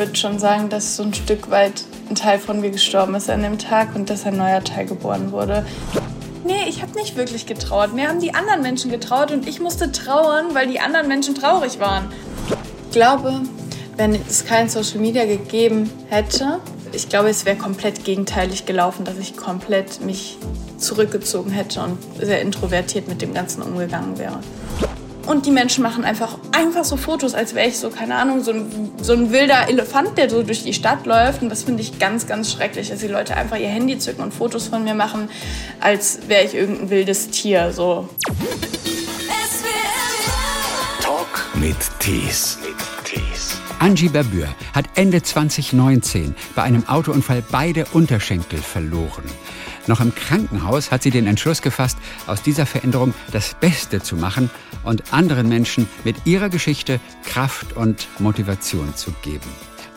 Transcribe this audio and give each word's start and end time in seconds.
würde 0.00 0.16
schon 0.16 0.38
sagen, 0.38 0.70
dass 0.70 0.96
so 0.96 1.02
ein 1.02 1.12
Stück 1.12 1.50
weit 1.50 1.84
ein 2.08 2.14
Teil 2.14 2.38
von 2.38 2.60
mir 2.60 2.70
gestorben 2.70 3.14
ist 3.14 3.28
an 3.28 3.42
dem 3.42 3.58
Tag 3.58 3.94
und 3.94 4.08
dass 4.08 4.24
ein 4.24 4.36
neuer 4.36 4.64
Teil 4.64 4.86
geboren 4.86 5.30
wurde. 5.30 5.64
Nee, 6.44 6.68
ich 6.68 6.80
habe 6.80 6.92
nicht 6.94 7.16
wirklich 7.16 7.44
getrauert. 7.44 7.92
Mir 7.92 8.08
haben 8.08 8.18
die 8.18 8.32
anderen 8.32 8.62
Menschen 8.62 8.90
getraut 8.90 9.30
und 9.30 9.46
ich 9.46 9.60
musste 9.60 9.92
trauern, 9.92 10.54
weil 10.54 10.68
die 10.68 10.80
anderen 10.80 11.06
Menschen 11.06 11.34
traurig 11.34 11.78
waren. 11.80 12.08
Ich 12.86 12.92
glaube, 12.92 13.42
wenn 13.96 14.14
es 14.14 14.46
kein 14.46 14.70
Social 14.70 15.00
Media 15.00 15.26
gegeben 15.26 15.90
hätte, 16.08 16.60
ich 16.92 17.10
glaube, 17.10 17.28
es 17.28 17.44
wäre 17.44 17.56
komplett 17.56 18.04
gegenteilig 18.04 18.64
gelaufen, 18.64 19.04
dass 19.04 19.18
ich 19.18 19.36
komplett 19.36 20.00
mich 20.00 20.38
zurückgezogen 20.78 21.52
hätte 21.52 21.82
und 21.82 21.98
sehr 22.18 22.40
introvertiert 22.40 23.06
mit 23.06 23.20
dem 23.20 23.34
Ganzen 23.34 23.62
umgegangen 23.62 24.18
wäre. 24.18 24.40
Und 25.30 25.46
die 25.46 25.52
Menschen 25.52 25.84
machen 25.84 26.04
einfach, 26.04 26.38
einfach 26.50 26.82
so 26.84 26.96
Fotos, 26.96 27.34
als 27.34 27.54
wäre 27.54 27.68
ich 27.68 27.78
so, 27.78 27.88
keine 27.90 28.16
Ahnung, 28.16 28.42
so 28.42 28.50
ein, 28.50 28.90
so 29.00 29.12
ein 29.12 29.30
wilder 29.30 29.68
Elefant, 29.68 30.18
der 30.18 30.28
so 30.28 30.42
durch 30.42 30.64
die 30.64 30.74
Stadt 30.74 31.06
läuft. 31.06 31.40
Und 31.40 31.50
das 31.50 31.62
finde 31.62 31.82
ich 31.82 32.00
ganz, 32.00 32.26
ganz 32.26 32.50
schrecklich, 32.50 32.88
dass 32.88 32.98
die 32.98 33.06
Leute 33.06 33.36
einfach 33.36 33.56
ihr 33.56 33.68
Handy 33.68 33.96
zücken 33.96 34.22
und 34.24 34.34
Fotos 34.34 34.66
von 34.66 34.82
mir 34.82 34.94
machen, 34.94 35.30
als 35.78 36.18
wäre 36.26 36.42
ich 36.42 36.56
irgendein 36.56 36.90
wildes 36.90 37.30
Tier. 37.30 37.70
So. 37.70 38.08
Talk 41.00 41.46
mit 41.54 41.76
Tees. 42.00 42.58
Angie 43.78 44.10
Babür 44.10 44.46
hat 44.74 44.84
Ende 44.94 45.22
2019 45.22 46.34
bei 46.54 46.62
einem 46.62 46.86
Autounfall 46.86 47.42
beide 47.50 47.86
Unterschenkel 47.92 48.58
verloren. 48.58 49.24
Noch 49.90 50.00
im 50.00 50.14
Krankenhaus 50.14 50.92
hat 50.92 51.02
sie 51.02 51.10
den 51.10 51.26
Entschluss 51.26 51.62
gefasst, 51.62 51.98
aus 52.28 52.42
dieser 52.42 52.64
Veränderung 52.64 53.12
das 53.32 53.56
Beste 53.58 54.00
zu 54.00 54.14
machen 54.14 54.48
und 54.84 55.12
anderen 55.12 55.48
Menschen 55.48 55.88
mit 56.04 56.14
ihrer 56.26 56.48
Geschichte 56.48 57.00
Kraft 57.24 57.72
und 57.72 58.06
Motivation 58.20 58.94
zu 58.94 59.10
geben. 59.22 59.50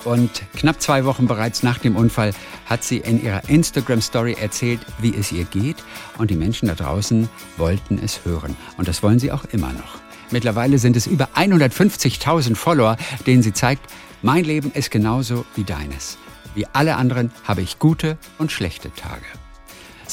Und 0.04 0.32
knapp 0.56 0.82
zwei 0.82 1.06
Wochen 1.06 1.28
bereits 1.28 1.62
nach 1.62 1.78
dem 1.78 1.96
Unfall 1.96 2.34
hat 2.66 2.84
sie 2.84 2.98
in 2.98 3.24
ihrer 3.24 3.48
Instagram-Story 3.48 4.36
erzählt, 4.42 4.80
wie 4.98 5.14
es 5.16 5.32
ihr 5.32 5.44
geht. 5.44 5.78
Und 6.18 6.32
die 6.32 6.38
Menschen 6.38 6.70
da 6.70 6.74
draußen 6.74 7.30
wollten 7.58 8.00
es 8.04 8.26
hören. 8.26 8.58
Und 8.78 8.88
das 8.88 9.04
wollen 9.04 9.20
sie 9.20 9.32
auch 9.32 9.46
immer 9.52 9.74
noch. 9.74 10.00
Mittlerweile 10.32 10.80
sind 10.80 10.98
es 10.98 11.06
über 11.06 11.30
150.000 11.36 12.56
Follower, 12.56 12.98
denen 13.28 13.44
sie 13.44 13.54
zeigt, 13.54 13.92
mein 14.24 14.44
Leben 14.44 14.72
ist 14.72 14.90
genauso 14.90 15.46
wie 15.54 15.64
deines. 15.64 16.18
Wie 16.56 16.66
alle 16.74 16.96
anderen 16.96 17.32
habe 17.44 17.62
ich 17.62 17.78
gute 17.78 18.18
und 18.40 18.52
schlechte 18.52 18.92
Tage. 18.96 19.26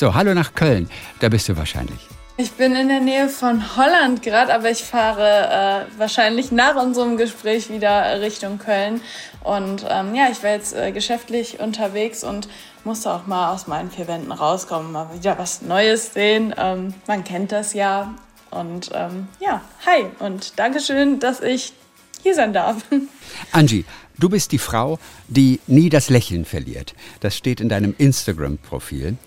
So, 0.01 0.15
hallo 0.15 0.33
nach 0.33 0.55
Köln. 0.55 0.89
Da 1.19 1.29
bist 1.29 1.47
du 1.51 1.59
wahrscheinlich. 1.59 1.99
Ich 2.39 2.53
bin 2.53 2.75
in 2.75 2.89
der 2.89 3.01
Nähe 3.01 3.29
von 3.29 3.77
Holland 3.77 4.23
gerade, 4.23 4.55
aber 4.55 4.71
ich 4.71 4.83
fahre 4.83 5.89
äh, 5.93 5.99
wahrscheinlich 5.99 6.51
nach 6.51 6.75
unserem 6.77 7.19
Gespräch 7.19 7.69
wieder 7.69 8.19
Richtung 8.23 8.57
Köln. 8.57 9.03
Und 9.45 9.85
ähm, 9.91 10.15
ja, 10.15 10.29
ich 10.33 10.43
war 10.43 10.53
jetzt 10.53 10.75
äh, 10.75 10.91
geschäftlich 10.93 11.61
unterwegs 11.61 12.25
und 12.25 12.49
musste 12.83 13.13
auch 13.13 13.27
mal 13.27 13.53
aus 13.53 13.67
meinen 13.67 13.91
vier 13.91 14.09
Wänden 14.09 14.33
rauskommen, 14.33 14.91
mal 14.91 15.11
wieder 15.13 15.37
was 15.37 15.61
Neues 15.61 16.15
sehen. 16.15 16.55
Ähm, 16.57 16.95
man 17.07 17.23
kennt 17.23 17.53
das 17.53 17.75
ja. 17.75 18.15
Und 18.51 18.91
ähm, 18.95 19.29
ja, 19.39 19.61
hi 19.85 20.07
und 20.19 20.59
Dankeschön, 20.59 21.21
dass 21.21 21.43
ich 21.43 21.75
hier 22.23 22.35
sein 22.35 22.55
darf. 22.55 22.77
Angie, 23.53 23.85
du 24.19 24.31
bist 24.31 24.53
die 24.53 24.59
Frau, 24.59 24.99
die 25.29 25.61
nie 25.67 25.91
das 25.91 26.09
Lächeln 26.09 26.47
verliert. 26.47 26.95
Das 27.21 27.37
steht 27.37 27.61
in 27.61 27.69
deinem 27.69 27.95
Instagram-Profil. 27.99 29.19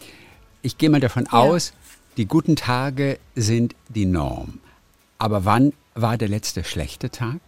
Ich 0.65 0.77
gehe 0.77 0.89
mal 0.89 1.01
davon 1.01 1.25
ja. 1.25 1.39
aus, 1.39 1.73
die 2.15 2.25
guten 2.25 2.55
Tage 2.55 3.19
sind 3.35 3.75
die 3.89 4.05
Norm. 4.05 4.61
Aber 5.19 5.43
wann 5.43 5.73
war 5.93 6.17
der 6.17 6.29
letzte 6.29 6.63
schlechte 6.63 7.09
Tag? 7.09 7.39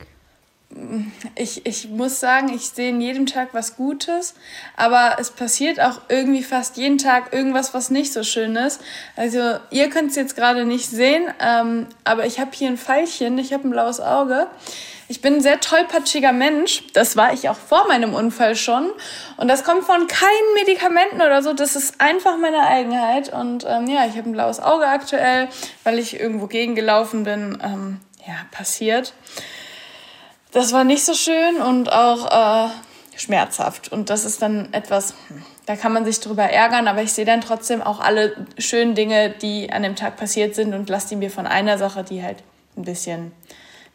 Ich, 1.36 1.66
ich 1.66 1.88
muss 1.88 2.20
sagen, 2.20 2.50
ich 2.54 2.68
sehe 2.68 2.90
in 2.90 3.00
jedem 3.00 3.26
Tag 3.26 3.54
was 3.54 3.78
Gutes, 3.78 4.36
aber 4.76 5.16
es 5.18 5.32
passiert 5.32 5.80
auch 5.80 6.02
irgendwie 6.10 6.44
fast 6.44 6.76
jeden 6.76 6.98
Tag 6.98 7.32
irgendwas, 7.32 7.74
was 7.74 7.90
nicht 7.90 8.12
so 8.12 8.24
schön 8.24 8.58
ist. 8.58 8.82
Also 9.16 9.60
ihr 9.72 9.90
könnt 9.90 10.10
es 10.10 10.18
jetzt 10.18 10.36
gerade 10.36 10.66
nicht 10.66 10.90
sehen, 10.90 11.24
ähm, 11.40 11.88
aber 12.04 12.26
ich 12.26 12.42
habe 12.42 12.52
hier 12.54 12.68
ein 12.68 12.78
Pfeilchen, 12.78 13.38
ich 13.38 13.54
habe 13.54 13.66
ein 13.66 13.72
blaues 13.72 14.02
Auge. 14.02 14.48
Ich 15.08 15.22
bin 15.22 15.36
ein 15.36 15.42
sehr 15.42 15.60
tollpatschiger 15.60 16.32
Mensch. 16.32 16.84
Das 16.94 17.16
war 17.16 17.32
ich 17.32 17.48
auch 17.48 17.56
vor 17.56 17.88
meinem 17.88 18.16
Unfall 18.16 18.56
schon. 18.56 18.92
Und 19.38 19.48
das 19.48 19.64
kommt 19.64 19.84
von 19.84 20.08
keinen 20.08 20.54
Medikamenten 20.56 21.18
oder 21.18 21.44
so. 21.44 21.54
Das 21.54 21.76
ist 21.76 22.02
einfach 22.02 22.38
meine 22.38 22.66
Eigenheit. 22.66 23.32
Und 23.32 23.66
ähm, 23.68 23.88
ja, 23.88 24.06
ich 24.08 24.18
habe 24.18 24.30
ein 24.30 24.34
blaues 24.34 24.60
Auge 24.60 24.88
aktuell, 24.88 25.48
weil 25.84 26.00
ich 26.00 26.20
irgendwo 26.20 26.48
gegengelaufen 26.48 27.24
bin. 27.24 27.60
Ähm, 27.64 28.00
ja, 28.26 28.34
passiert. 28.52 29.14
Das 30.52 30.74
war 30.74 30.84
nicht 30.84 31.06
so 31.06 31.14
schön 31.14 31.58
und 31.58 31.92
auch 31.92 32.66
äh, 32.66 32.70
schmerzhaft. 33.16 33.92
Und 33.92 34.10
das 34.10 34.26
ist 34.26 34.42
dann 34.42 34.74
etwas, 34.74 35.14
hm, 35.28 35.44
da 35.66 35.76
kann 35.76 35.94
man 35.94 36.06
sich 36.06 36.20
drüber 36.20 36.44
ärgern, 36.44 36.88
aber 36.88 37.04
ich 37.04 37.14
sehe 37.14 37.26
dann 37.26 37.42
trotzdem 37.42 37.82
auch 37.82 38.00
alle 38.00 38.48
schönen 38.58 38.96
Dinge, 38.96 39.30
die 39.30 39.72
an 39.72 39.84
dem 39.84 39.96
Tag 39.96 40.18
passiert 40.18 40.56
sind 40.56 40.74
und 40.74 40.90
lasse 40.90 41.10
die 41.10 41.16
mir 41.16 41.30
von 41.30 41.46
einer 41.46 41.78
Sache, 41.78 42.04
die 42.04 42.24
halt 42.24 42.38
ein 42.78 42.84
bisschen 42.84 43.32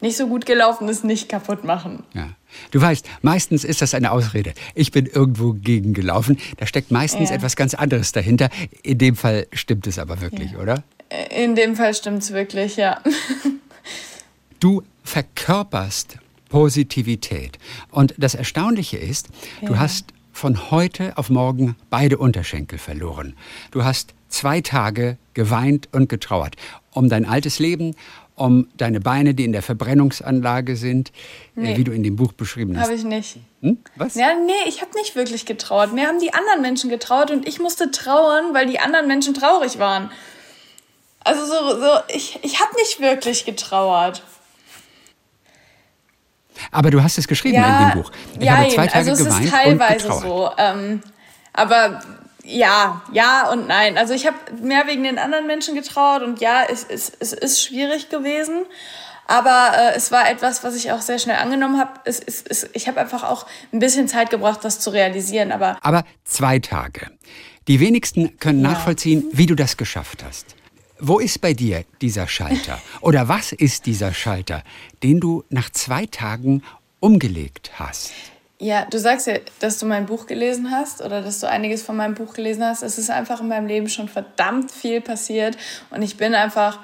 nicht 0.01 0.17
so 0.17 0.27
gut 0.27 0.45
gelaufen 0.45 0.89
ist, 0.89 1.03
nicht 1.03 1.29
kaputt 1.29 1.63
machen. 1.63 2.03
Ja. 2.13 2.29
Du 2.71 2.81
weißt, 2.81 3.07
meistens 3.21 3.63
ist 3.63 3.81
das 3.81 3.93
eine 3.93 4.11
Ausrede. 4.11 4.53
Ich 4.75 4.91
bin 4.91 5.05
irgendwo 5.05 5.53
gegengelaufen. 5.53 6.37
Da 6.57 6.65
steckt 6.65 6.91
meistens 6.91 7.29
ja. 7.29 7.35
etwas 7.35 7.55
ganz 7.55 7.73
anderes 7.73 8.11
dahinter. 8.11 8.49
In 8.83 8.97
dem 8.97 9.15
Fall 9.15 9.47
stimmt 9.53 9.87
es 9.87 9.99
aber 9.99 10.19
wirklich, 10.21 10.51
ja. 10.51 10.59
oder? 10.59 10.83
In 11.29 11.55
dem 11.55 11.75
Fall 11.75 11.93
stimmt 11.93 12.23
es 12.23 12.33
wirklich, 12.33 12.75
ja. 12.75 13.01
Du 14.59 14.83
verkörperst 15.03 16.19
Positivität. 16.49 17.57
Und 17.89 18.13
das 18.19 18.35
Erstaunliche 18.35 18.97
ist, 18.97 19.29
ja. 19.59 19.69
du 19.69 19.79
hast 19.79 20.13
von 20.31 20.69
heute 20.69 21.17
auf 21.17 21.31
morgen 21.31 21.75
beide 21.89 22.19
Unterschenkel 22.19 22.77
verloren. 22.77 23.35
Du 23.71 23.83
hast 23.83 24.13
zwei 24.29 24.61
Tage 24.61 25.17
geweint 25.33 25.89
und 25.91 26.09
getrauert 26.09 26.57
um 26.93 27.09
dein 27.09 27.25
altes 27.25 27.59
Leben, 27.59 27.95
um 28.41 28.67
deine 28.75 28.99
Beine, 28.99 29.33
die 29.33 29.45
in 29.45 29.51
der 29.51 29.61
Verbrennungsanlage 29.61 30.75
sind, 30.75 31.09
äh, 31.09 31.61
nee. 31.61 31.77
wie 31.77 31.83
du 31.83 31.91
in 31.91 32.03
dem 32.03 32.15
Buch 32.15 32.33
beschrieben 32.33 32.75
hast. 32.77 32.85
Habe 32.85 32.95
ich 32.95 33.03
nicht. 33.03 33.37
Hm? 33.61 33.77
Was? 33.95 34.15
Ja, 34.15 34.33
nee, 34.33 34.67
ich 34.67 34.81
habe 34.81 34.91
nicht 34.95 35.15
wirklich 35.15 35.45
getrauert. 35.45 35.93
Mir 35.93 36.07
haben 36.07 36.19
die 36.19 36.33
anderen 36.33 36.61
Menschen 36.61 36.89
getraut 36.89 37.29
und 37.29 37.47
ich 37.47 37.59
musste 37.59 37.91
trauern, 37.91 38.53
weil 38.53 38.65
die 38.65 38.79
anderen 38.79 39.07
Menschen 39.07 39.33
traurig 39.33 39.77
waren. 39.77 40.09
Also 41.23 41.45
so, 41.45 41.79
so 41.79 41.87
ich, 42.07 42.39
ich 42.41 42.59
habe 42.59 42.75
nicht 42.77 42.99
wirklich 42.99 43.45
getrauert. 43.45 44.23
Aber 46.71 46.89
du 46.89 47.03
hast 47.03 47.17
es 47.17 47.27
geschrieben 47.27 47.57
ja, 47.57 47.79
in 47.79 47.89
dem 47.89 48.01
Buch. 48.01 48.11
Ich 48.39 48.45
ja, 48.45 48.57
habe 48.57 48.69
zwei 48.69 48.87
Tage 48.87 49.11
also 49.11 49.23
es 49.23 49.39
ist 49.39 49.49
teilweise 49.51 50.11
so. 50.13 50.49
Ähm, 50.57 51.01
aber 51.53 52.01
ja, 52.51 53.01
ja 53.11 53.49
und 53.51 53.67
nein. 53.67 53.97
Also 53.97 54.13
ich 54.13 54.27
habe 54.27 54.37
mehr 54.61 54.87
wegen 54.87 55.03
den 55.03 55.17
anderen 55.17 55.47
Menschen 55.47 55.75
getraut 55.75 56.21
und 56.21 56.39
ja, 56.41 56.63
es, 56.69 56.85
es, 56.87 57.11
es 57.19 57.33
ist 57.33 57.63
schwierig 57.63 58.09
gewesen. 58.09 58.65
Aber 59.27 59.71
äh, 59.77 59.95
es 59.95 60.11
war 60.11 60.29
etwas, 60.29 60.63
was 60.63 60.75
ich 60.75 60.91
auch 60.91 61.01
sehr 61.01 61.17
schnell 61.17 61.37
angenommen 61.37 61.79
habe. 61.79 61.91
Es, 62.03 62.19
es, 62.19 62.43
es, 62.47 62.69
ich 62.73 62.87
habe 62.87 62.99
einfach 62.99 63.23
auch 63.23 63.45
ein 63.71 63.79
bisschen 63.79 64.07
Zeit 64.07 64.29
gebraucht, 64.29 64.59
das 64.63 64.79
zu 64.79 64.89
realisieren. 64.89 65.51
Aber, 65.51 65.77
aber 65.81 66.03
zwei 66.25 66.59
Tage. 66.59 67.11
Die 67.67 67.79
wenigsten 67.79 68.37
können 68.39 68.61
ja. 68.61 68.71
nachvollziehen, 68.71 69.25
wie 69.31 69.45
du 69.45 69.55
das 69.55 69.77
geschafft 69.77 70.23
hast. 70.23 70.55
Wo 70.99 71.19
ist 71.19 71.39
bei 71.39 71.53
dir 71.53 71.85
dieser 72.01 72.27
Schalter? 72.27 72.81
Oder 73.01 73.27
was 73.27 73.53
ist 73.53 73.85
dieser 73.85 74.13
Schalter, 74.13 74.63
den 75.01 75.19
du 75.19 75.43
nach 75.49 75.69
zwei 75.69 76.05
Tagen 76.05 76.63
umgelegt 76.99 77.71
hast? 77.75 78.11
Ja, 78.63 78.85
du 78.87 78.99
sagst 78.99 79.25
ja, 79.25 79.37
dass 79.59 79.79
du 79.79 79.87
mein 79.87 80.05
Buch 80.05 80.27
gelesen 80.27 80.69
hast 80.69 81.01
oder 81.01 81.23
dass 81.23 81.39
du 81.39 81.49
einiges 81.49 81.81
von 81.81 81.95
meinem 81.95 82.13
Buch 82.13 82.35
gelesen 82.35 82.63
hast. 82.63 82.83
Es 82.83 82.99
ist 82.99 83.09
einfach 83.09 83.41
in 83.41 83.47
meinem 83.47 83.65
Leben 83.65 83.89
schon 83.89 84.07
verdammt 84.07 84.69
viel 84.69 85.01
passiert 85.01 85.57
und 85.89 86.03
ich 86.03 86.15
bin 86.15 86.35
einfach 86.35 86.77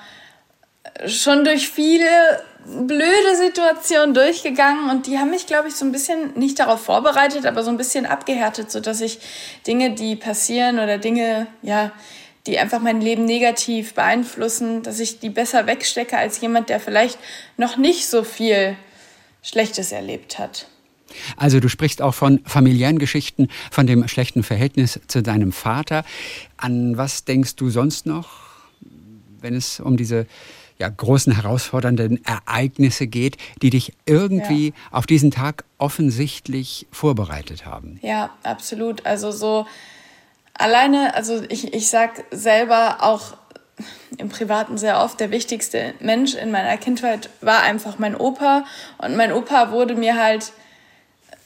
schon 1.05 1.45
durch 1.45 1.69
viele 1.69 2.09
blöde 2.65 3.35
Situationen 3.35 4.15
durchgegangen 4.15 4.89
und 4.89 5.05
die 5.05 5.19
haben 5.19 5.29
mich, 5.29 5.45
glaube 5.45 5.67
ich, 5.67 5.75
so 5.75 5.85
ein 5.85 5.91
bisschen 5.91 6.33
nicht 6.33 6.57
darauf 6.57 6.81
vorbereitet, 6.81 7.45
aber 7.45 7.61
so 7.61 7.69
ein 7.69 7.77
bisschen 7.77 8.07
abgehärtet, 8.07 8.71
sodass 8.71 8.99
ich 8.99 9.19
Dinge, 9.67 9.91
die 9.91 10.15
passieren 10.15 10.79
oder 10.79 10.97
Dinge, 10.97 11.45
ja, 11.61 11.91
die 12.47 12.57
einfach 12.57 12.79
mein 12.79 13.01
Leben 13.01 13.25
negativ 13.25 13.93
beeinflussen, 13.93 14.81
dass 14.81 14.99
ich 14.99 15.19
die 15.19 15.29
besser 15.29 15.67
wegstecke 15.67 16.17
als 16.17 16.41
jemand, 16.41 16.69
der 16.69 16.79
vielleicht 16.79 17.19
noch 17.55 17.77
nicht 17.77 18.07
so 18.07 18.23
viel 18.23 18.75
Schlechtes 19.43 19.91
erlebt 19.91 20.39
hat. 20.39 20.65
Also 21.35 21.59
du 21.59 21.69
sprichst 21.69 22.01
auch 22.01 22.13
von 22.13 22.39
familiären 22.45 22.99
Geschichten, 22.99 23.47
von 23.71 23.87
dem 23.87 24.07
schlechten 24.07 24.43
Verhältnis 24.43 24.99
zu 25.07 25.21
deinem 25.21 25.51
Vater. 25.51 26.03
An 26.57 26.97
was 26.97 27.25
denkst 27.25 27.55
du 27.55 27.69
sonst 27.69 28.05
noch, 28.05 28.29
wenn 29.41 29.55
es 29.55 29.79
um 29.79 29.97
diese 29.97 30.25
ja, 30.79 30.89
großen 30.89 31.33
herausfordernden 31.33 32.23
Ereignisse 32.25 33.07
geht, 33.07 33.37
die 33.61 33.69
dich 33.69 33.93
irgendwie 34.05 34.67
ja. 34.67 34.73
auf 34.91 35.07
diesen 35.07 35.31
Tag 35.31 35.63
offensichtlich 35.77 36.87
vorbereitet 36.91 37.65
haben? 37.65 37.99
Ja, 38.03 38.29
absolut. 38.43 39.05
Also 39.05 39.31
so 39.31 39.65
alleine, 40.53 41.15
also 41.15 41.43
ich, 41.49 41.73
ich 41.73 41.89
sag 41.89 42.25
selber 42.31 42.97
auch 43.01 43.37
im 44.17 44.29
Privaten 44.29 44.77
sehr 44.77 44.99
oft, 45.01 45.19
der 45.19 45.31
wichtigste 45.31 45.93
Mensch 45.99 46.33
in 46.33 46.51
meiner 46.51 46.77
Kindheit 46.77 47.29
war 47.41 47.61
einfach 47.61 47.99
mein 47.99 48.15
Opa. 48.15 48.65
Und 48.97 49.15
mein 49.15 49.31
Opa 49.31 49.71
wurde 49.71 49.95
mir 49.95 50.21
halt 50.21 50.51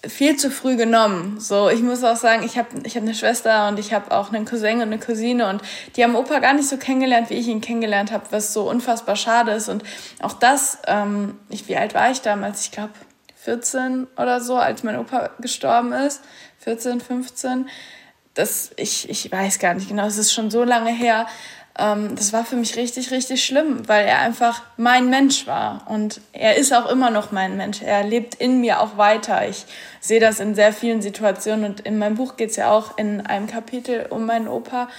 viel 0.07 0.35
zu 0.35 0.49
früh 0.49 0.75
genommen. 0.77 1.39
So, 1.39 1.69
ich 1.69 1.81
muss 1.81 2.03
auch 2.03 2.15
sagen, 2.15 2.43
ich 2.43 2.57
habe 2.57 2.69
ich 2.83 2.95
hab 2.95 3.03
eine 3.03 3.13
Schwester 3.13 3.67
und 3.67 3.77
ich 3.77 3.93
habe 3.93 4.11
auch 4.11 4.31
einen 4.31 4.45
Cousin 4.45 4.77
und 4.77 4.83
eine 4.83 4.99
Cousine 4.99 5.47
und 5.47 5.61
die 5.95 6.03
haben 6.03 6.15
Opa 6.15 6.39
gar 6.39 6.53
nicht 6.53 6.67
so 6.67 6.77
kennengelernt, 6.77 7.29
wie 7.29 7.35
ich 7.35 7.47
ihn 7.47 7.61
kennengelernt 7.61 8.11
habe, 8.11 8.25
was 8.31 8.53
so 8.53 8.67
unfassbar 8.69 9.15
schade 9.15 9.51
ist. 9.51 9.69
Und 9.69 9.83
auch 10.21 10.33
das, 10.33 10.79
ähm, 10.87 11.37
ich, 11.49 11.67
wie 11.67 11.77
alt 11.77 11.93
war 11.93 12.09
ich 12.09 12.21
damals? 12.21 12.65
Ich 12.65 12.71
glaube 12.71 12.93
14 13.35 14.07
oder 14.17 14.41
so, 14.41 14.55
als 14.55 14.83
mein 14.83 14.97
Opa 14.97 15.31
gestorben 15.39 15.93
ist. 15.93 16.21
14, 16.59 16.99
15. 16.99 17.69
Das, 18.33 18.71
ich, 18.77 19.09
ich 19.09 19.31
weiß 19.31 19.59
gar 19.59 19.73
nicht 19.73 19.89
genau, 19.89 20.05
es 20.05 20.17
ist 20.17 20.33
schon 20.33 20.49
so 20.49 20.63
lange 20.63 20.91
her 20.91 21.27
ähm, 21.77 22.15
das 22.15 22.33
war 22.33 22.43
für 22.43 22.55
mich 22.55 22.75
richtig, 22.75 23.11
richtig 23.11 23.43
schlimm, 23.43 23.87
weil 23.87 24.05
er 24.05 24.19
einfach 24.19 24.61
mein 24.77 25.09
Mensch 25.09 25.47
war. 25.47 25.85
Und 25.87 26.19
er 26.33 26.57
ist 26.57 26.73
auch 26.73 26.89
immer 26.89 27.09
noch 27.09 27.31
mein 27.31 27.57
Mensch. 27.57 27.81
Er 27.81 28.03
lebt 28.03 28.35
in 28.35 28.59
mir 28.59 28.81
auch 28.81 28.97
weiter. 28.97 29.47
Ich 29.47 29.65
sehe 29.99 30.19
das 30.19 30.39
in 30.39 30.53
sehr 30.53 30.73
vielen 30.73 31.01
Situationen. 31.01 31.65
Und 31.65 31.81
in 31.81 31.97
meinem 31.97 32.15
Buch 32.15 32.35
geht 32.35 32.51
es 32.51 32.57
ja 32.57 32.71
auch 32.71 32.97
in 32.97 33.21
einem 33.21 33.47
Kapitel 33.47 34.07
um 34.09 34.25
meinen 34.25 34.47
Opa. 34.47 34.89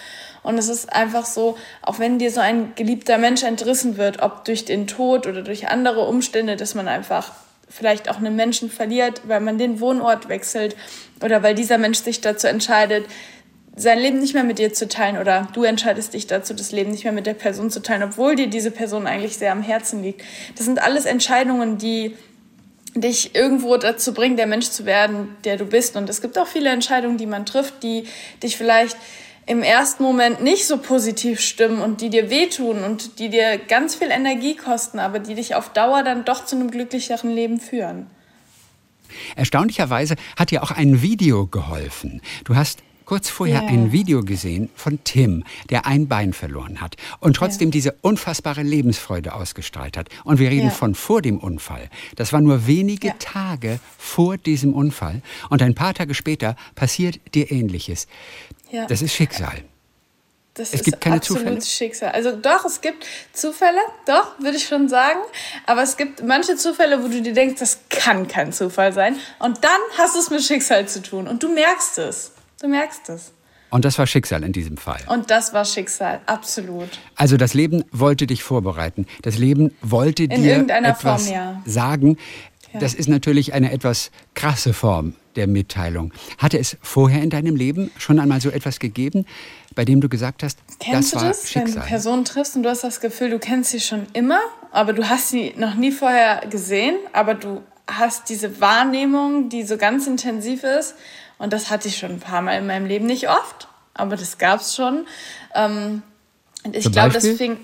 Und 0.43 0.59
es 0.59 0.69
ist 0.69 0.93
einfach 0.93 1.27
so, 1.27 1.57
auch 1.83 1.99
wenn 1.99 2.19
dir 2.19 2.31
so 2.31 2.41
ein 2.41 2.73
geliebter 2.75 3.19
Mensch 3.19 3.43
entrissen 3.43 3.97
wird, 3.97 4.23
ob 4.23 4.45
durch 4.45 4.65
den 4.65 4.87
Tod 4.87 5.27
oder 5.27 5.43
durch 5.43 5.69
andere 5.69 6.07
Umstände, 6.07 6.57
dass 6.57 6.75
man 6.75 6.89
einfach 6.89 7.33
vielleicht 7.69 8.11
auch 8.11 8.17
einen 8.17 8.37
Menschen 8.37 8.71
verliert, 8.71 9.23
weil 9.25 9.41
man 9.41 9.57
den 9.57 9.81
Wohnort 9.81 10.29
wechselt 10.29 10.77
oder 11.23 11.43
weil 11.43 11.55
dieser 11.55 11.79
Mensch 11.79 11.99
sich 11.99 12.21
dazu 12.21 12.47
entscheidet, 12.47 13.07
sein 13.75 13.99
Leben 13.99 14.19
nicht 14.19 14.35
mehr 14.35 14.45
mit 14.45 14.59
dir 14.59 14.73
zu 14.73 14.87
teilen 14.87 15.19
oder 15.19 15.49
du 15.55 15.65
entscheidest 15.65 16.13
dich 16.15 16.27
dazu, 16.27 16.53
das 16.55 16.73
Leben 16.73 16.91
nicht 16.91 17.05
mehr 17.05 17.13
mit 17.13 17.27
der 17.27 17.35
Person 17.35 17.71
zu 17.71 17.81
teilen, 17.81 18.03
obwohl 18.03 18.37
dir 18.37 18.49
diese 18.49 18.71
Person 18.71 19.07
eigentlich 19.07 19.39
sehr 19.39 19.53
am 19.53 19.63
Herzen 19.63 20.03
liegt. 20.03 20.23
Das 20.57 20.67
sind 20.67 20.83
alles 20.83 21.07
Entscheidungen, 21.07 21.79
die 21.79 22.15
dich 22.95 23.35
irgendwo 23.35 23.77
dazu 23.79 24.13
bringen, 24.13 24.37
der 24.37 24.47
Mensch 24.47 24.69
zu 24.69 24.85
werden, 24.85 25.29
der 25.45 25.57
du 25.57 25.65
bist. 25.65 25.97
Und 25.97 26.11
es 26.11 26.21
gibt 26.21 26.39
auch 26.39 26.47
viele 26.47 26.71
Entscheidungen, 26.71 27.17
die 27.17 27.27
man 27.27 27.47
trifft, 27.47 27.83
die 27.83 28.05
dich 28.43 28.59
vielleicht 28.59 28.97
im 29.47 29.63
ersten 29.63 30.03
Moment 30.03 30.43
nicht 30.43 30.67
so 30.67 30.77
positiv 30.77 31.41
stimmen 31.41 31.81
und 31.81 32.01
die 32.01 32.11
dir 32.11 32.31
wehtun 32.31 32.85
und 32.85 33.19
die 33.19 33.31
dir 33.31 33.59
ganz 33.59 33.95
viel 33.95 34.11
Energie 34.11 34.55
kosten, 34.55 34.99
aber 34.99 35.19
die 35.19 35.35
dich 35.35 35.55
auf 35.55 35.71
Dauer 35.71 36.03
dann 36.03 36.25
doch 36.25 36.45
zu 36.45 36.57
einem 36.57 36.71
glücklicheren 36.71 37.31
Leben 37.31 37.59
führen. 37.59 38.07
Erstaunlicherweise 39.35 40.17
hat 40.37 40.51
dir 40.51 40.63
auch 40.63 40.71
ein 40.71 41.03
Video 41.03 41.47
geholfen. 41.47 42.21
Du 42.45 42.55
hast 42.55 42.83
kurz 43.13 43.29
vorher 43.29 43.61
yeah. 43.61 43.71
ein 43.71 43.93
Video 43.93 44.25
gesehen 44.25 44.71
von 44.75 45.05
Tim, 45.05 45.45
der 45.69 45.85
ein 45.85 46.09
Bein 46.09 46.33
verloren 46.33 46.81
hat 46.81 46.97
und 47.21 47.37
trotzdem 47.37 47.67
yeah. 47.67 47.73
diese 47.73 47.95
unfassbare 48.01 48.63
Lebensfreude 48.63 49.35
ausgestrahlt 49.35 49.99
hat. 49.99 50.09
Und 50.25 50.39
wir 50.39 50.49
reden 50.49 50.69
yeah. 50.69 50.71
von 50.71 50.95
vor 50.95 51.21
dem 51.21 51.37
Unfall. 51.37 51.91
Das 52.17 52.33
war 52.33 52.41
nur 52.41 52.67
wenige 52.67 53.13
Tage 53.19 53.81
vor 53.99 54.39
diesem 54.39 54.73
Unfall. 54.73 55.21
Und 55.51 55.61
ein 55.61 55.75
paar 55.75 55.93
Tage 55.93 56.15
später 56.15 56.57
passiert 56.75 57.21
dir 57.35 57.53
Ähnliches. 57.53 58.07
Das 58.89 59.03
ist 59.03 59.13
Schicksal. 59.13 59.63
Das 60.55 60.73
es 60.73 60.83
gibt 60.83 61.03
keine 61.03 61.21
Zufälle. 61.21 61.61
Schicksal. 61.61 62.13
Also 62.13 62.35
doch, 62.35 62.65
es 62.65 62.81
gibt 62.81 63.05
Zufälle, 63.35 63.81
doch, 64.07 64.39
würde 64.39 64.57
ich 64.57 64.67
schon 64.67 64.89
sagen. 64.89 65.21
Aber 65.67 65.83
es 65.83 65.99
gibt 65.99 66.25
manche 66.25 66.57
Zufälle, 66.57 67.05
wo 67.05 67.09
du 67.09 67.21
dir 67.21 67.35
denkst, 67.35 67.61
das 67.61 67.81
kann 67.91 68.27
kein 68.27 68.55
Zufall 68.55 68.95
sein. 68.95 69.19
Und 69.39 69.65
dann 69.65 69.81
hast 69.99 70.15
du 70.15 70.21
es 70.21 70.31
mit 70.31 70.43
Schicksal 70.43 70.89
zu 70.89 71.03
tun. 71.03 71.29
Und 71.29 71.43
du 71.43 71.53
merkst 71.53 71.99
es. 71.99 72.33
Du 72.63 72.69
merkst 72.69 73.09
es. 73.09 73.33
Und 73.71 73.85
das 73.85 73.99
war 73.99 74.07
Schicksal 74.07 74.45
in 74.45 74.53
diesem 74.53 74.77
Fall. 74.77 75.01
Und 75.09 75.31
das 75.31 75.53
war 75.53 75.65
Schicksal, 75.65 76.21
absolut. 76.27 76.91
Also 77.17 77.37
das 77.37 77.55
Leben 77.55 77.85
wollte 77.91 78.27
dich 78.27 78.45
vorbereiten. 78.45 79.07
Das 79.23 79.37
Leben 79.37 79.75
wollte 79.83 80.25
in 80.25 80.43
dir 80.43 80.65
etwas 80.69 81.25
Form, 81.25 81.35
ja. 81.35 81.63
sagen. 81.65 82.19
Ja. 82.73 82.81
Das 82.81 82.95
ist 82.95 83.09
natürlich 83.09 83.53
eine 83.53 83.73
etwas 83.73 84.13
krasse 84.35 84.75
Form 84.75 85.15
der 85.35 85.49
Mitteilung. 85.49 86.13
Hatte 86.39 86.59
es 86.59 86.77
vorher 86.83 87.23
in 87.23 87.31
deinem 87.31 87.57
Leben 87.57 87.91
schon 87.99 88.21
einmal 88.21 88.41
so 88.41 88.51
etwas 88.51 88.79
gegeben, 88.79 89.27
bei 89.75 89.85
dem 89.85 90.01
du 90.01 90.09
gesagt 90.09 90.43
hast, 90.45 90.59
Kennst 90.79 91.15
das 91.15 91.21
war 91.21 91.23
du 91.23 91.29
das, 91.29 91.51
Schicksal? 91.51 91.75
Wenn 91.75 91.83
du 91.83 91.89
Personen 91.89 92.25
triffst 92.25 92.55
und 92.55 92.63
du 92.63 92.69
hast 92.69 92.85
das 92.85 93.01
Gefühl, 93.01 93.31
du 93.31 93.39
kennst 93.41 93.71
sie 93.71 93.81
schon 93.81 94.07
immer, 94.13 94.41
aber 94.71 94.93
du 94.93 95.09
hast 95.09 95.31
sie 95.31 95.55
noch 95.57 95.75
nie 95.75 95.91
vorher 95.91 96.43
gesehen, 96.49 96.95
aber 97.13 97.35
du 97.35 97.63
hast 97.89 98.29
diese 98.29 98.61
Wahrnehmung, 98.61 99.49
die 99.49 99.65
so 99.65 99.77
ganz 99.77 100.07
intensiv 100.07 100.63
ist 100.63 100.95
und 101.43 101.53
das 101.53 101.71
hatte 101.71 101.89
ich 101.89 101.99
schon 101.99 102.13
ein 102.13 102.21
paar 102.21 102.41
Mal 102.41 102.59
in 102.59 102.69
meinem 102.69 102.87
Leben, 102.87 103.05
nicht 103.05 103.29
oft, 103.29 103.67
aber 103.95 104.15
das 104.15 104.39
gab 104.39 104.61
es 104.61 104.77
schon. 104.77 105.07
Ähm, 105.57 106.03
ich 106.71 106.93
glaube, 106.93 107.13
das 107.15 107.27
fing 107.27 107.59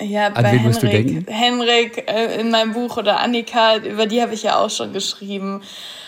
ja 0.00 0.28
An 0.28 0.42
bei 0.42 0.48
Henrik, 0.48 1.28
Henrik 1.28 2.10
äh, 2.10 2.40
in 2.40 2.50
meinem 2.50 2.72
Buch 2.72 2.96
oder 2.96 3.20
Annika, 3.20 3.76
über 3.76 4.06
die 4.06 4.22
habe 4.22 4.32
ich 4.32 4.44
ja 4.44 4.56
auch 4.56 4.70
schon 4.70 4.94
geschrieben. 4.94 5.60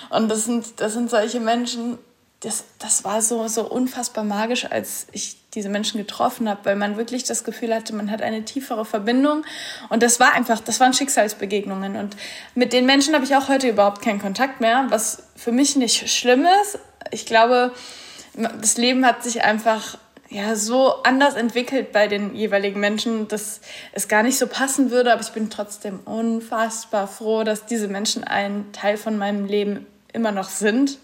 Und 0.08 0.30
das 0.30 0.46
sind, 0.46 0.80
das 0.80 0.94
sind 0.94 1.10
solche 1.10 1.40
Menschen, 1.40 1.98
das, 2.40 2.64
das 2.78 3.04
war 3.04 3.20
so, 3.20 3.48
so 3.48 3.68
unfassbar 3.68 4.24
magisch, 4.24 4.64
als 4.70 5.06
ich 5.12 5.36
diese 5.54 5.68
Menschen 5.68 5.98
getroffen 5.98 6.48
habe, 6.48 6.64
weil 6.64 6.76
man 6.76 6.96
wirklich 6.96 7.24
das 7.24 7.44
Gefühl 7.44 7.74
hatte, 7.74 7.94
man 7.94 8.10
hat 8.10 8.22
eine 8.22 8.46
tiefere 8.46 8.86
Verbindung. 8.86 9.44
Und 9.90 10.02
das 10.02 10.20
war 10.20 10.32
einfach, 10.32 10.60
das 10.60 10.80
waren 10.80 10.94
Schicksalsbegegnungen. 10.94 11.96
Und 11.96 12.16
mit 12.54 12.72
den 12.72 12.86
Menschen 12.86 13.14
habe 13.14 13.24
ich 13.24 13.36
auch 13.36 13.48
heute 13.48 13.68
überhaupt 13.68 14.00
keinen 14.00 14.20
Kontakt 14.20 14.60
mehr, 14.60 14.86
was 14.88 15.24
für 15.36 15.52
mich 15.52 15.76
nicht 15.76 16.10
schlimm 16.10 16.46
ist, 16.62 16.78
ich 17.10 17.26
glaube, 17.26 17.72
das 18.60 18.76
Leben 18.76 19.04
hat 19.06 19.22
sich 19.22 19.44
einfach 19.44 19.98
ja 20.28 20.56
so 20.56 21.02
anders 21.04 21.34
entwickelt 21.34 21.92
bei 21.92 22.08
den 22.08 22.34
jeweiligen 22.34 22.80
Menschen, 22.80 23.28
dass 23.28 23.60
es 23.92 24.08
gar 24.08 24.22
nicht 24.22 24.38
so 24.38 24.46
passen 24.46 24.90
würde. 24.90 25.12
Aber 25.12 25.22
ich 25.22 25.30
bin 25.30 25.50
trotzdem 25.50 26.00
unfassbar 26.00 27.06
froh, 27.06 27.44
dass 27.44 27.66
diese 27.66 27.88
Menschen 27.88 28.24
ein 28.24 28.66
Teil 28.72 28.96
von 28.96 29.16
meinem 29.16 29.46
Leben 29.46 29.86
immer 30.12 30.32
noch 30.32 30.48
sind. 30.48 30.98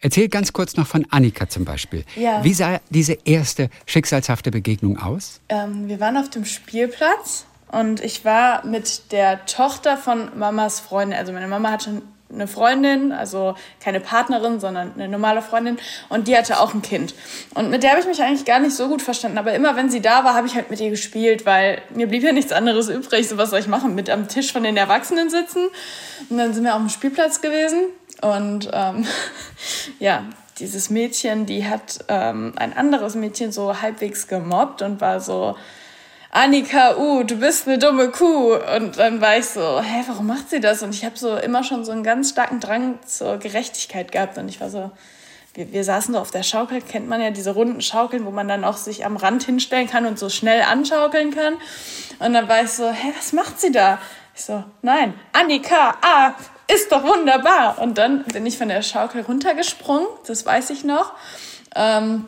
Erzähl 0.00 0.28
ganz 0.28 0.52
kurz 0.52 0.76
noch 0.76 0.86
von 0.86 1.06
Annika 1.10 1.48
zum 1.48 1.64
Beispiel. 1.64 2.04
Ja. 2.14 2.44
Wie 2.44 2.54
sah 2.54 2.80
diese 2.88 3.18
erste 3.24 3.68
schicksalshafte 3.84 4.52
Begegnung 4.52 4.98
aus? 4.98 5.40
Ähm, 5.48 5.88
wir 5.88 5.98
waren 5.98 6.16
auf 6.16 6.30
dem 6.30 6.44
Spielplatz 6.44 7.46
und 7.72 8.00
ich 8.00 8.24
war 8.24 8.64
mit 8.64 9.10
der 9.10 9.44
Tochter 9.46 9.96
von 9.96 10.38
Mamas 10.38 10.78
Freundin. 10.78 11.18
Also 11.18 11.32
meine 11.32 11.48
Mama 11.48 11.72
hatte 11.72 12.02
eine 12.32 12.46
Freundin, 12.46 13.12
also 13.12 13.54
keine 13.80 14.00
Partnerin, 14.00 14.60
sondern 14.60 14.92
eine 14.94 15.08
normale 15.08 15.42
Freundin. 15.42 15.78
Und 16.08 16.28
die 16.28 16.36
hatte 16.36 16.60
auch 16.60 16.74
ein 16.74 16.82
Kind. 16.82 17.14
Und 17.54 17.70
mit 17.70 17.82
der 17.82 17.90
habe 17.90 18.00
ich 18.00 18.06
mich 18.06 18.22
eigentlich 18.22 18.44
gar 18.44 18.60
nicht 18.60 18.76
so 18.76 18.88
gut 18.88 19.02
verstanden, 19.02 19.38
aber 19.38 19.54
immer 19.54 19.76
wenn 19.76 19.90
sie 19.90 20.00
da 20.00 20.24
war, 20.24 20.34
habe 20.34 20.46
ich 20.46 20.54
halt 20.54 20.70
mit 20.70 20.80
ihr 20.80 20.90
gespielt, 20.90 21.46
weil 21.46 21.80
mir 21.90 22.06
blieb 22.06 22.22
ja 22.22 22.32
nichts 22.32 22.52
anderes 22.52 22.88
übrig, 22.88 23.28
so 23.28 23.38
was 23.38 23.50
soll 23.50 23.60
ich 23.60 23.68
machen, 23.68 23.94
mit 23.94 24.10
am 24.10 24.28
Tisch 24.28 24.52
von 24.52 24.62
den 24.62 24.76
Erwachsenen 24.76 25.30
sitzen. 25.30 25.68
Und 26.28 26.38
dann 26.38 26.52
sind 26.52 26.64
wir 26.64 26.74
auf 26.74 26.80
dem 26.80 26.90
Spielplatz 26.90 27.40
gewesen. 27.40 27.86
Und 28.20 28.68
ähm, 28.72 29.06
ja, 29.98 30.24
dieses 30.58 30.90
Mädchen, 30.90 31.46
die 31.46 31.66
hat 31.66 32.04
ähm, 32.08 32.52
ein 32.56 32.76
anderes 32.76 33.14
Mädchen 33.14 33.52
so 33.52 33.80
halbwegs 33.80 34.26
gemobbt 34.26 34.82
und 34.82 35.00
war 35.00 35.20
so, 35.20 35.56
Annika, 36.30 36.96
uh, 36.98 37.22
du 37.22 37.36
bist 37.36 37.66
eine 37.66 37.78
dumme 37.78 38.10
Kuh. 38.10 38.54
Und 38.54 38.98
dann 38.98 39.20
war 39.20 39.38
ich 39.38 39.46
so, 39.46 39.80
hä, 39.80 40.04
warum 40.06 40.26
macht 40.26 40.50
sie 40.50 40.60
das? 40.60 40.82
Und 40.82 40.94
ich 40.94 41.04
habe 41.04 41.16
so 41.16 41.36
immer 41.36 41.64
schon 41.64 41.84
so 41.84 41.92
einen 41.92 42.02
ganz 42.02 42.30
starken 42.30 42.60
Drang 42.60 42.98
zur 43.06 43.38
Gerechtigkeit 43.38 44.12
gehabt. 44.12 44.36
Und 44.36 44.48
ich 44.48 44.60
war 44.60 44.68
so, 44.68 44.90
wir, 45.54 45.72
wir 45.72 45.84
saßen 45.84 46.14
so 46.14 46.20
auf 46.20 46.30
der 46.30 46.42
Schaukel, 46.42 46.82
kennt 46.82 47.08
man 47.08 47.20
ja 47.20 47.30
diese 47.30 47.52
runden 47.52 47.80
Schaukeln, 47.80 48.26
wo 48.26 48.30
man 48.30 48.46
dann 48.46 48.64
auch 48.64 48.76
sich 48.76 49.06
am 49.06 49.16
Rand 49.16 49.44
hinstellen 49.44 49.88
kann 49.88 50.04
und 50.04 50.18
so 50.18 50.28
schnell 50.28 50.62
anschaukeln 50.62 51.34
kann. 51.34 51.54
Und 52.18 52.34
dann 52.34 52.48
war 52.48 52.62
ich 52.62 52.70
so, 52.70 52.90
hä, 52.90 53.12
was 53.16 53.32
macht 53.32 53.58
sie 53.58 53.72
da? 53.72 53.98
Ich 54.34 54.44
so, 54.44 54.62
nein, 54.82 55.14
Annika, 55.32 55.96
ah, 56.02 56.34
ist 56.72 56.92
doch 56.92 57.02
wunderbar. 57.02 57.78
Und 57.80 57.96
dann 57.96 58.24
bin 58.24 58.44
ich 58.44 58.58
von 58.58 58.68
der 58.68 58.82
Schaukel 58.82 59.22
runtergesprungen, 59.22 60.06
das 60.26 60.44
weiß 60.44 60.70
ich 60.70 60.84
noch. 60.84 61.12
Ähm, 61.74 62.26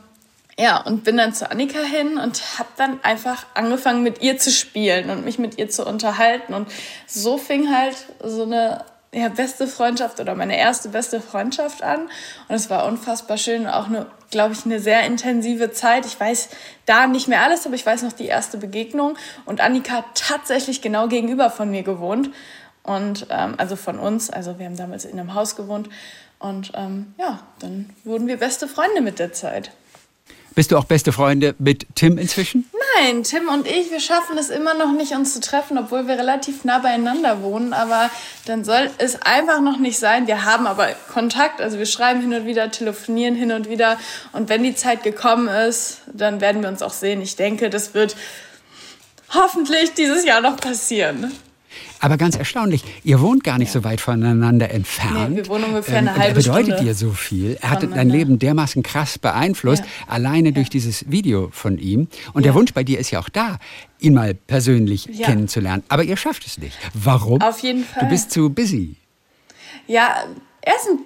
ja, 0.59 0.81
und 0.83 1.05
bin 1.05 1.17
dann 1.17 1.33
zu 1.33 1.51
Annika 1.51 1.81
hin 1.81 2.19
und 2.19 2.59
habe 2.59 2.69
dann 2.77 3.03
einfach 3.03 3.47
angefangen 3.55 4.03
mit 4.03 4.21
ihr 4.23 4.39
zu 4.39 4.51
spielen 4.51 5.11
und 5.11 5.25
mich 5.25 5.39
mit 5.39 5.59
ihr 5.59 5.71
zu 5.71 5.87
unterhalten. 5.87 6.55
Und 6.55 6.69
so 7.07 7.39
fing 7.39 7.75
halt 7.75 7.97
so 8.23 8.43
eine 8.43 8.85
ja, 9.13 9.29
beste 9.29 9.67
Freundschaft 9.67 10.21
oder 10.21 10.35
meine 10.35 10.59
erste 10.59 10.89
beste 10.89 11.21
Freundschaft 11.21 11.83
an. 11.83 12.03
Und 12.49 12.55
es 12.55 12.71
war 12.71 12.87
unfassbar 12.87 13.39
schön, 13.39 13.67
auch 13.67 13.87
eine, 13.87 14.07
glaube 14.31 14.53
ich, 14.53 14.65
eine 14.65 14.81
sehr 14.81 15.03
intensive 15.03 15.73
Zeit. 15.73 16.07
Ich 16.07 16.19
weiß 16.19 16.51
da 16.87 17.07
nicht 17.07 17.27
mehr 17.27 17.43
alles, 17.43 17.67
aber 17.67 17.75
ich 17.75 17.87
weiß 17.87 18.03
noch 18.03 18.13
die 18.13 18.27
erste 18.27 18.59
Begegnung. 18.59 19.17
Und 19.47 19.61
Annika 19.61 19.97
hat 19.97 20.05
tatsächlich 20.15 20.81
genau 20.83 21.09
gegenüber 21.09 21.51
von 21.51 21.71
mir 21.71 21.83
gewohnt. 21.83 22.31
Und 22.83 23.27
ähm, 23.31 23.55
also 23.57 23.77
von 23.77 23.99
uns, 23.99 24.31
also 24.31 24.59
wir 24.59 24.67
haben 24.67 24.77
damals 24.77 25.05
in 25.05 25.19
einem 25.19 25.35
Haus 25.35 25.57
gewohnt. 25.57 25.89
Und 26.39 26.73
ähm, 26.75 27.15
ja, 27.19 27.41
dann 27.59 27.91
wurden 28.05 28.27
wir 28.27 28.39
beste 28.39 28.69
Freunde 28.69 29.01
mit 29.01 29.19
der 29.19 29.33
Zeit. 29.33 29.73
Bist 30.55 30.73
du 30.73 30.77
auch 30.77 30.85
beste 30.85 31.13
Freunde 31.13 31.55
mit 31.59 31.87
Tim 31.95 32.19
inzwischen? 32.19 32.69
Nein, 32.97 33.23
Tim 33.23 33.49
und 33.49 33.67
ich, 33.67 33.91
wir 33.91 34.01
schaffen 34.01 34.37
es 34.37 34.51
immer 34.51 34.75
noch 34.75 34.93
nicht, 34.93 35.13
uns 35.13 35.33
zu 35.33 35.41
treffen, 35.41 35.79
obwohl 35.79 36.09
wir 36.09 36.19
relativ 36.19 36.65
nah 36.65 36.81
beieinander 36.81 37.43
wohnen. 37.43 37.73
Aber 37.73 38.11
dann 38.47 38.65
soll 38.65 38.91
es 38.99 39.23
einfach 39.23 39.61
noch 39.61 39.79
nicht 39.79 39.99
sein. 39.99 40.27
Wir 40.27 40.45
haben 40.45 40.67
aber 40.67 40.89
Kontakt, 41.13 41.61
also 41.61 41.79
wir 41.79 41.87
schreiben 41.87 42.21
hin 42.21 42.35
und 42.35 42.47
wieder, 42.47 42.71
telefonieren 42.71 43.37
hin 43.37 43.53
und 43.53 43.69
wieder. 43.69 43.99
Und 44.33 44.49
wenn 44.49 44.63
die 44.63 44.75
Zeit 44.75 45.03
gekommen 45.03 45.49
ist, 45.49 46.03
dann 46.13 46.41
werden 46.41 46.63
wir 46.63 46.69
uns 46.69 46.83
auch 46.83 46.93
sehen. 46.93 47.23
Ich 47.23 47.37
denke, 47.37 47.71
das 47.71 47.95
wird 47.95 48.17
hoffentlich 49.33 49.95
dieses 49.95 50.25
Jahr 50.25 50.41
noch 50.41 50.57
passieren. 50.57 51.33
Aber 52.01 52.17
ganz 52.17 52.37
erstaunlich, 52.37 52.83
ihr 53.05 53.21
wohnt 53.21 53.45
gar 53.45 53.59
nicht 53.59 53.69
ja. 53.69 53.81
so 53.81 53.85
weit 53.85 54.01
voneinander 54.01 54.71
entfernt. 54.71 55.31
Nee, 55.31 55.37
wir 55.37 55.49
wohnen 55.49 55.65
ungefähr 55.65 55.99
eine 55.99 56.11
ähm, 56.11 56.17
halbe 56.17 56.43
Stunde. 56.43 56.63
bedeutet 56.63 56.87
dir 56.87 56.95
so 56.95 57.11
viel. 57.13 57.59
Er 57.61 57.71
hat 57.71 57.83
dein 57.83 58.11
Leben 58.11 58.39
dermaßen 58.39 58.83
krass 58.83 59.19
beeinflusst, 59.19 59.85
ja. 59.85 60.13
alleine 60.13 60.49
ja. 60.49 60.55
durch 60.55 60.71
dieses 60.71 61.11
Video 61.11 61.49
von 61.53 61.79
ihm. 61.79 62.09
Und 62.33 62.45
der 62.45 62.55
Wunsch 62.55 62.73
bei 62.73 62.85
dir 62.85 62.99
ist 62.99 63.11
ja 63.11 63.21
auch 63.21 63.29
da, 63.29 63.59
ihn 63.99 64.15
mal 64.15 64.35
persönlich 64.35 65.09
kennenzulernen. 65.23 65.83
Aber 65.89 66.05
ihr 66.05 66.17
schafft 66.17 66.47
es 66.47 66.59
nicht. 66.59 66.79
Warum? 66.95 67.41
Auf 67.43 67.61
jeden 67.61 67.85
Fall. 67.85 68.05
Du 68.05 68.09
bist 68.09 68.31
zu 68.31 68.51
busy. 68.51 68.97
Ja, 69.87 70.25
er 70.63 70.77
ist 70.77 70.89
ein 70.89 70.99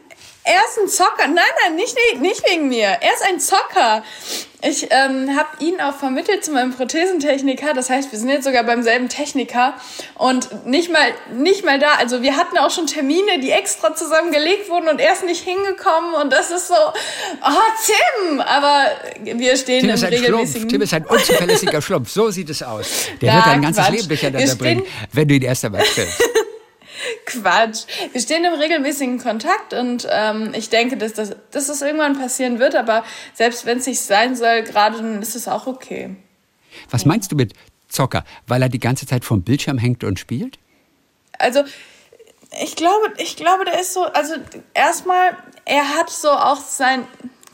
er 0.45 0.61
ist 0.69 0.79
ein 0.79 0.89
Zocker. 0.89 1.27
Nein, 1.27 1.45
nein, 1.63 1.75
nicht, 1.75 1.97
nicht 2.21 2.51
wegen 2.51 2.69
mir. 2.69 2.99
Er 3.01 3.15
ist 3.15 3.25
ein 3.27 3.41
Zocker. 3.41 4.05
Ich 4.61 4.89
ähm, 4.91 5.37
habe 5.37 5.49
ihn 5.61 5.81
auch 5.81 5.95
vermittelt 5.95 6.45
zu 6.45 6.53
meinem 6.53 6.75
Prothesentechniker. 6.75 7.73
Das 7.75 7.89
heißt, 7.89 8.13
wir 8.13 8.19
sind 8.19 8.29
jetzt 8.29 8.45
sogar 8.45 8.63
beim 8.65 8.83
selben 8.83 9.09
Techniker 9.09 9.75
und 10.15 10.67
nicht 10.67 10.91
mal, 10.91 11.13
nicht 11.35 11.65
mal 11.65 11.79
da. 11.79 11.95
Also 11.99 12.21
wir 12.23 12.37
hatten 12.37 12.59
auch 12.59 12.71
schon 12.71 12.87
Termine, 12.87 13.41
die 13.41 13.51
extra 13.51 13.95
zusammengelegt 13.95 14.69
wurden 14.69 14.89
und 14.89 15.01
er 15.01 15.15
ist 15.15 15.25
nicht 15.25 15.45
hingekommen. 15.45 16.15
Und 16.15 16.31
das 16.31 16.51
ist 16.51 16.69
so, 16.69 16.75
oh 16.75 18.27
Tim! 18.27 18.41
Aber 18.41 18.87
wir 19.23 19.57
stehen 19.57 19.81
Tim 19.81 19.91
im 19.91 19.95
ist 19.95 20.05
ein 20.05 20.13
regelmäßigen... 20.13 20.61
Schlumpf. 20.61 20.73
Tim 20.73 20.83
ist 20.83 20.95
ein 20.95 21.07
unzuverlässiger 21.07 21.83
Schlumpf. 21.83 22.11
So 22.11 22.31
sieht 22.31 22.51
es 22.51 22.63
aus. 22.63 23.09
Der 23.21 23.29
ja, 23.29 23.37
wird 23.37 23.47
dein 23.47 23.63
ganzes 23.63 23.85
Quatsch. 23.85 23.95
Leben 23.97 24.09
durcheinander 24.09 24.57
bringen, 24.57 24.83
wenn 25.13 25.29
du 25.29 25.35
ihn 25.35 25.43
erst 25.43 25.65
einmal 25.65 25.83
triffst. 25.83 26.23
Quatsch. 27.43 27.85
Wir 28.12 28.21
stehen 28.21 28.45
im 28.45 28.55
regelmäßigen 28.55 29.19
Kontakt 29.19 29.75
und 29.75 30.07
ähm, 30.11 30.53
ich 30.55 30.71
denke, 30.71 30.97
dass 30.97 31.14
das, 31.14 31.37
dass 31.50 31.67
das 31.67 31.83
irgendwann 31.83 32.19
passieren 32.19 32.59
wird, 32.59 32.75
aber 32.75 33.05
selbst 33.35 33.67
wenn 33.67 33.79
es 33.79 33.87
nicht 33.87 34.00
sein 34.00 34.37
soll, 34.37 34.62
gerade 34.62 34.97
dann 34.99 35.23
ist 35.23 35.35
es 35.35 35.49
auch 35.49 35.67
okay. 35.67 36.17
Was 36.91 37.05
meinst 37.05 37.31
du 37.33 37.37
mit 37.37 37.53
Zocker? 37.88 38.25
Weil 38.47 38.62
er 38.62 38.69
die 38.69 38.81
ganze 38.81 39.07
Zeit 39.07 39.25
vom 39.25 39.43
Bildschirm 39.43 39.79
hängt 39.79 40.05
und 40.05 40.19
spielt? 40.19 40.59
Also, 41.38 41.64
ich 42.62 42.76
glaube, 42.76 43.12
ich 43.19 43.37
glaube, 43.37 43.64
der 43.64 43.81
ist 43.81 43.95
so, 43.95 44.05
also 44.05 44.35
erstmal, 44.75 45.37
er 45.64 45.97
hat 45.97 46.11
so 46.11 46.31
auch 46.31 46.61
sein, 46.61 47.07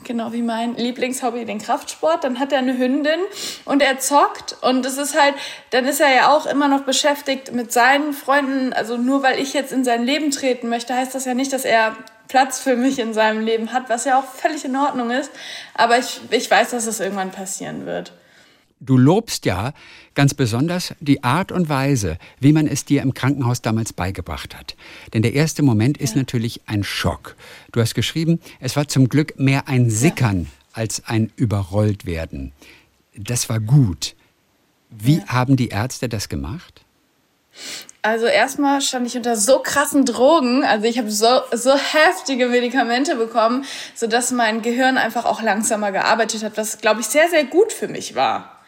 genau 0.03 0.33
wie 0.33 0.41
mein 0.41 0.75
Lieblingshobby, 0.75 1.45
den 1.45 1.59
Kraftsport. 1.59 2.23
Dann 2.23 2.39
hat 2.39 2.51
er 2.51 2.59
eine 2.59 2.77
Hündin 2.77 3.19
und 3.65 3.81
er 3.81 3.99
zockt 3.99 4.55
und 4.61 4.85
es 4.85 4.97
ist 4.97 5.19
halt, 5.19 5.35
dann 5.71 5.85
ist 5.85 6.01
er 6.01 6.13
ja 6.13 6.35
auch 6.35 6.45
immer 6.45 6.67
noch 6.67 6.81
beschäftigt 6.81 7.51
mit 7.53 7.71
seinen 7.71 8.13
Freunden. 8.13 8.73
Also 8.73 8.97
nur 8.97 9.23
weil 9.23 9.39
ich 9.39 9.53
jetzt 9.53 9.71
in 9.71 9.83
sein 9.83 10.03
Leben 10.03 10.31
treten 10.31 10.69
möchte, 10.69 10.95
heißt 10.95 11.15
das 11.15 11.25
ja 11.25 11.33
nicht, 11.33 11.53
dass 11.53 11.65
er 11.65 11.95
Platz 12.27 12.59
für 12.59 12.77
mich 12.77 12.97
in 12.99 13.13
seinem 13.13 13.43
Leben 13.43 13.73
hat, 13.73 13.89
was 13.89 14.05
ja 14.05 14.17
auch 14.17 14.25
völlig 14.25 14.63
in 14.63 14.75
Ordnung 14.75 15.11
ist. 15.11 15.31
Aber 15.73 15.97
ich, 15.97 16.21
ich 16.29 16.49
weiß, 16.49 16.71
dass 16.71 16.87
es 16.87 16.99
irgendwann 16.99 17.31
passieren 17.31 17.85
wird. 17.85 18.13
Du 18.83 18.97
lobst 18.97 19.45
ja 19.45 19.73
ganz 20.15 20.33
besonders 20.33 20.95
die 20.99 21.23
Art 21.23 21.51
und 21.51 21.69
Weise, 21.69 22.17
wie 22.39 22.51
man 22.51 22.65
es 22.65 22.83
dir 22.83 23.03
im 23.03 23.13
Krankenhaus 23.13 23.61
damals 23.61 23.93
beigebracht 23.93 24.57
hat. 24.57 24.75
Denn 25.13 25.21
der 25.21 25.33
erste 25.33 25.61
Moment 25.61 25.97
ja. 25.97 26.03
ist 26.03 26.15
natürlich 26.15 26.61
ein 26.65 26.83
Schock. 26.83 27.35
Du 27.71 27.79
hast 27.79 27.93
geschrieben, 27.93 28.39
es 28.59 28.75
war 28.75 28.87
zum 28.87 29.07
Glück 29.07 29.39
mehr 29.39 29.67
ein 29.67 29.91
Sickern 29.91 30.47
als 30.73 31.03
ein 31.05 31.31
Überrolltwerden. 31.35 32.53
Das 33.15 33.49
war 33.49 33.59
gut. 33.59 34.15
Wie 34.89 35.19
ja. 35.19 35.27
haben 35.27 35.57
die 35.57 35.69
Ärzte 35.69 36.09
das 36.09 36.27
gemacht? 36.27 36.81
Also 38.01 38.25
erstmal 38.25 38.81
stand 38.81 39.05
ich 39.05 39.15
unter 39.15 39.35
so 39.35 39.59
krassen 39.59 40.05
Drogen, 40.05 40.63
also 40.63 40.87
ich 40.87 40.97
habe 40.97 41.11
so, 41.11 41.41
so 41.51 41.75
heftige 41.75 42.47
Medikamente 42.47 43.15
bekommen, 43.15 43.63
sodass 43.93 44.31
mein 44.31 44.63
Gehirn 44.63 44.97
einfach 44.97 45.25
auch 45.25 45.43
langsamer 45.43 45.91
gearbeitet 45.91 46.43
hat, 46.43 46.57
was, 46.57 46.79
glaube 46.79 47.01
ich, 47.01 47.07
sehr, 47.07 47.29
sehr 47.29 47.43
gut 47.43 47.71
für 47.71 47.87
mich 47.87 48.15
war. 48.15 48.60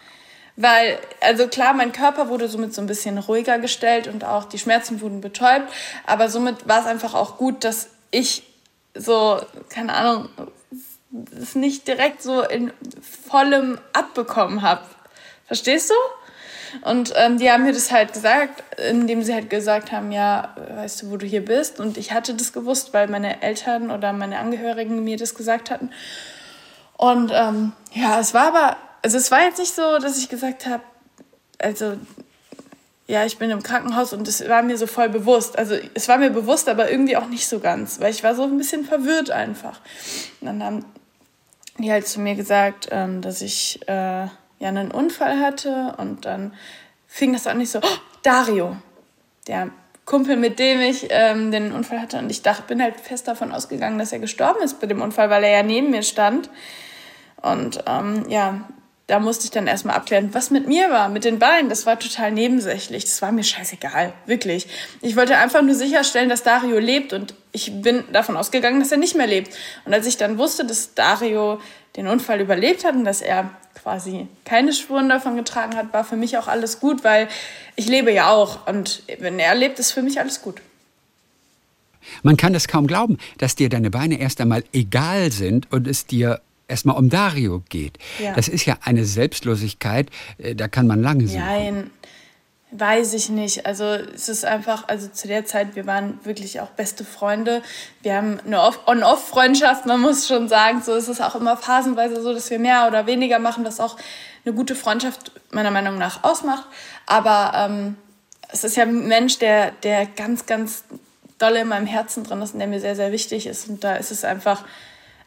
Weil, 0.55 1.00
also 1.19 1.48
klar, 1.48 1.74
mein 1.74 1.91
Körper 1.91 2.29
wurde 2.29 2.48
somit 2.48 2.74
so 2.74 2.81
ein 2.81 2.88
bisschen 2.88 3.17
ruhiger 3.17 3.57
gestellt 3.57 4.07
und 4.07 4.24
auch 4.24 4.45
die 4.45 4.60
Schmerzen 4.60 5.01
wurden 5.01 5.19
betäubt. 5.19 5.72
Aber 6.05 6.29
somit 6.29 6.67
war 6.67 6.81
es 6.81 6.86
einfach 6.86 7.15
auch 7.15 7.38
gut, 7.38 7.63
dass 7.63 7.89
ich 8.12 8.43
so, 8.93 9.39
keine 9.69 9.93
Ahnung, 9.93 10.29
es 11.39 11.55
nicht 11.55 11.88
direkt 11.88 12.22
so 12.22 12.43
in 12.43 12.72
vollem 13.27 13.79
abbekommen 13.93 14.62
habe. 14.62 14.83
Verstehst 15.48 15.89
du? 15.89 15.95
Und 16.81 17.13
ähm, 17.15 17.38
die 17.38 17.51
haben 17.51 17.63
mir 17.63 17.74
das 17.74 17.91
halt 17.91 18.13
gesagt, 18.13 18.63
indem 18.77 19.22
sie 19.24 19.33
halt 19.33 19.50
gesagt 19.50 19.91
haben, 19.91 20.12
ja, 20.12 20.55
weißt 20.75 21.03
du, 21.03 21.12
wo 21.12 21.17
du 21.17 21.25
hier 21.25 21.45
bist? 21.45 21.79
Und 21.79 21.98
ich 21.98 22.12
hatte 22.12 22.33
das 22.33 22.53
gewusst, 22.53 22.93
weil 22.93 23.07
meine 23.07 23.41
Eltern 23.43 23.91
oder 23.91 24.12
meine 24.13 24.39
Angehörigen 24.39 25.03
mir 25.03 25.17
das 25.17 25.36
gesagt 25.36 25.69
hatten. 25.69 25.91
Und 26.98 27.31
ähm, 27.33 27.74
ja, 27.91 28.19
es 28.19 28.33
war 28.33 28.48
aber 28.48 28.77
also 29.03 29.17
es 29.17 29.29
war 29.29 29.43
jetzt 29.43 29.60
nicht 29.60 29.75
so, 29.75 30.00
dass 30.00 30.17
ich 30.17 30.29
gesagt 30.29 30.65
habe, 30.65 30.81
also 31.60 31.98
ja, 33.05 33.25
ich 33.25 33.38
bin 33.38 33.51
im 33.51 33.62
Krankenhaus 33.62 34.13
und 34.13 34.27
es 34.27 34.48
war 34.48 34.63
mir 34.63 34.77
so 34.77 34.88
voll 34.88 35.10
bewusst. 35.10 35.57
Also 35.57 35.75
es 35.93 36.07
war 36.07 36.17
mir 36.17 36.29
bewusst, 36.29 36.69
aber 36.69 36.89
irgendwie 36.89 37.17
auch 37.17 37.27
nicht 37.27 37.48
so 37.48 37.60
ganz, 37.60 38.00
weil 38.00 38.12
ich 38.12 38.24
war 38.24 38.33
so 38.33 38.43
ein 38.43 38.57
bisschen 38.57 38.86
verwirrt 38.86 39.29
einfach. 39.29 39.81
Und 40.39 40.48
dann 40.48 40.63
haben 40.63 40.86
die 41.77 41.91
halt 41.91 42.07
zu 42.07 42.22
mir 42.22 42.36
gesagt, 42.36 42.88
ähm, 42.91 43.22
dass 43.22 43.41
ich 43.41 43.81
äh, 43.88 44.24
ja 44.24 44.29
einen 44.60 44.91
Unfall 44.91 45.39
hatte 45.39 45.95
und 45.98 46.25
dann 46.25 46.53
fing 47.07 47.33
das 47.33 47.45
an 47.45 47.57
nicht 47.57 47.72
so, 47.72 47.79
oh, 47.79 47.98
Dario, 48.22 48.77
der 49.48 49.69
Kumpel, 50.05 50.38
mit 50.38 50.60
dem 50.60 50.79
ich 50.79 51.07
ähm, 51.10 51.51
den 51.51 51.74
Unfall 51.74 52.01
hatte 52.01 52.19
und 52.19 52.29
ich 52.29 52.41
dachte, 52.41 52.63
bin 52.67 52.81
halt 52.81 53.00
fest 53.00 53.27
davon 53.27 53.51
ausgegangen, 53.51 54.00
dass 54.00 54.13
er 54.13 54.19
gestorben 54.19 54.62
ist 54.63 54.79
bei 54.79 54.88
dem 54.88 55.01
Unfall, 55.01 55.29
weil 55.29 55.43
er 55.43 55.51
ja 55.51 55.63
neben 55.63 55.91
mir 55.91 56.03
stand. 56.03 56.50
Und 57.41 57.83
ähm, 57.88 58.25
ja, 58.29 58.62
da 59.07 59.19
musste 59.19 59.45
ich 59.45 59.51
dann 59.51 59.67
erstmal 59.67 59.95
abklären, 59.95 60.33
was 60.33 60.50
mit 60.50 60.67
mir 60.67 60.89
war, 60.89 61.10
mit 61.10 61.25
den 61.25 61.38
Beinen. 61.38 61.69
Das 61.69 61.86
war 61.86 62.00
total 62.00 62.31
nebensächlich. 62.31 63.03
Das 63.03 63.22
war 63.22 63.33
mir 63.33 63.43
scheißegal, 63.43 64.13
wirklich. 64.25 64.67
Ich 65.01 65.17
wollte 65.17 65.38
einfach 65.38 65.62
nur 65.62 65.75
sicherstellen, 65.75 66.29
dass 66.29 66.43
Dario 66.43 66.79
lebt 66.79 67.12
und 67.12 67.33
ich 67.51 67.81
bin 67.81 68.03
davon 68.13 68.38
ausgegangen, 68.38 68.79
dass 68.79 68.91
er 68.91 68.98
nicht 68.98 69.15
mehr 69.15 69.27
lebt. 69.27 69.53
Und 69.83 69.93
als 69.93 70.07
ich 70.07 70.15
dann 70.15 70.38
wusste, 70.38 70.65
dass 70.65 70.93
Dario 70.93 71.60
den 71.98 72.07
Unfall 72.07 72.39
überlebt 72.39 72.86
hat 72.86 72.95
und 72.95 73.03
dass 73.03 73.22
er 73.22 73.50
quasi 73.81 74.27
keine 74.45 74.72
Spuren 74.72 75.10
davon 75.10 75.36
getragen 75.36 75.75
hat, 75.75 75.91
war 75.91 76.05
für 76.05 76.15
mich 76.15 76.38
auch 76.38 76.48
alles 76.48 76.79
gut, 76.79 77.03
weil 77.03 77.27
ich 77.75 77.88
lebe 77.88 78.12
ja 78.12 78.31
auch 78.31 78.67
und 78.67 79.03
wenn 79.19 79.38
er 79.38 79.53
lebt, 79.53 79.79
ist 79.79 79.91
für 79.91 80.01
mich 80.01 80.19
alles 80.19 80.41
gut. 80.41 80.62
Man 82.22 82.38
kann 82.38 82.55
es 82.55 82.67
kaum 82.67 82.88
glauben, 82.88 83.17
dass 83.38 83.55
dir 83.55 83.69
deine 83.69 83.89
Beine 83.89 84.19
erst 84.19 84.39
einmal 84.41 84.63
egal 84.74 85.31
sind 85.31 85.72
und 85.72 85.88
es 85.88 86.05
dir 86.05 86.41
erstmal 86.74 86.98
um 86.98 87.10
Dario 87.10 87.63
geht. 87.70 87.98
Ja. 88.20 88.34
Das 88.34 88.48
ist 88.48 88.65
ja 88.65 88.77
eine 88.84 89.06
Selbstlosigkeit, 89.06 90.10
äh, 90.39 90.56
da 90.56 90.68
kann 90.68 90.88
man 90.88 91.01
lange 91.01 91.27
suchen. 91.27 91.39
Nein, 91.39 91.92
weiß 92.72 93.13
ich 93.13 93.30
nicht. 93.30 93.65
Also 93.65 93.84
es 93.86 94.30
ist 94.30 94.46
einfach, 94.46 94.88
also 94.88 95.08
zu 95.08 95.27
der 95.27 95.46
Zeit, 95.46 95.75
wir 95.75 95.86
waren 95.86 96.20
wirklich 96.24 96.60
auch 96.60 96.70
beste 96.70 97.06
Freunde. 97.06 97.62
Wir 98.01 98.15
haben 98.15 98.39
eine 98.46 98.60
On-Off-Freundschaft, 98.88 99.86
man 99.86 100.01
muss 100.01 100.27
schon 100.27 100.50
sagen. 100.50 100.82
So 100.82 100.96
ist 100.96 101.08
es 101.08 101.22
auch 101.22 101.36
immer 101.36 101.56
phasenweise 101.56 102.22
so, 102.22 102.34
dass 102.34 102.50
wir 102.50 102.60
mehr 102.60 102.88
oder 102.88 103.06
weniger 103.06 103.39
machen, 103.39 103.63
was 103.63 103.80
auch 103.80 103.98
eine 104.46 104.56
gute 104.56 104.75
Freundschaft 104.75 105.32
meiner 105.51 105.72
Meinung 105.72 105.98
nach 105.98 106.24
ausmacht. 106.24 106.65
Aber 107.06 107.53
ähm, 107.56 107.96
es 108.50 108.63
ist 108.63 108.75
ja 108.75 108.84
ein 108.84 109.08
Mensch, 109.08 109.38
der, 109.39 109.72
der 109.84 110.06
ganz, 110.06 110.46
ganz 110.46 110.84
doll 111.38 111.53
in 111.53 111.68
meinem 111.68 111.88
Herzen 111.88 112.24
drin 112.24 112.42
ist 112.42 112.53
und 112.53 112.60
der 112.60 112.68
mir 112.68 112.80
sehr, 112.80 112.96
sehr 112.96 113.12
wichtig 113.12 113.46
ist. 113.46 113.70
Und 113.70 113.84
da 113.84 113.96
ist 113.96 114.12
es 114.12 114.24
einfach 114.24 114.63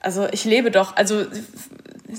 also 0.07 0.29
ich 0.31 0.45
lebe 0.45 0.71
doch, 0.71 0.95
also 0.95 1.27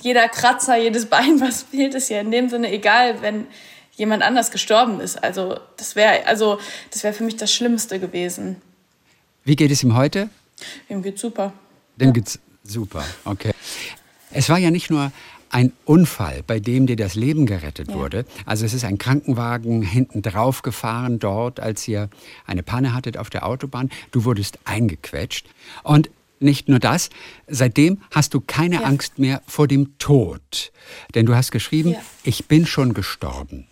jeder 0.02 0.28
Kratzer, 0.28 0.78
jedes 0.78 1.06
Bein, 1.06 1.40
was 1.40 1.64
fehlt, 1.64 1.96
ist 1.96 2.10
ja 2.10 2.20
in 2.20 2.32
dem 2.32 2.50
Sinne 2.50 2.72
egal, 2.72 3.22
wenn 3.22 3.48
jemand 3.96 4.24
anders 4.24 4.52
gestorben 4.52 5.00
ist. 5.00 5.24
Also 5.24 5.58
das 5.78 5.96
wäre 5.96 6.28
also 6.28 6.60
das 6.92 7.04
wäre 7.04 7.14
für 7.14 7.24
mich 7.24 7.38
das 7.38 7.52
Schlimmste 7.52 8.00
gewesen. 8.00 8.58
Wie 9.46 9.56
geht 9.56 9.72
es 9.72 9.82
ihm 9.84 9.96
heute? 9.96 10.30
Ihm 10.90 11.02
geht's 11.02 11.22
super. 11.22 11.54
Dem 11.96 12.10
ja. 12.10 12.14
geht's 12.14 12.40
super, 12.64 13.06
okay. 13.24 13.52
Es 14.32 14.50
war 14.50 14.58
ja 14.58 14.70
nicht 14.70 14.90
nur 14.90 15.14
ein 15.50 15.72
Unfall, 15.86 16.44
bei 16.46 16.60
dem 16.60 16.88
dir 16.88 16.98
das 16.98 17.16
Leben 17.16 17.46
gerettet 17.46 17.88
ja. 17.88 17.96
wurde. 17.96 18.26
Also 18.46 18.66
es 18.66 18.74
ist 18.74 18.84
ein 18.84 18.98
Krankenwagen 18.98 19.82
hinten 19.82 20.22
drauf 20.22 20.62
gefahren 20.62 21.20
dort, 21.20 21.62
als 21.62 21.88
ihr 21.88 22.10
eine 22.46 22.64
Panne 22.64 22.94
hattet 22.94 23.18
auf 23.18 23.30
der 23.30 23.46
Autobahn. 23.46 23.90
Du 24.12 24.26
wurdest 24.26 24.60
eingequetscht. 24.66 25.48
Und 25.84 26.10
nicht 26.40 26.70
nur 26.70 26.80
das, 26.80 27.10
seitdem 27.48 28.02
hast 28.12 28.34
du 28.34 28.42
keine 28.42 28.76
ja. 28.76 28.82
Angst 28.84 29.20
mehr 29.20 29.42
vor 29.48 29.68
dem 29.68 29.98
Tod. 30.00 30.72
Denn 31.16 31.26
du 31.26 31.36
hast 31.36 31.52
geschrieben, 31.52 31.92
ja. 31.92 32.00
ich 32.24 32.48
bin 32.48 32.66
schon 32.66 32.94
gestorben. 32.94 33.68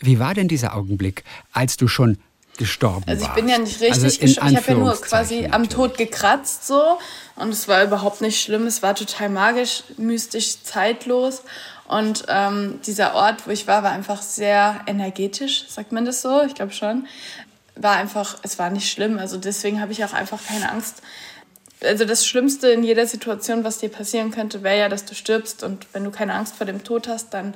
Wie 0.00 0.18
war 0.18 0.34
denn 0.34 0.48
dieser 0.48 0.74
Augenblick, 0.74 1.24
als 1.52 1.76
du 1.76 1.88
schon 1.88 2.18
gestorben 2.58 3.06
warst? 3.06 3.22
Also 3.22 3.26
ich 3.26 3.32
bin 3.32 3.48
ja 3.48 3.58
nicht 3.58 3.80
richtig 3.80 4.04
also 4.04 4.20
gestorben. 4.20 4.50
Ich 4.50 4.56
habe 4.56 4.72
ja 4.72 4.78
nur 4.78 5.00
quasi 5.00 5.46
am 5.50 5.68
Tod 5.68 5.96
gekratzt 5.96 6.66
so. 6.66 6.98
Und 7.36 7.50
es 7.50 7.68
war 7.68 7.84
überhaupt 7.84 8.20
nicht 8.20 8.42
schlimm. 8.42 8.66
Es 8.66 8.82
war 8.82 8.94
total 8.94 9.28
magisch, 9.28 9.84
mystisch, 9.96 10.62
zeitlos. 10.62 11.42
Und 11.86 12.24
ähm, 12.28 12.80
dieser 12.86 13.14
Ort, 13.14 13.46
wo 13.46 13.50
ich 13.50 13.66
war, 13.66 13.82
war 13.82 13.92
einfach 13.92 14.22
sehr 14.22 14.80
energetisch, 14.86 15.66
sagt 15.68 15.92
man 15.92 16.04
das 16.04 16.22
so? 16.22 16.42
Ich 16.42 16.54
glaube 16.54 16.72
schon. 16.72 17.06
War 17.74 17.96
einfach, 17.96 18.38
es 18.42 18.58
war 18.58 18.70
nicht 18.70 18.90
schlimm. 18.90 19.18
Also 19.18 19.38
deswegen 19.38 19.80
habe 19.80 19.92
ich 19.92 20.04
auch 20.04 20.12
einfach 20.12 20.40
keine 20.46 20.70
Angst 20.70 21.02
also 21.84 22.04
das 22.04 22.26
Schlimmste 22.26 22.68
in 22.68 22.82
jeder 22.82 23.06
Situation, 23.06 23.64
was 23.64 23.78
dir 23.78 23.88
passieren 23.88 24.30
könnte, 24.30 24.62
wäre 24.62 24.78
ja, 24.78 24.88
dass 24.88 25.04
du 25.04 25.14
stirbst. 25.14 25.62
Und 25.62 25.86
wenn 25.92 26.04
du 26.04 26.10
keine 26.10 26.34
Angst 26.34 26.56
vor 26.56 26.66
dem 26.66 26.84
Tod 26.84 27.08
hast, 27.08 27.34
dann 27.34 27.54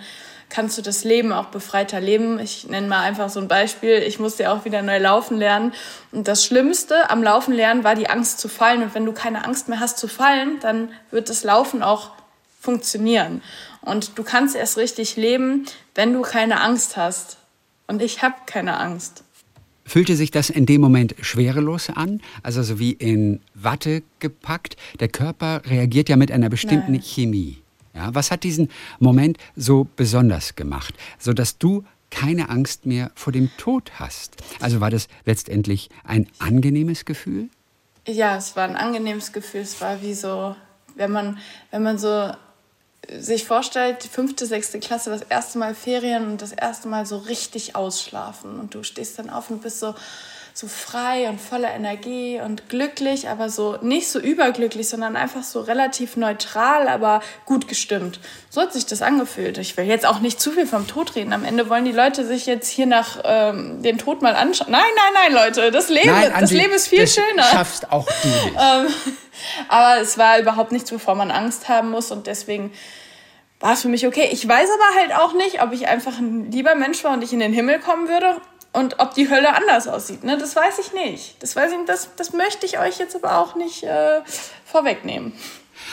kannst 0.48 0.78
du 0.78 0.82
das 0.82 1.04
Leben 1.04 1.32
auch 1.32 1.46
befreiter 1.46 2.00
leben. 2.00 2.38
Ich 2.38 2.68
nenne 2.68 2.86
mal 2.86 3.00
einfach 3.00 3.28
so 3.28 3.40
ein 3.40 3.48
Beispiel. 3.48 4.02
Ich 4.02 4.18
musste 4.18 4.44
ja 4.44 4.54
auch 4.54 4.64
wieder 4.64 4.82
neu 4.82 4.98
laufen 4.98 5.36
lernen. 5.38 5.72
Und 6.12 6.28
das 6.28 6.44
Schlimmste 6.44 7.10
am 7.10 7.22
Laufen 7.22 7.52
lernen 7.54 7.84
war 7.84 7.94
die 7.94 8.08
Angst 8.08 8.38
zu 8.38 8.48
fallen. 8.48 8.82
Und 8.82 8.94
wenn 8.94 9.06
du 9.06 9.12
keine 9.12 9.44
Angst 9.44 9.68
mehr 9.68 9.80
hast 9.80 9.98
zu 9.98 10.08
fallen, 10.08 10.60
dann 10.60 10.90
wird 11.10 11.28
das 11.28 11.44
Laufen 11.44 11.82
auch 11.82 12.12
funktionieren. 12.60 13.42
Und 13.80 14.18
du 14.18 14.24
kannst 14.24 14.56
erst 14.56 14.76
richtig 14.76 15.16
leben, 15.16 15.66
wenn 15.94 16.12
du 16.12 16.22
keine 16.22 16.60
Angst 16.60 16.96
hast. 16.96 17.38
Und 17.86 18.02
ich 18.02 18.22
habe 18.22 18.34
keine 18.46 18.78
Angst. 18.78 19.22
Fühlte 19.86 20.16
sich 20.16 20.32
das 20.32 20.50
in 20.50 20.66
dem 20.66 20.80
Moment 20.80 21.14
schwerelos 21.20 21.90
an, 21.90 22.20
also 22.42 22.62
so 22.62 22.80
wie 22.80 22.90
in 22.90 23.40
Watte 23.54 24.02
gepackt? 24.18 24.76
Der 24.98 25.08
Körper 25.08 25.62
reagiert 25.64 26.08
ja 26.08 26.16
mit 26.16 26.32
einer 26.32 26.48
bestimmten 26.48 26.92
Nein. 26.92 27.02
Chemie. 27.02 27.58
Ja, 27.94 28.12
was 28.12 28.30
hat 28.30 28.42
diesen 28.42 28.68
Moment 28.98 29.38
so 29.54 29.86
besonders 29.96 30.56
gemacht, 30.56 30.94
sodass 31.18 31.56
du 31.56 31.84
keine 32.10 32.50
Angst 32.50 32.84
mehr 32.84 33.12
vor 33.14 33.32
dem 33.32 33.48
Tod 33.58 33.92
hast? 33.94 34.36
Also 34.60 34.80
war 34.80 34.90
das 34.90 35.06
letztendlich 35.24 35.88
ein 36.04 36.26
angenehmes 36.40 37.04
Gefühl? 37.04 37.48
Ja, 38.06 38.36
es 38.36 38.56
war 38.56 38.68
ein 38.68 38.76
angenehmes 38.76 39.32
Gefühl. 39.32 39.62
Es 39.62 39.80
war 39.80 40.02
wie 40.02 40.14
so, 40.14 40.56
wenn 40.96 41.12
man, 41.12 41.38
wenn 41.70 41.84
man 41.84 41.96
so 41.96 42.32
sich 43.08 43.44
vorstellt, 43.44 44.04
die 44.04 44.08
fünfte, 44.08 44.46
sechste 44.46 44.80
Klasse, 44.80 45.10
das 45.10 45.22
erste 45.22 45.58
Mal 45.58 45.74
Ferien 45.74 46.26
und 46.26 46.42
das 46.42 46.52
erste 46.52 46.88
Mal 46.88 47.06
so 47.06 47.18
richtig 47.18 47.76
ausschlafen. 47.76 48.58
Und 48.58 48.74
du 48.74 48.82
stehst 48.82 49.18
dann 49.18 49.30
auf 49.30 49.50
und 49.50 49.62
bist 49.62 49.80
so, 49.80 49.94
so 50.58 50.68
frei 50.68 51.28
und 51.28 51.38
voller 51.38 51.70
Energie 51.74 52.40
und 52.40 52.70
glücklich, 52.70 53.28
aber 53.28 53.50
so 53.50 53.76
nicht 53.82 54.08
so 54.08 54.18
überglücklich, 54.18 54.88
sondern 54.88 55.14
einfach 55.14 55.42
so 55.42 55.60
relativ 55.60 56.16
neutral, 56.16 56.88
aber 56.88 57.20
gut 57.44 57.68
gestimmt. 57.68 58.20
So 58.48 58.62
hat 58.62 58.72
sich 58.72 58.86
das 58.86 59.02
angefühlt. 59.02 59.58
Ich 59.58 59.76
will 59.76 59.84
jetzt 59.84 60.06
auch 60.06 60.20
nicht 60.20 60.40
zu 60.40 60.52
viel 60.52 60.66
vom 60.66 60.86
Tod 60.86 61.14
reden. 61.14 61.34
Am 61.34 61.44
Ende 61.44 61.68
wollen 61.68 61.84
die 61.84 61.92
Leute 61.92 62.24
sich 62.24 62.46
jetzt 62.46 62.70
hier 62.70 62.86
nach 62.86 63.18
ähm, 63.22 63.82
den 63.82 63.98
Tod 63.98 64.22
mal 64.22 64.34
anschauen. 64.34 64.70
Nein, 64.70 64.80
nein, 64.96 65.24
nein, 65.24 65.32
Leute, 65.34 65.70
das 65.70 65.90
Leben, 65.90 66.08
nein, 66.08 66.32
Andi, 66.32 66.40
das 66.40 66.50
Leben 66.52 66.72
ist 66.72 66.88
viel 66.88 67.00
das 67.00 67.14
schöner. 67.14 67.42
Schaffst 67.42 67.92
auch 67.92 68.06
du 68.22 68.28
nicht. 68.28 68.46
ähm, 68.54 68.86
aber 69.68 70.00
es 70.00 70.16
war 70.16 70.38
überhaupt 70.38 70.72
nichts, 70.72 70.90
wovor 70.90 71.16
man 71.16 71.30
Angst 71.30 71.68
haben 71.68 71.90
muss 71.90 72.10
und 72.10 72.28
deswegen 72.28 72.72
war 73.60 73.74
es 73.74 73.82
für 73.82 73.88
mich 73.88 74.06
okay. 74.06 74.30
Ich 74.32 74.48
weiß 74.48 74.68
aber 74.70 75.00
halt 75.00 75.20
auch 75.20 75.34
nicht, 75.34 75.62
ob 75.62 75.74
ich 75.74 75.86
einfach 75.86 76.16
ein 76.16 76.50
lieber 76.50 76.74
Mensch 76.74 77.04
war 77.04 77.12
und 77.12 77.22
ich 77.22 77.34
in 77.34 77.40
den 77.40 77.52
Himmel 77.52 77.78
kommen 77.78 78.08
würde 78.08 78.40
und 78.76 79.00
ob 79.00 79.14
die 79.14 79.30
Hölle 79.30 79.54
anders 79.54 79.88
aussieht. 79.88 80.22
Ne? 80.22 80.36
Das 80.36 80.54
weiß 80.54 80.78
ich 80.78 80.92
nicht. 80.92 81.42
Das, 81.42 81.56
weiß 81.56 81.72
ich, 81.72 81.78
das, 81.86 82.10
das 82.16 82.32
möchte 82.32 82.66
ich 82.66 82.78
euch 82.78 82.98
jetzt 82.98 83.16
aber 83.16 83.38
auch 83.38 83.56
nicht 83.56 83.82
äh, 83.82 84.20
vorwegnehmen. 84.64 85.32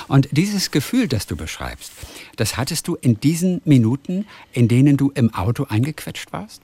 Und 0.08 0.28
dieses 0.32 0.70
Gefühl, 0.70 1.08
das 1.08 1.26
du 1.26 1.36
beschreibst, 1.36 1.94
das 2.36 2.58
hattest 2.58 2.88
du 2.88 2.96
in 2.96 3.20
diesen 3.20 3.62
Minuten, 3.64 4.28
in 4.52 4.68
denen 4.68 4.98
du 4.98 5.12
im 5.16 5.34
Auto 5.34 5.66
eingequetscht 5.70 6.34
warst? 6.34 6.64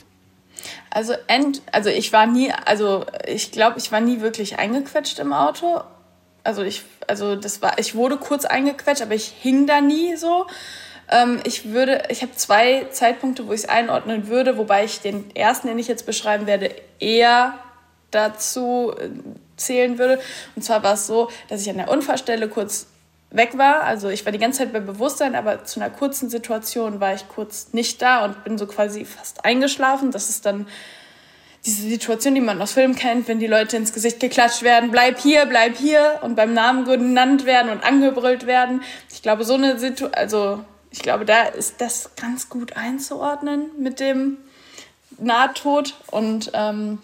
Also, 0.89 1.13
end, 1.27 1.61
also 1.71 1.89
ich 1.89 2.11
war 2.11 2.25
nie, 2.25 2.51
also 2.51 3.05
ich 3.25 3.51
glaube, 3.51 3.79
ich 3.79 3.91
war 3.91 4.01
nie 4.01 4.19
wirklich 4.19 4.59
eingequetscht 4.59 5.19
im 5.19 5.31
Auto 5.31 5.83
also 6.43 6.63
ich, 6.63 6.83
also 7.07 7.35
das 7.35 7.61
war, 7.61 7.77
ich 7.79 7.95
wurde 7.95 8.17
kurz 8.17 8.45
eingequetscht, 8.45 9.01
aber 9.01 9.15
ich 9.15 9.25
hing 9.39 9.67
da 9.67 9.81
nie 9.81 10.15
so. 10.15 10.47
Ähm, 11.11 11.39
ich 11.43 11.71
würde, 11.71 12.03
ich 12.09 12.21
habe 12.21 12.33
zwei 12.35 12.85
Zeitpunkte, 12.91 13.47
wo 13.47 13.53
ich 13.53 13.61
es 13.61 13.69
einordnen 13.69 14.27
würde, 14.27 14.57
wobei 14.57 14.85
ich 14.85 15.01
den 15.01 15.35
ersten, 15.35 15.67
den 15.67 15.79
ich 15.79 15.87
jetzt 15.87 16.05
beschreiben 16.05 16.45
werde, 16.45 16.73
eher 16.99 17.55
dazu 18.11 18.93
äh, 18.97 19.09
zählen 19.57 19.97
würde. 19.97 20.19
Und 20.55 20.63
zwar 20.63 20.83
war 20.83 20.93
es 20.93 21.07
so, 21.07 21.29
dass 21.47 21.61
ich 21.61 21.69
an 21.69 21.77
der 21.77 21.89
Unfallstelle 21.89 22.47
kurz 22.47 22.87
weg 23.31 23.57
war. 23.57 23.83
Also 23.83 24.09
ich 24.09 24.25
war 24.25 24.31
die 24.31 24.39
ganze 24.39 24.59
Zeit 24.59 24.73
bei 24.73 24.79
Bewusstsein, 24.79 25.35
aber 25.35 25.63
zu 25.65 25.79
einer 25.79 25.89
kurzen 25.89 26.29
Situation 26.29 26.99
war 26.99 27.13
ich 27.13 27.27
kurz 27.27 27.69
nicht 27.73 28.01
da 28.01 28.25
und 28.25 28.43
bin 28.43 28.57
so 28.57 28.65
quasi 28.65 29.05
fast 29.05 29.45
eingeschlafen. 29.45 30.11
Das 30.11 30.29
ist 30.29 30.45
dann 30.45 30.67
diese 31.65 31.87
Situation, 31.87 32.35
die 32.35 32.41
man 32.41 32.61
aus 32.61 32.71
Filmen 32.71 32.95
kennt, 32.95 33.27
wenn 33.27 33.39
die 33.39 33.47
Leute 33.47 33.77
ins 33.77 33.93
Gesicht 33.93 34.19
geklatscht 34.19 34.63
werden, 34.63 34.91
bleib 34.91 35.19
hier, 35.19 35.45
bleib 35.45 35.75
hier 35.75 36.19
und 36.21 36.35
beim 36.35 36.53
Namen 36.53 36.85
genannt 36.85 37.45
werden 37.45 37.69
und 37.69 37.83
angebrüllt 37.83 38.45
werden. 38.45 38.81
Ich 39.11 39.21
glaube, 39.21 39.43
so 39.43 39.55
eine 39.55 39.77
Situation, 39.77 40.13
also 40.13 40.63
ich 40.91 40.99
glaube, 40.99 41.25
da 41.25 41.43
ist 41.43 41.81
das 41.81 42.11
ganz 42.15 42.49
gut 42.49 42.75
einzuordnen 42.75 43.69
mit 43.77 43.99
dem 43.99 44.37
Nahtod. 45.17 45.95
Und 46.11 46.51
ähm, 46.53 46.99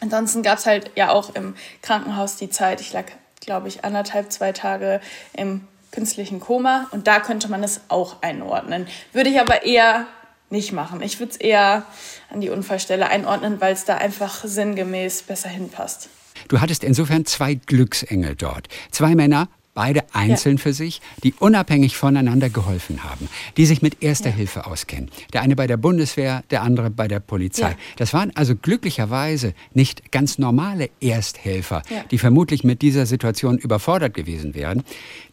ansonsten 0.00 0.42
gab 0.42 0.58
es 0.58 0.66
halt 0.66 0.90
ja 0.96 1.10
auch 1.10 1.34
im 1.34 1.54
Krankenhaus 1.82 2.36
die 2.36 2.50
Zeit, 2.50 2.80
ich 2.80 2.92
lag, 2.92 3.06
glaube 3.40 3.68
ich, 3.68 3.84
anderthalb, 3.84 4.32
zwei 4.32 4.52
Tage 4.52 5.00
im 5.32 5.66
künstlichen 5.90 6.40
Koma 6.40 6.88
und 6.90 7.06
da 7.06 7.20
könnte 7.20 7.48
man 7.48 7.62
es 7.62 7.80
auch 7.88 8.20
einordnen. 8.20 8.88
Würde 9.12 9.30
ich 9.30 9.38
aber 9.38 9.64
eher 9.64 10.06
nicht 10.50 10.72
machen. 10.72 11.00
Ich 11.02 11.20
würde 11.20 11.32
es 11.32 11.36
eher 11.36 11.84
an 12.30 12.40
die 12.40 12.50
Unfallstelle 12.50 13.08
einordnen, 13.08 13.60
weil 13.60 13.72
es 13.72 13.84
da 13.84 13.96
einfach 13.96 14.44
sinngemäß 14.44 15.22
besser 15.22 15.48
hinpasst. 15.48 16.08
Du 16.48 16.60
hattest 16.60 16.84
insofern 16.84 17.24
zwei 17.26 17.54
Glücksengel 17.54 18.34
dort. 18.34 18.68
Zwei 18.90 19.14
Männer, 19.14 19.48
beide 19.74 20.04
einzeln 20.14 20.56
ja. 20.56 20.62
für 20.62 20.72
sich, 20.72 21.00
die 21.22 21.34
unabhängig 21.38 21.96
voneinander 21.96 22.48
geholfen 22.48 23.04
haben, 23.04 23.28
die 23.56 23.66
sich 23.66 23.82
mit 23.82 24.02
Erster 24.02 24.30
ja. 24.30 24.36
Hilfe 24.36 24.66
auskennen. 24.66 25.10
Der 25.32 25.42
eine 25.42 25.56
bei 25.56 25.66
der 25.66 25.76
Bundeswehr, 25.76 26.42
der 26.50 26.62
andere 26.62 26.90
bei 26.90 27.08
der 27.08 27.20
Polizei. 27.20 27.70
Ja. 27.70 27.76
Das 27.96 28.14
waren 28.14 28.34
also 28.34 28.54
glücklicherweise 28.54 29.54
nicht 29.72 30.12
ganz 30.12 30.38
normale 30.38 30.90
Ersthelfer, 31.00 31.82
die 32.10 32.18
vermutlich 32.18 32.64
mit 32.64 32.82
dieser 32.82 33.06
Situation 33.06 33.58
überfordert 33.58 34.14
gewesen 34.14 34.54
wären. 34.54 34.84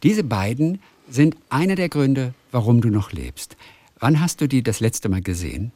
Diese 0.02 0.24
beiden 0.24 0.82
sind 1.08 1.36
einer 1.48 1.76
der 1.76 1.88
Gründe, 1.88 2.34
warum 2.50 2.80
du 2.80 2.88
noch 2.88 3.12
lebst. 3.12 3.56
Wann 3.98 4.20
hast 4.20 4.40
du 4.40 4.48
die 4.48 4.62
das 4.62 4.80
letzte 4.80 5.08
Mal 5.08 5.22
gesehen? 5.22 5.72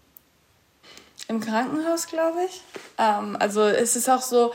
Im 1.28 1.40
Krankenhaus, 1.40 2.06
glaube 2.06 2.38
ich. 2.48 2.60
Ähm, 2.98 3.36
also 3.38 3.62
es 3.62 3.96
ist 3.96 4.08
auch 4.08 4.22
so, 4.22 4.52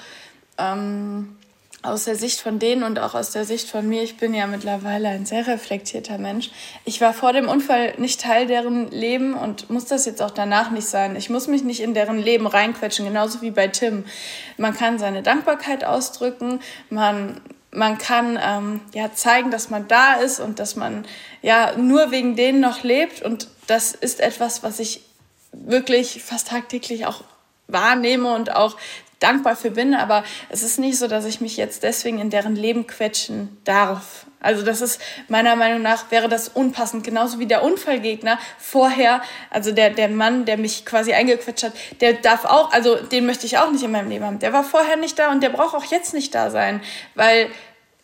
ähm, 0.57 1.35
aus 1.83 2.03
der 2.03 2.15
Sicht 2.15 2.41
von 2.41 2.59
denen 2.59 2.83
und 2.83 2.99
auch 2.99 3.15
aus 3.15 3.31
der 3.31 3.45
Sicht 3.45 3.69
von 3.69 3.87
mir, 3.87 4.03
ich 4.03 4.17
bin 4.17 4.33
ja 4.33 4.45
mittlerweile 4.45 5.09
ein 5.09 5.25
sehr 5.25 5.47
reflektierter 5.47 6.17
Mensch. 6.17 6.51
Ich 6.85 7.01
war 7.01 7.13
vor 7.13 7.33
dem 7.33 7.49
Unfall 7.49 7.95
nicht 7.97 8.21
Teil 8.21 8.45
deren 8.45 8.91
Leben 8.91 9.33
und 9.33 9.69
muss 9.69 9.85
das 9.85 10.05
jetzt 10.05 10.21
auch 10.21 10.31
danach 10.31 10.69
nicht 10.69 10.87
sein. 10.87 11.15
Ich 11.15 11.29
muss 11.29 11.47
mich 11.47 11.63
nicht 11.63 11.81
in 11.81 11.93
deren 11.93 12.19
Leben 12.19 12.45
reinquetschen, 12.45 13.05
genauso 13.05 13.41
wie 13.41 13.51
bei 13.51 13.67
Tim. 13.67 14.05
Man 14.57 14.75
kann 14.75 14.99
seine 14.99 15.23
Dankbarkeit 15.23 15.83
ausdrücken, 15.83 16.59
man 16.89 17.41
man 17.73 17.97
kann 17.97 18.37
ähm, 18.41 18.81
ja 18.93 19.13
zeigen, 19.13 19.49
dass 19.49 19.69
man 19.69 19.87
da 19.87 20.15
ist 20.15 20.41
und 20.41 20.59
dass 20.59 20.75
man 20.75 21.05
ja 21.41 21.77
nur 21.77 22.11
wegen 22.11 22.35
denen 22.35 22.59
noch 22.59 22.83
lebt. 22.83 23.21
Und 23.21 23.47
das 23.67 23.93
ist 23.93 24.19
etwas, 24.19 24.61
was 24.61 24.79
ich 24.79 25.01
wirklich 25.53 26.21
fast 26.21 26.49
tagtäglich 26.49 27.05
auch 27.05 27.23
wahrnehme 27.67 28.33
und 28.33 28.53
auch 28.53 28.75
dankbar 29.21 29.55
für 29.55 29.71
bin. 29.71 29.93
Aber 29.93 30.23
es 30.49 30.63
ist 30.63 30.79
nicht 30.79 30.97
so, 30.97 31.07
dass 31.07 31.25
ich 31.25 31.39
mich 31.39 31.55
jetzt 31.57 31.83
deswegen 31.83 32.19
in 32.19 32.29
deren 32.29 32.55
Leben 32.55 32.87
quetschen 32.87 33.57
darf. 33.63 34.25
Also 34.41 34.63
das 34.63 34.81
ist 34.81 34.99
meiner 35.27 35.55
Meinung 35.55 35.83
nach 35.83 36.09
wäre 36.09 36.27
das 36.27 36.49
unpassend, 36.49 37.03
genauso 37.03 37.37
wie 37.37 37.45
der 37.45 37.63
Unfallgegner 37.63 38.39
vorher, 38.57 39.21
also 39.51 39.71
der, 39.71 39.91
der 39.91 40.09
Mann, 40.09 40.45
der 40.45 40.57
mich 40.57 40.83
quasi 40.83 41.13
eingequetscht 41.13 41.63
hat, 41.63 41.73
der 42.01 42.13
darf 42.13 42.45
auch, 42.45 42.73
also 42.73 42.95
den 42.95 43.27
möchte 43.27 43.45
ich 43.45 43.59
auch 43.59 43.71
nicht 43.71 43.83
in 43.83 43.91
meinem 43.91 44.09
Leben 44.09 44.25
haben. 44.25 44.39
Der 44.39 44.51
war 44.51 44.63
vorher 44.63 44.97
nicht 44.97 45.19
da 45.19 45.31
und 45.31 45.43
der 45.43 45.49
braucht 45.49 45.75
auch 45.75 45.85
jetzt 45.85 46.15
nicht 46.15 46.33
da 46.33 46.49
sein, 46.49 46.81
weil 47.13 47.51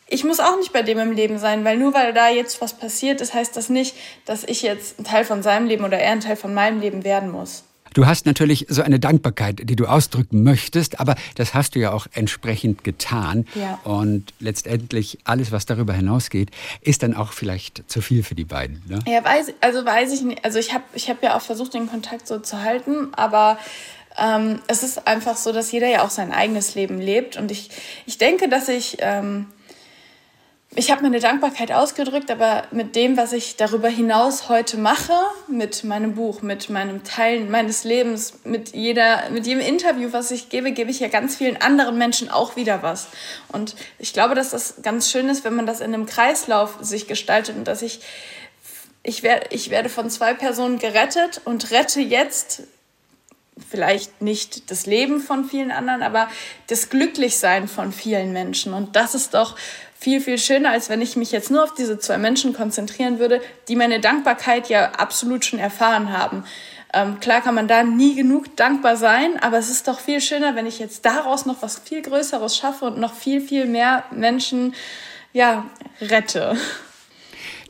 ich 0.09 0.23
muss 0.23 0.39
auch 0.39 0.57
nicht 0.57 0.71
bei 0.71 0.83
dem 0.83 0.99
im 0.99 1.11
Leben 1.11 1.39
sein, 1.39 1.65
weil 1.65 1.77
nur 1.77 1.93
weil 1.93 2.13
da 2.13 2.29
jetzt 2.29 2.61
was 2.61 2.73
passiert 2.73 3.19
ist, 3.19 3.33
heißt 3.33 3.57
das 3.57 3.69
nicht, 3.69 3.95
dass 4.25 4.43
ich 4.43 4.61
jetzt 4.61 4.99
ein 4.99 5.03
Teil 5.03 5.25
von 5.25 5.43
seinem 5.43 5.67
Leben 5.67 5.83
oder 5.83 5.97
er 5.97 6.11
ein 6.11 6.21
Teil 6.21 6.37
von 6.37 6.53
meinem 6.53 6.79
Leben 6.79 7.03
werden 7.03 7.31
muss. 7.31 7.66
Du 7.97 8.05
hast 8.05 8.27
natürlich 8.27 8.67
so 8.69 8.83
eine 8.83 8.99
Dankbarkeit, 8.99 9.61
die 9.63 9.75
du 9.75 9.87
ausdrücken 9.87 10.43
möchtest, 10.43 10.99
aber 10.99 11.15
das 11.33 11.55
hast 11.55 11.73
du 11.73 11.79
ja 11.79 11.93
auch 11.93 12.05
entsprechend 12.13 12.83
getan. 12.83 13.47
Ja. 13.55 13.79
Und 13.85 14.35
letztendlich 14.39 15.17
alles, 15.23 15.51
was 15.51 15.65
darüber 15.65 15.93
hinausgeht, 15.93 16.51
ist 16.81 17.01
dann 17.01 17.15
auch 17.15 17.33
vielleicht 17.33 17.89
zu 17.89 18.01
viel 18.01 18.21
für 18.21 18.35
die 18.35 18.43
beiden. 18.43 18.83
Ne? 18.87 18.99
Ja, 19.07 19.25
weiß, 19.25 19.51
also 19.61 19.83
weiß 19.83 20.13
ich 20.13 20.21
nicht. 20.21 20.45
Also 20.45 20.59
ich 20.59 20.75
habe 20.75 20.83
ich 20.93 21.09
hab 21.09 21.23
ja 21.23 21.35
auch 21.35 21.41
versucht, 21.41 21.73
den 21.73 21.89
Kontakt 21.89 22.27
so 22.27 22.37
zu 22.37 22.61
halten, 22.61 23.07
aber 23.13 23.57
ähm, 24.15 24.59
es 24.67 24.83
ist 24.83 25.07
einfach 25.07 25.35
so, 25.35 25.51
dass 25.51 25.71
jeder 25.71 25.87
ja 25.87 26.05
auch 26.05 26.11
sein 26.11 26.31
eigenes 26.31 26.75
Leben 26.75 27.01
lebt. 27.01 27.35
Und 27.35 27.49
ich, 27.49 27.71
ich 28.05 28.19
denke, 28.19 28.47
dass 28.47 28.69
ich 28.69 28.97
ähm, 28.99 29.47
ich 30.75 30.91
habe 30.91 31.01
meine 31.01 31.19
Dankbarkeit 31.19 31.71
ausgedrückt, 31.71 32.29
aber 32.29 32.63
mit 32.71 32.95
dem, 32.95 33.15
was 33.15 33.31
ich 33.33 33.55
darüber 33.55 33.87
hinaus 33.87 34.49
heute 34.49 34.77
mache, 34.77 35.13
mit 35.47 35.83
meinem 35.83 36.13
Buch, 36.13 36.41
mit 36.41 36.69
meinem 36.69 37.03
Teilen 37.03 37.49
meines 37.49 37.83
Lebens, 37.83 38.33
mit 38.43 38.75
jeder, 38.75 39.29
mit 39.31 39.47
jedem 39.47 39.61
Interview, 39.61 40.09
was 40.11 40.29
ich 40.29 40.49
gebe, 40.49 40.73
gebe 40.73 40.91
ich 40.91 40.99
ja 40.99 41.07
ganz 41.07 41.37
vielen 41.37 41.57
anderen 41.57 41.97
Menschen 41.97 42.29
auch 42.29 42.57
wieder 42.57 42.83
was. 42.83 43.07
Und 43.47 43.75
ich 43.97 44.13
glaube, 44.13 44.35
dass 44.35 44.51
das 44.51 44.75
ganz 44.83 45.09
schön 45.09 45.29
ist, 45.29 45.45
wenn 45.45 45.55
man 45.55 45.65
das 45.65 45.79
in 45.79 45.93
einem 45.93 46.05
Kreislauf 46.05 46.77
sich 46.81 47.07
gestaltet 47.07 47.55
und 47.55 47.67
dass 47.67 47.81
ich, 47.81 48.01
ich 49.03 49.23
werde, 49.23 49.47
ich 49.51 49.69
werde 49.69 49.89
von 49.89 50.09
zwei 50.09 50.33
Personen 50.33 50.79
gerettet 50.79 51.41
und 51.45 51.71
rette 51.71 52.01
jetzt 52.01 52.63
vielleicht 53.69 54.21
nicht 54.21 54.71
das 54.71 54.85
Leben 54.85 55.19
von 55.19 55.45
vielen 55.45 55.71
anderen, 55.71 56.03
aber 56.03 56.29
das 56.67 56.89
Glücklichsein 56.89 57.67
von 57.67 57.91
vielen 57.91 58.33
Menschen. 58.33 58.73
Und 58.73 58.95
das 58.95 59.15
ist 59.15 59.33
doch 59.33 59.55
viel, 59.99 60.21
viel 60.21 60.37
schöner, 60.37 60.71
als 60.71 60.89
wenn 60.89 61.01
ich 61.01 61.15
mich 61.15 61.31
jetzt 61.31 61.51
nur 61.51 61.63
auf 61.63 61.73
diese 61.73 61.99
zwei 61.99 62.17
Menschen 62.17 62.53
konzentrieren 62.53 63.19
würde, 63.19 63.41
die 63.67 63.75
meine 63.75 63.99
Dankbarkeit 63.99 64.69
ja 64.69 64.91
absolut 64.91 65.43
schon 65.43 65.59
erfahren 65.59 66.11
haben. 66.15 66.43
Ähm, 66.93 67.19
klar 67.19 67.41
kann 67.41 67.55
man 67.55 67.67
da 67.67 67.83
nie 67.83 68.15
genug 68.15 68.55
dankbar 68.55 68.95
sein, 68.95 69.37
aber 69.41 69.57
es 69.57 69.69
ist 69.69 69.87
doch 69.87 69.99
viel 69.99 70.21
schöner, 70.21 70.55
wenn 70.55 70.65
ich 70.65 70.79
jetzt 70.79 71.05
daraus 71.05 71.45
noch 71.45 71.61
was 71.61 71.79
viel 71.79 72.01
Größeres 72.01 72.55
schaffe 72.55 72.85
und 72.85 72.97
noch 72.97 73.13
viel, 73.13 73.41
viel 73.41 73.65
mehr 73.65 74.03
Menschen 74.11 74.73
ja, 75.33 75.65
rette. 75.99 76.57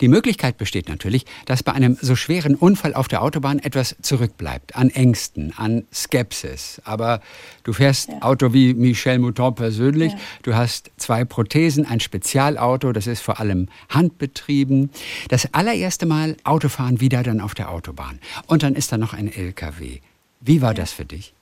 Die 0.01 0.07
Möglichkeit 0.07 0.57
besteht 0.57 0.89
natürlich, 0.89 1.25
dass 1.45 1.63
bei 1.63 1.73
einem 1.73 1.97
so 1.99 2.15
schweren 2.15 2.55
Unfall 2.55 2.93
auf 2.93 3.07
der 3.07 3.21
Autobahn 3.21 3.59
etwas 3.59 3.95
zurückbleibt 4.01 4.75
an 4.75 4.89
Ängsten, 4.89 5.53
an 5.57 5.85
Skepsis. 5.93 6.81
Aber 6.83 7.21
du 7.63 7.73
fährst 7.73 8.09
ja. 8.09 8.21
Auto 8.21 8.53
wie 8.53 8.73
Michel 8.73 9.19
Mouton 9.19 9.55
persönlich. 9.55 10.13
Ja. 10.13 10.19
Du 10.43 10.55
hast 10.55 10.91
zwei 10.97 11.25
Prothesen, 11.25 11.85
ein 11.85 11.99
Spezialauto, 11.99 12.91
das 12.91 13.07
ist 13.07 13.21
vor 13.21 13.39
allem 13.39 13.69
handbetrieben. 13.89 14.91
Das 15.29 15.53
allererste 15.53 16.05
Mal 16.05 16.37
Autofahren 16.43 17.01
wieder 17.01 17.23
dann 17.23 17.41
auf 17.41 17.55
der 17.55 17.71
Autobahn. 17.71 18.19
Und 18.45 18.63
dann 18.63 18.75
ist 18.75 18.91
da 18.91 18.97
noch 18.97 19.13
ein 19.13 19.31
LKW. 19.31 19.99
Wie 20.41 20.61
war 20.61 20.71
ja. 20.71 20.75
das 20.75 20.91
für 20.91 21.05
dich? 21.05 21.33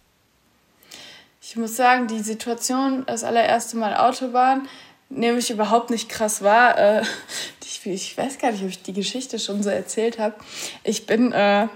Ich 1.41 1.55
muss 1.55 1.75
sagen, 1.75 2.07
die 2.07 2.21
Situation, 2.21 3.03
das 3.05 3.23
allererste 3.23 3.77
Mal 3.77 3.95
Autobahn, 3.95 4.67
nehme 5.15 5.39
ich 5.39 5.49
überhaupt 5.49 5.89
nicht 5.89 6.09
krass 6.09 6.41
wahr. 6.41 6.77
Äh, 6.77 7.03
ich, 7.65 7.85
ich, 7.85 8.17
weiß 8.17 8.37
gar 8.37 8.51
nicht, 8.51 8.63
ob 8.63 8.69
ich 8.69 8.81
die 8.81 8.93
Geschichte 8.93 9.39
schon 9.39 9.63
so 9.63 9.69
erzählt 9.69 10.19
habe. 10.19 10.35
Ich 10.83 11.05
bin 11.05 11.31
äh, 11.31 11.67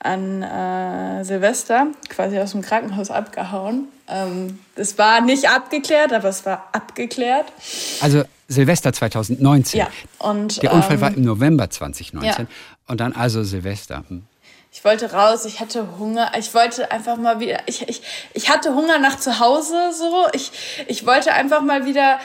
an 0.00 0.42
äh, 0.42 1.24
Silvester 1.24 1.88
quasi 2.08 2.38
aus 2.38 2.52
dem 2.52 2.62
Krankenhaus 2.62 3.10
abgehauen. 3.10 3.88
Ähm, 4.06 4.58
das 4.76 4.98
war 4.98 5.20
nicht 5.20 5.48
abgeklärt, 5.48 6.12
aber 6.12 6.28
es 6.28 6.44
war 6.44 6.68
abgeklärt. 6.72 7.46
Also 8.00 8.24
Silvester 8.48 8.92
2019. 8.92 9.80
Ja. 9.80 9.88
Und, 10.18 10.62
Der 10.62 10.74
Unfall 10.74 10.96
ähm, 10.96 11.00
war 11.00 11.14
im 11.14 11.22
November 11.22 11.70
2019. 11.70 12.46
Ja. 12.46 12.52
Und 12.86 13.00
dann 13.00 13.14
also 13.14 13.42
Silvester. 13.42 14.04
Hm. 14.08 14.24
Ich 14.70 14.84
wollte 14.84 15.12
raus, 15.12 15.44
ich 15.44 15.60
hatte 15.60 15.98
Hunger, 16.00 16.32
ich 16.36 16.52
wollte 16.52 16.90
einfach 16.90 17.16
mal 17.16 17.38
wieder, 17.38 17.60
ich, 17.66 17.88
ich, 17.88 18.02
ich 18.34 18.50
hatte 18.50 18.74
Hunger 18.74 18.98
nach 18.98 19.20
zu 19.20 19.38
Hause 19.38 19.92
so. 19.96 20.26
Ich, 20.32 20.50
ich 20.88 21.06
wollte 21.06 21.32
einfach 21.32 21.62
mal 21.62 21.86
wieder 21.86 22.18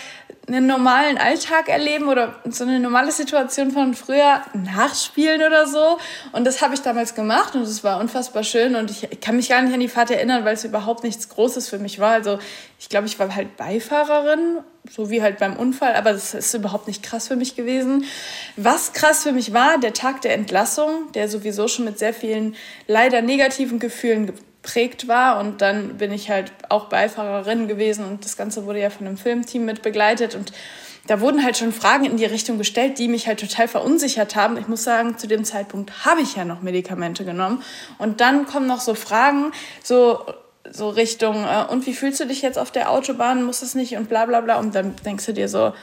einen 0.50 0.68
normalen 0.68 1.18
Alltag 1.18 1.70
erleben 1.70 2.08
oder 2.08 2.36
so 2.50 2.64
eine 2.64 2.80
normale 2.80 3.12
Situation 3.12 3.72
von 3.72 3.94
früher 3.94 4.42
nachspielen 4.54 5.42
oder 5.42 5.68
so. 5.68 5.98
Und 6.32 6.46
das 6.46 6.62
habe 6.62 6.74
ich 6.74 6.82
damals 6.82 7.16
gemacht 7.16 7.56
und 7.56 7.62
es 7.62 7.84
war 7.84 8.00
unfassbar 8.00 8.44
schön. 8.44 8.76
Und 8.76 8.90
ich, 8.92 9.04
ich, 9.12 9.22
kann 9.22 9.36
mich 9.36 9.50
gar 9.50 9.62
nicht 9.62 9.74
an 9.74 9.80
die 9.80 9.88
Fahrt 9.88 10.12
erinnern, 10.12 10.46
weil 10.46 10.56
es 10.56 10.64
überhaupt 10.64 11.04
nichts 11.04 11.30
Großes 11.30 11.70
für 11.70 11.78
mich 11.78 12.00
war. 12.00 12.14
Also 12.14 12.40
ich 12.80 12.90
glaube, 12.90 13.08
ich 13.08 13.20
war 13.20 13.34
halt 13.36 13.58
Beifahrerin, 13.58 14.58
so 14.90 15.10
wie 15.10 15.22
halt 15.22 15.38
beim 15.38 15.56
Unfall, 15.56 15.94
aber 15.94 16.14
das 16.14 16.34
ist 16.34 16.54
überhaupt 16.54 16.88
nicht 16.88 17.04
krass 17.04 17.28
für 17.28 17.36
mich 17.36 17.56
gewesen. 17.56 18.06
Was 18.56 18.94
krass 18.94 19.24
für 19.24 19.32
mich 19.32 19.54
war, 19.54 19.78
der 19.80 19.94
Tag 19.94 20.22
der 20.22 20.34
Entlassung, 20.34 21.12
der 21.14 21.30
sowieso 21.30 21.68
schon 21.68 21.86
mit 21.86 22.00
sehr 22.00 22.14
vielen 22.14 22.56
leider 22.88 23.22
negativen 23.22 23.80
Gefühlen 23.80 24.34
geprägt 24.62 25.08
war. 25.08 25.40
Und 25.40 25.62
dann 25.62 25.98
bin 25.98 26.12
ich 26.12 26.30
halt 26.30 26.52
auch 26.70 26.86
Beifahrerin 26.86 27.68
gewesen 27.68 28.06
und 28.06 28.26
das 28.26 28.38
Ganze 28.38 28.66
wurde 28.66 28.80
ja 28.80 28.90
von 28.90 29.08
einem 29.08 29.18
Filmteam 29.18 29.66
mit 29.66 29.82
begleitet. 29.82 30.36
Und 30.36 30.52
da 31.08 31.22
wurden 31.22 31.44
halt 31.44 31.58
schon 31.58 31.72
Fragen 31.72 32.06
in 32.06 32.18
die 32.18 32.26
Richtung 32.26 32.58
gestellt, 32.58 33.00
die 33.00 33.08
mich 33.08 33.28
halt 33.28 33.40
total 33.40 33.68
verunsichert 33.68 34.36
haben. 34.36 34.58
Ich 34.58 34.68
muss 34.68 34.84
sagen, 34.84 35.18
zu 35.18 35.28
dem 35.28 35.44
Zeitpunkt 35.44 36.06
habe 36.06 36.22
ich 36.22 36.36
ja 36.36 36.46
noch 36.46 36.62
Medikamente 36.62 37.26
genommen. 37.26 37.64
Und 37.98 38.22
dann 38.22 38.46
kommen 38.46 38.68
noch 38.68 38.82
so 38.82 38.94
Fragen, 38.94 39.52
so 39.84 40.20
so 40.72 40.90
Richtung, 40.90 41.46
äh, 41.46 41.66
und 41.72 41.88
wie 41.88 41.94
fühlst 41.94 42.20
du 42.20 42.28
dich 42.28 42.44
jetzt 42.44 42.60
auf 42.60 42.70
der 42.70 42.92
Autobahn, 42.92 43.42
muss 43.42 43.62
das 43.62 43.74
nicht 43.74 43.96
und 43.96 44.08
bla 44.08 44.26
bla 44.26 44.42
bla. 44.42 44.60
Und 44.60 44.76
dann 44.76 44.96
denkst 45.04 45.26
du 45.26 45.34
dir 45.34 45.50
so, 45.50 45.74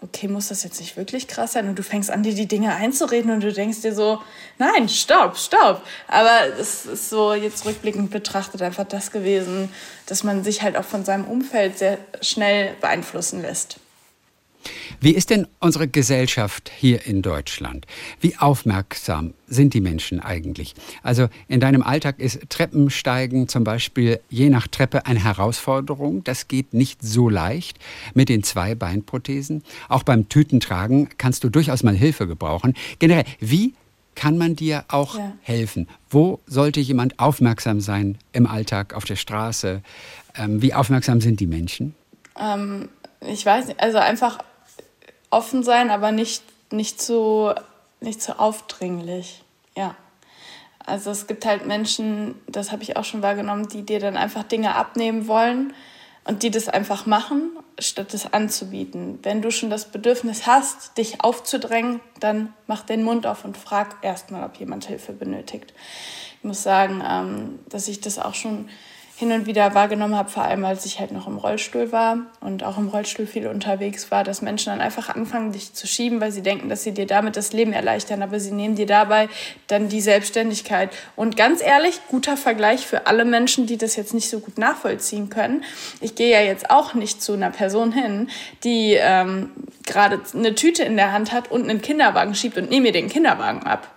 okay, 0.00 0.28
muss 0.28 0.48
das 0.48 0.64
jetzt 0.64 0.80
nicht 0.80 0.96
wirklich 0.96 1.28
krass 1.28 1.52
sein? 1.52 1.68
Und 1.68 1.78
du 1.78 1.82
fängst 1.82 2.10
an, 2.10 2.22
dir 2.22 2.34
die 2.34 2.46
Dinge 2.46 2.74
einzureden 2.74 3.30
und 3.30 3.42
du 3.42 3.52
denkst 3.52 3.80
dir 3.80 3.94
so, 3.94 4.20
nein, 4.58 4.88
stopp, 4.88 5.36
stopp. 5.36 5.82
Aber 6.08 6.58
es 6.58 6.86
ist 6.86 7.10
so 7.10 7.32
jetzt 7.34 7.64
rückblickend 7.64 8.10
betrachtet 8.10 8.62
einfach 8.62 8.84
das 8.84 9.10
gewesen, 9.10 9.70
dass 10.06 10.22
man 10.22 10.44
sich 10.44 10.62
halt 10.62 10.76
auch 10.76 10.84
von 10.84 11.04
seinem 11.04 11.24
Umfeld 11.24 11.78
sehr 11.78 11.98
schnell 12.20 12.74
beeinflussen 12.80 13.42
lässt. 13.42 13.78
Wie 15.00 15.12
ist 15.12 15.30
denn 15.30 15.46
unsere 15.60 15.88
Gesellschaft 15.88 16.70
hier 16.74 17.06
in 17.06 17.22
Deutschland? 17.22 17.86
Wie 18.20 18.36
aufmerksam 18.36 19.34
sind 19.46 19.74
die 19.74 19.80
Menschen 19.80 20.20
eigentlich? 20.20 20.74
Also 21.02 21.28
in 21.48 21.60
deinem 21.60 21.82
Alltag 21.82 22.18
ist 22.18 22.40
Treppensteigen 22.48 23.48
zum 23.48 23.64
Beispiel 23.64 24.20
je 24.30 24.50
nach 24.50 24.66
Treppe 24.66 25.06
eine 25.06 25.22
Herausforderung. 25.22 26.24
Das 26.24 26.48
geht 26.48 26.74
nicht 26.74 27.02
so 27.02 27.28
leicht 27.28 27.78
mit 28.14 28.28
den 28.28 28.42
zwei 28.42 28.74
Beinprothesen. 28.74 29.62
Auch 29.88 30.02
beim 30.02 30.28
Tütentragen 30.28 31.08
kannst 31.18 31.44
du 31.44 31.48
durchaus 31.48 31.82
mal 31.82 31.94
Hilfe 31.94 32.26
gebrauchen. 32.26 32.74
Generell, 32.98 33.24
wie 33.40 33.74
kann 34.14 34.38
man 34.38 34.56
dir 34.56 34.84
auch 34.88 35.18
ja. 35.18 35.32
helfen? 35.42 35.88
Wo 36.08 36.40
sollte 36.46 36.80
jemand 36.80 37.18
aufmerksam 37.18 37.80
sein 37.80 38.18
im 38.32 38.46
Alltag, 38.46 38.94
auf 38.94 39.04
der 39.04 39.16
Straße? 39.16 39.82
Ähm, 40.36 40.62
wie 40.62 40.74
aufmerksam 40.74 41.20
sind 41.20 41.40
die 41.40 41.46
Menschen? 41.46 41.94
Ähm, 42.38 42.88
ich 43.20 43.44
weiß 43.44 43.68
nicht, 43.68 43.80
also 43.80 43.98
einfach 43.98 44.38
offen 45.34 45.62
sein, 45.62 45.90
aber 45.90 46.12
nicht, 46.12 46.42
nicht, 46.72 47.02
zu, 47.02 47.52
nicht 48.00 48.22
zu 48.22 48.38
aufdringlich. 48.38 49.42
Ja. 49.76 49.96
Also 50.86 51.10
es 51.10 51.26
gibt 51.26 51.46
halt 51.46 51.66
Menschen, 51.66 52.34
das 52.46 52.70
habe 52.70 52.82
ich 52.82 52.96
auch 52.96 53.04
schon 53.04 53.22
wahrgenommen, 53.22 53.68
die 53.68 53.82
dir 53.82 54.00
dann 54.00 54.16
einfach 54.16 54.44
Dinge 54.44 54.74
abnehmen 54.74 55.26
wollen 55.26 55.72
und 56.24 56.42
die 56.42 56.50
das 56.50 56.68
einfach 56.68 57.06
machen, 57.06 57.50
statt 57.78 58.14
es 58.14 58.32
anzubieten. 58.32 59.18
Wenn 59.22 59.42
du 59.42 59.50
schon 59.50 59.70
das 59.70 59.86
Bedürfnis 59.86 60.46
hast, 60.46 60.96
dich 60.98 61.22
aufzudrängen, 61.22 62.00
dann 62.20 62.52
mach 62.66 62.82
den 62.82 63.02
Mund 63.02 63.26
auf 63.26 63.44
und 63.44 63.56
frag 63.56 63.96
erstmal, 64.02 64.44
ob 64.44 64.56
jemand 64.56 64.86
Hilfe 64.86 65.12
benötigt. 65.12 65.72
Ich 66.38 66.44
muss 66.44 66.62
sagen, 66.62 67.02
ähm, 67.06 67.58
dass 67.68 67.88
ich 67.88 68.00
das 68.00 68.18
auch 68.18 68.34
schon 68.34 68.68
hin 69.16 69.30
und 69.30 69.46
wieder 69.46 69.74
wahrgenommen 69.74 70.16
habe, 70.16 70.28
vor 70.28 70.42
allem 70.42 70.64
als 70.64 70.84
ich 70.86 70.98
halt 70.98 71.12
noch 71.12 71.28
im 71.28 71.36
Rollstuhl 71.36 71.92
war 71.92 72.18
und 72.40 72.64
auch 72.64 72.78
im 72.78 72.88
Rollstuhl 72.88 73.26
viel 73.26 73.46
unterwegs 73.46 74.10
war, 74.10 74.24
dass 74.24 74.42
Menschen 74.42 74.70
dann 74.70 74.80
einfach 74.80 75.08
anfangen, 75.08 75.52
dich 75.52 75.72
zu 75.72 75.86
schieben, 75.86 76.20
weil 76.20 76.32
sie 76.32 76.42
denken, 76.42 76.68
dass 76.68 76.82
sie 76.82 76.92
dir 76.92 77.06
damit 77.06 77.36
das 77.36 77.52
Leben 77.52 77.72
erleichtern, 77.72 78.22
aber 78.22 78.40
sie 78.40 78.50
nehmen 78.50 78.74
dir 78.74 78.86
dabei 78.86 79.28
dann 79.68 79.88
die 79.88 80.00
Selbstständigkeit. 80.00 80.90
Und 81.14 81.36
ganz 81.36 81.62
ehrlich, 81.62 82.00
guter 82.08 82.36
Vergleich 82.36 82.86
für 82.86 83.06
alle 83.06 83.24
Menschen, 83.24 83.66
die 83.66 83.76
das 83.76 83.94
jetzt 83.94 84.14
nicht 84.14 84.28
so 84.28 84.40
gut 84.40 84.58
nachvollziehen 84.58 85.30
können. 85.30 85.62
Ich 86.00 86.16
gehe 86.16 86.32
ja 86.32 86.40
jetzt 86.40 86.70
auch 86.70 86.94
nicht 86.94 87.22
zu 87.22 87.34
einer 87.34 87.50
Person 87.50 87.92
hin, 87.92 88.28
die 88.64 88.94
ähm, 88.98 89.50
gerade 89.86 90.20
eine 90.34 90.56
Tüte 90.56 90.82
in 90.82 90.96
der 90.96 91.12
Hand 91.12 91.32
hat 91.32 91.52
und 91.52 91.62
einen 91.62 91.82
Kinderwagen 91.82 92.34
schiebt 92.34 92.58
und 92.58 92.68
nehme 92.68 92.84
mir 92.84 92.92
den 92.92 93.08
Kinderwagen 93.08 93.62
ab. 93.62 93.93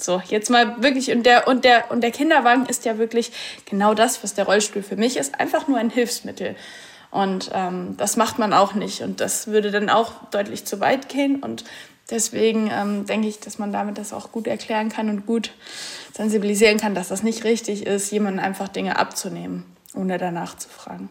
So, 0.00 0.22
jetzt 0.28 0.48
mal 0.48 0.80
wirklich, 0.80 1.10
und 1.10 1.24
der, 1.26 1.48
und, 1.48 1.64
der, 1.64 1.90
und 1.90 2.02
der 2.02 2.12
Kinderwagen 2.12 2.66
ist 2.66 2.84
ja 2.84 2.98
wirklich 2.98 3.32
genau 3.64 3.94
das, 3.94 4.22
was 4.22 4.34
der 4.34 4.44
Rollstuhl 4.44 4.82
für 4.82 4.96
mich 4.96 5.16
ist, 5.16 5.40
einfach 5.40 5.66
nur 5.66 5.78
ein 5.78 5.90
Hilfsmittel. 5.90 6.54
Und 7.10 7.50
ähm, 7.52 7.96
das 7.96 8.16
macht 8.16 8.38
man 8.38 8.52
auch 8.52 8.74
nicht. 8.74 9.02
Und 9.02 9.20
das 9.20 9.48
würde 9.48 9.70
dann 9.70 9.90
auch 9.90 10.12
deutlich 10.30 10.64
zu 10.64 10.78
weit 10.78 11.08
gehen. 11.08 11.42
Und 11.42 11.64
deswegen 12.10 12.70
ähm, 12.72 13.06
denke 13.06 13.26
ich, 13.26 13.40
dass 13.40 13.58
man 13.58 13.72
damit 13.72 13.98
das 13.98 14.12
auch 14.12 14.30
gut 14.30 14.46
erklären 14.46 14.88
kann 14.88 15.08
und 15.08 15.26
gut 15.26 15.52
sensibilisieren 16.14 16.78
kann, 16.78 16.94
dass 16.94 17.08
das 17.08 17.22
nicht 17.22 17.44
richtig 17.44 17.86
ist, 17.86 18.12
jemandem 18.12 18.44
einfach 18.44 18.68
Dinge 18.68 18.98
abzunehmen, 18.98 19.64
ohne 19.94 20.18
danach 20.18 20.56
zu 20.56 20.68
fragen. 20.68 21.08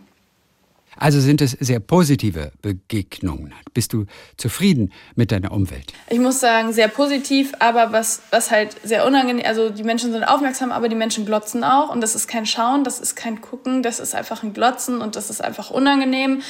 Also 1.00 1.20
sind 1.20 1.42
es 1.42 1.52
sehr 1.52 1.80
positive 1.80 2.52
Begegnungen. 2.62 3.54
Bist 3.74 3.94
du 3.94 4.06
zufrieden 4.38 4.92
mit 5.16 5.32
deiner 5.32 5.52
Umwelt? 5.52 5.94
Ich 6.10 6.20
muss 6.20 6.40
sagen, 6.40 6.74
sehr 6.74 6.88
positiv, 6.88 7.54
aber 7.60 7.92
was, 7.92 8.22
was 8.32 8.52
halt 8.52 8.76
sehr 8.84 9.06
unangenehm, 9.06 9.46
also 9.46 9.70
die 9.70 9.84
Menschen 9.84 10.12
sind 10.12 10.24
aufmerksam, 10.24 10.72
aber 10.72 10.90
die 10.90 10.96
Menschen 10.96 11.26
glotzen 11.26 11.64
auch 11.64 11.90
und 11.94 12.02
das 12.02 12.16
ist 12.16 12.28
kein 12.28 12.46
Schauen, 12.46 12.84
das 12.84 13.00
ist 13.00 13.16
kein 13.16 13.42
Gucken, 13.42 13.84
das 13.84 14.00
ist 14.00 14.16
einfach 14.16 14.44
ein 14.44 14.54
Glotzen 14.54 15.02
und 15.02 15.16
das 15.16 15.30
ist 15.30 15.44
einfach 15.44 15.72
unangenehm. 15.72 16.42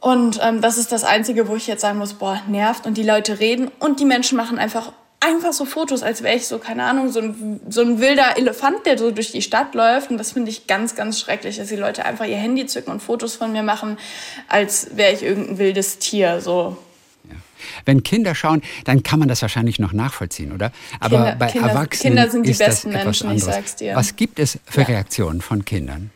Und 0.00 0.38
ähm, 0.42 0.60
das 0.60 0.78
ist 0.78 0.92
das 0.92 1.04
Einzige, 1.04 1.48
wo 1.48 1.56
ich 1.56 1.66
jetzt 1.66 1.80
sagen 1.80 1.98
muss, 1.98 2.14
boah, 2.14 2.40
nervt 2.48 2.86
und 2.86 2.96
die 2.96 3.02
Leute 3.02 3.40
reden 3.40 3.70
und 3.80 3.98
die 3.98 4.04
Menschen 4.04 4.36
machen 4.36 4.58
einfach 4.58 4.92
einfach 5.20 5.52
so 5.52 5.64
Fotos, 5.64 6.02
als 6.02 6.22
wäre 6.22 6.36
ich 6.36 6.46
so, 6.46 6.58
keine 6.58 6.84
Ahnung, 6.84 7.10
so 7.10 7.20
ein, 7.20 7.60
so 7.68 7.80
ein 7.82 8.00
wilder 8.00 8.36
Elefant, 8.36 8.86
der 8.86 8.98
so 8.98 9.10
durch 9.10 9.32
die 9.32 9.42
Stadt 9.42 9.74
läuft. 9.74 10.10
Und 10.10 10.18
das 10.18 10.32
finde 10.32 10.50
ich 10.50 10.66
ganz, 10.66 10.94
ganz 10.94 11.20
schrecklich, 11.20 11.56
dass 11.56 11.68
die 11.68 11.76
Leute 11.76 12.04
einfach 12.04 12.26
ihr 12.26 12.36
Handy 12.36 12.66
zücken 12.66 12.90
und 12.90 13.02
Fotos 13.02 13.34
von 13.34 13.52
mir 13.52 13.62
machen, 13.62 13.98
als 14.48 14.96
wäre 14.96 15.12
ich 15.12 15.22
irgendein 15.22 15.58
wildes 15.58 15.98
Tier. 15.98 16.40
So. 16.40 16.76
Wenn 17.84 18.02
Kinder 18.02 18.34
schauen, 18.34 18.62
dann 18.84 19.02
kann 19.02 19.18
man 19.18 19.28
das 19.28 19.42
wahrscheinlich 19.42 19.78
noch 19.78 19.92
nachvollziehen, 19.92 20.52
oder? 20.52 20.72
Aber 21.00 21.16
Kinder, 21.16 21.36
bei 21.38 21.46
Kinder, 21.46 21.68
Erwachsenen 21.68 22.14
Kinder 22.14 22.30
sind 22.30 22.46
die 22.46 22.52
besten 22.52 22.90
Menschen, 22.90 23.30
ich 23.32 23.44
sag's 23.44 23.76
dir. 23.76 23.96
Was 23.96 24.16
gibt 24.16 24.38
es 24.38 24.58
für 24.66 24.82
ja. 24.82 24.86
Reaktionen 24.88 25.40
von 25.40 25.64
Kindern? 25.64 26.10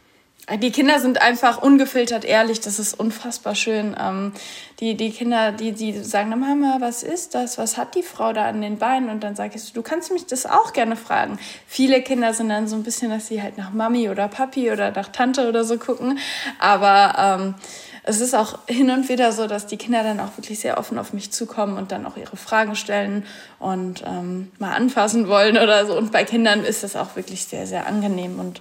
Die 0.58 0.72
Kinder 0.72 0.98
sind 0.98 1.22
einfach 1.22 1.62
ungefiltert 1.62 2.24
ehrlich, 2.24 2.60
das 2.60 2.80
ist 2.80 2.98
unfassbar 2.98 3.54
schön. 3.54 3.94
Ähm, 3.98 4.32
die, 4.80 4.96
die 4.96 5.10
Kinder, 5.12 5.52
die, 5.52 5.72
die 5.72 6.02
sagen, 6.02 6.30
Mama, 6.30 6.78
was 6.80 7.04
ist 7.04 7.34
das? 7.34 7.56
Was 7.56 7.76
hat 7.76 7.94
die 7.94 8.02
Frau 8.02 8.32
da 8.32 8.46
an 8.46 8.60
den 8.60 8.78
Beinen? 8.78 9.10
Und 9.10 9.22
dann 9.22 9.36
sage 9.36 9.52
ich, 9.54 9.72
du 9.72 9.82
kannst 9.82 10.10
mich 10.10 10.26
das 10.26 10.46
auch 10.46 10.72
gerne 10.72 10.96
fragen. 10.96 11.38
Viele 11.66 12.02
Kinder 12.02 12.34
sind 12.34 12.48
dann 12.48 12.66
so 12.66 12.74
ein 12.74 12.82
bisschen, 12.82 13.10
dass 13.10 13.28
sie 13.28 13.42
halt 13.42 13.58
nach 13.58 13.72
Mami 13.72 14.08
oder 14.08 14.26
Papi 14.26 14.72
oder 14.72 14.90
nach 14.90 15.08
Tante 15.08 15.48
oder 15.48 15.64
so 15.64 15.78
gucken. 15.78 16.18
Aber 16.58 17.14
ähm, 17.16 17.54
es 18.02 18.20
ist 18.20 18.34
auch 18.34 18.58
hin 18.66 18.90
und 18.90 19.08
wieder 19.08 19.30
so, 19.30 19.46
dass 19.46 19.66
die 19.66 19.76
Kinder 19.76 20.02
dann 20.02 20.18
auch 20.18 20.36
wirklich 20.36 20.58
sehr 20.58 20.78
offen 20.78 20.98
auf 20.98 21.12
mich 21.12 21.30
zukommen 21.30 21.76
und 21.76 21.92
dann 21.92 22.06
auch 22.06 22.16
ihre 22.16 22.36
Fragen 22.36 22.74
stellen 22.74 23.24
und 23.60 24.02
ähm, 24.04 24.50
mal 24.58 24.72
anfassen 24.72 25.28
wollen 25.28 25.58
oder 25.58 25.86
so. 25.86 25.96
Und 25.96 26.10
bei 26.10 26.24
Kindern 26.24 26.64
ist 26.64 26.82
das 26.82 26.96
auch 26.96 27.14
wirklich 27.14 27.44
sehr, 27.44 27.68
sehr 27.68 27.86
angenehm 27.86 28.40
und 28.40 28.60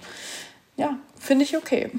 ja, 0.80 0.98
finde 1.18 1.44
ich 1.44 1.56
okay. 1.56 1.90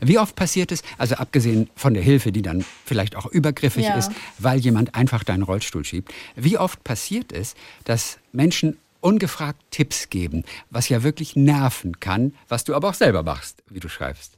Wie 0.00 0.18
oft 0.18 0.34
passiert 0.34 0.72
es, 0.72 0.82
also 0.98 1.16
abgesehen 1.16 1.70
von 1.74 1.94
der 1.94 2.02
Hilfe, 2.02 2.32
die 2.32 2.42
dann 2.42 2.64
vielleicht 2.84 3.16
auch 3.16 3.26
übergriffig 3.26 3.84
ja. 3.84 3.96
ist, 3.96 4.10
weil 4.38 4.58
jemand 4.58 4.94
einfach 4.94 5.24
deinen 5.24 5.42
Rollstuhl 5.42 5.84
schiebt, 5.84 6.12
wie 6.36 6.58
oft 6.58 6.82
passiert 6.84 7.32
es, 7.32 7.54
dass 7.84 8.18
Menschen 8.32 8.78
ungefragt 9.00 9.60
Tipps 9.70 10.10
geben, 10.10 10.44
was 10.70 10.88
ja 10.88 11.02
wirklich 11.02 11.36
nerven 11.36 12.00
kann, 12.00 12.34
was 12.48 12.64
du 12.64 12.74
aber 12.74 12.88
auch 12.88 12.94
selber 12.94 13.22
machst, 13.22 13.62
wie 13.68 13.80
du 13.80 13.88
schreibst? 13.88 14.32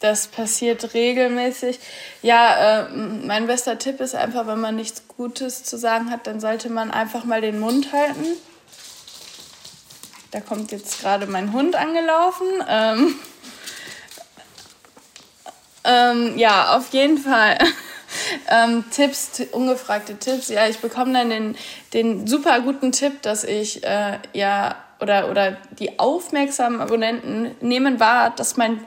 Das 0.00 0.28
passiert 0.28 0.94
regelmäßig. 0.94 1.78
Ja, 2.22 2.86
äh, 2.86 2.96
mein 2.96 3.46
bester 3.46 3.78
Tipp 3.78 4.00
ist 4.00 4.14
einfach, 4.14 4.46
wenn 4.46 4.60
man 4.60 4.76
nichts 4.76 5.02
Gutes 5.08 5.62
zu 5.62 5.76
sagen 5.76 6.10
hat, 6.10 6.26
dann 6.26 6.40
sollte 6.40 6.70
man 6.70 6.90
einfach 6.90 7.24
mal 7.24 7.42
den 7.42 7.60
Mund 7.60 7.92
halten. 7.92 8.24
Da 10.30 10.40
kommt 10.40 10.70
jetzt 10.70 11.00
gerade 11.00 11.26
mein 11.26 11.52
Hund 11.52 11.74
angelaufen. 11.74 12.46
Ähm, 12.68 13.14
ähm, 15.84 16.38
ja, 16.38 16.76
auf 16.76 16.92
jeden 16.92 17.18
Fall. 17.18 17.58
ähm, 18.48 18.84
Tipps, 18.90 19.42
ungefragte 19.50 20.16
Tipps. 20.18 20.48
Ja, 20.48 20.68
ich 20.68 20.78
bekomme 20.78 21.12
dann 21.12 21.30
den, 21.30 21.56
den 21.92 22.26
super 22.28 22.60
guten 22.60 22.92
Tipp, 22.92 23.22
dass 23.22 23.42
ich 23.42 23.82
äh, 23.82 24.18
ja 24.32 24.76
oder, 25.00 25.30
oder 25.30 25.56
die 25.78 25.98
aufmerksamen 25.98 26.80
Abonnenten 26.80 27.56
nehmen 27.60 27.98
wahr, 27.98 28.30
dass 28.30 28.56
mein 28.56 28.84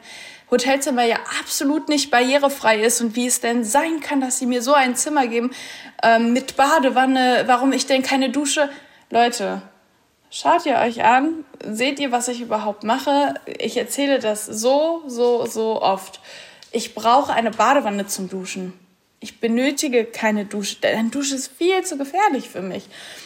Hotelzimmer 0.49 1.03
ja 1.03 1.17
absolut 1.41 1.89
nicht 1.89 2.11
barrierefrei 2.11 2.79
ist 2.79 3.01
und 3.01 3.15
wie 3.15 3.25
es 3.25 3.41
denn 3.41 3.65
sein 3.65 3.99
kann, 3.99 4.21
dass 4.21 4.37
sie 4.37 4.45
mir 4.45 4.61
so 4.61 4.73
ein 4.73 4.95
Zimmer 4.95 5.27
geben 5.27 5.51
ähm, 6.03 6.31
mit 6.31 6.55
Badewanne, 6.55 7.43
warum 7.47 7.73
ich 7.73 7.87
denn 7.87 8.03
keine 8.03 8.29
Dusche. 8.29 8.69
Leute, 9.09 9.61
schaut 10.33 10.65
ihr 10.65 10.77
euch 10.77 11.03
an, 11.03 11.45
seht 11.63 11.99
ihr, 11.99 12.11
was 12.11 12.27
ich 12.27 12.41
überhaupt 12.41 12.83
mache? 12.83 13.35
Ich 13.59 13.77
erzähle 13.77 14.19
das 14.19 14.45
so, 14.45 15.03
so, 15.07 15.45
so 15.45 15.81
oft. 15.81 16.19
Ich 16.71 16.95
brauche 16.95 17.31
eine 17.31 17.51
Badewanne 17.51 18.07
zum 18.07 18.29
Duschen 18.29 18.73
ich 19.23 19.39
benötige 19.39 20.03
keine 20.03 20.43
Dusche. 20.43 20.75
Eine 20.83 21.09
Dusche 21.09 21.35
ist 21.35 21.49
viel 21.57 21.81
zu 21.85 21.97
gefährlich 21.97 22.49
für 22.49 22.61
mich. 22.61 22.83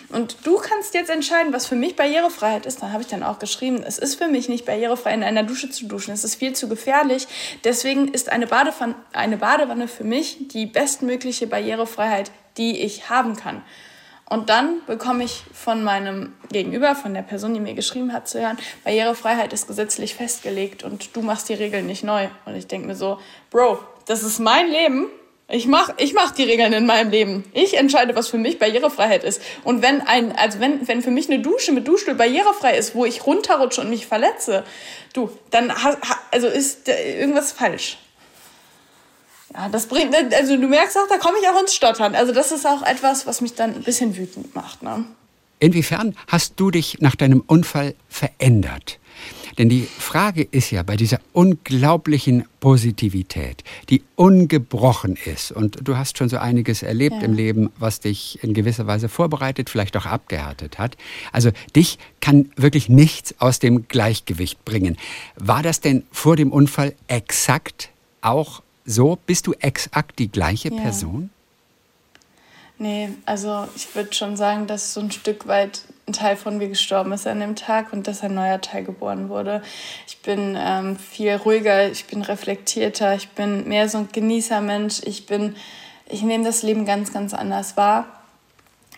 Und 0.09 0.37
du 0.43 0.57
kannst 0.57 0.93
jetzt 0.93 1.09
entscheiden, 1.09 1.51
was 1.53 1.65
für 1.65 1.75
mich 1.75 1.95
Barrierefreiheit 1.95 2.67
ist. 2.67 2.83
Da 2.83 2.91
habe 2.91 3.01
ich 3.01 3.07
dann 3.07 3.23
auch 3.23 3.39
geschrieben, 3.39 3.81
es 3.83 3.97
ist 3.97 4.13
für 4.13 4.27
mich 4.27 4.47
nicht 4.47 4.63
barrierefrei, 4.63 5.15
in 5.15 5.23
einer 5.23 5.41
Dusche 5.41 5.71
zu 5.71 5.87
duschen. 5.87 6.13
Es 6.13 6.23
ist 6.23 6.35
viel 6.35 6.53
zu 6.53 6.69
gefährlich. 6.69 7.27
Deswegen 7.63 8.09
ist 8.09 8.29
eine 8.29 8.45
Badewanne, 8.45 8.93
eine 9.11 9.37
Badewanne 9.37 9.87
für 9.87 10.03
mich 10.03 10.47
die 10.49 10.67
bestmögliche 10.67 11.47
Barrierefreiheit, 11.47 12.29
die 12.57 12.79
ich 12.81 13.09
haben 13.09 13.35
kann. 13.35 13.63
Und 14.29 14.49
dann 14.49 14.81
bekomme 14.85 15.23
ich 15.23 15.43
von 15.53 15.83
meinem 15.83 16.33
Gegenüber, 16.51 16.95
von 16.95 17.13
der 17.13 17.21
Person, 17.21 17.53
die 17.53 17.59
mir 17.59 17.73
geschrieben 17.73 18.11
hat, 18.11 18.27
zu 18.27 18.41
hören, 18.41 18.57
Barrierefreiheit 18.83 19.53
ist 19.53 19.67
gesetzlich 19.67 20.15
festgelegt 20.15 20.83
und 20.83 21.15
du 21.15 21.21
machst 21.21 21.47
die 21.47 21.53
Regeln 21.53 21.85
nicht 21.85 22.03
neu. 22.03 22.27
Und 22.45 22.55
ich 22.55 22.67
denke 22.67 22.87
mir 22.87 22.95
so, 22.95 23.19
Bro, 23.51 23.79
das 24.05 24.23
ist 24.23 24.39
mein 24.39 24.69
Leben 24.69 25.07
ich 25.49 25.65
mach, 25.65 25.93
ich 25.97 26.13
mach 26.13 26.31
die 26.31 26.43
Regeln 26.43 26.73
in 26.73 26.85
meinem 26.85 27.09
Leben. 27.09 27.45
Ich 27.53 27.77
entscheide, 27.77 28.15
was 28.15 28.27
für 28.27 28.37
mich 28.37 28.59
Barrierefreiheit 28.59 29.23
ist. 29.23 29.41
Und 29.63 29.81
wenn 29.81 30.01
ein, 30.01 30.35
also 30.35 30.59
wenn, 30.59 30.85
wenn 30.89 31.01
für 31.01 31.11
mich 31.11 31.29
eine 31.29 31.39
Dusche 31.39 31.71
mit 31.71 31.87
Duschstuhl 31.87 32.15
barrierefrei 32.15 32.77
ist, 32.77 32.95
wo 32.95 33.05
ich 33.05 33.25
runterrutsche 33.25 33.79
und 33.79 33.89
mich 33.89 34.07
verletze, 34.07 34.65
du, 35.13 35.29
dann 35.49 35.71
also 36.31 36.47
ist 36.47 36.89
irgendwas 36.89 37.53
falsch. 37.53 37.97
Ja, 39.53 39.69
das 39.69 39.87
bringt, 39.87 40.13
also 40.33 40.57
du 40.57 40.67
merkst 40.67 40.97
auch, 40.97 41.07
da 41.07 41.17
komme 41.17 41.37
ich 41.41 41.47
auch 41.47 41.59
ins 41.59 41.73
Stottern. 41.73 42.15
Also 42.15 42.33
das 42.33 42.51
ist 42.51 42.65
auch 42.65 42.83
etwas, 42.83 43.25
was 43.25 43.41
mich 43.41 43.53
dann 43.55 43.75
ein 43.75 43.83
bisschen 43.83 44.17
wütend 44.17 44.53
macht. 44.55 44.83
Ne? 44.83 45.05
Inwiefern 45.59 46.15
hast 46.27 46.53
du 46.57 46.71
dich 46.71 46.99
nach 46.99 47.15
deinem 47.15 47.41
Unfall 47.45 47.95
verändert? 48.09 48.99
Denn 49.57 49.69
die 49.69 49.87
Frage 49.97 50.43
ist 50.43 50.69
ja 50.69 50.83
bei 50.83 50.95
dieser 50.95 51.19
unglaublichen 51.33 52.45
Positivität, 52.59 53.63
die 53.89 54.03
ungebrochen 54.15 55.17
ist, 55.25 55.51
und 55.51 55.79
du 55.81 55.97
hast 55.97 56.17
schon 56.17 56.29
so 56.29 56.37
einiges 56.37 56.83
erlebt 56.83 57.15
ja. 57.15 57.23
im 57.23 57.33
Leben, 57.33 57.71
was 57.79 57.99
dich 57.99 58.43
in 58.43 58.53
gewisser 58.53 58.85
Weise 58.85 59.09
vorbereitet, 59.09 59.71
vielleicht 59.71 59.97
auch 59.97 60.05
abgehärtet 60.05 60.77
hat. 60.77 60.95
Also 61.31 61.49
dich 61.75 61.97
kann 62.21 62.51
wirklich 62.55 62.87
nichts 62.87 63.33
aus 63.39 63.57
dem 63.57 63.87
Gleichgewicht 63.87 64.63
bringen. 64.63 64.95
War 65.37 65.63
das 65.63 65.81
denn 65.81 66.03
vor 66.11 66.35
dem 66.35 66.51
Unfall 66.51 66.93
exakt 67.07 67.89
auch 68.21 68.61
so? 68.87 69.19
Bist 69.27 69.45
du 69.45 69.53
exakt 69.53 70.17
die 70.17 70.31
gleiche 70.31 70.73
ja. 70.73 70.81
Person? 70.81 71.29
Nee, 72.79 73.09
also 73.25 73.67
ich 73.75 73.93
würde 73.95 74.13
schon 74.13 74.37
sagen, 74.37 74.67
dass 74.67 74.93
so 74.93 75.01
ein 75.01 75.11
Stück 75.11 75.47
weit 75.47 75.81
ein 76.07 76.13
Teil 76.13 76.37
von 76.37 76.57
mir 76.57 76.69
gestorben 76.69 77.11
ist 77.11 77.27
an 77.27 77.39
dem 77.39 77.55
Tag 77.55 77.91
und 77.91 78.07
dass 78.07 78.21
ein 78.21 78.33
neuer 78.33 78.61
Teil 78.61 78.83
geboren 78.83 79.29
wurde. 79.29 79.61
Ich 80.07 80.19
bin 80.19 80.55
ähm, 80.57 80.95
viel 80.95 81.35
ruhiger, 81.35 81.91
ich 81.91 82.05
bin 82.05 82.21
reflektierter, 82.21 83.15
ich 83.15 83.29
bin 83.29 83.67
mehr 83.67 83.89
so 83.89 83.97
ein 83.99 84.09
Genießermensch. 84.11 85.01
Ich 85.05 85.25
bin, 85.25 85.55
ich 86.07 86.21
nehme 86.21 86.43
das 86.43 86.63
Leben 86.63 86.85
ganz, 86.85 87.11
ganz 87.11 87.33
anders 87.33 87.75
wahr. 87.77 88.05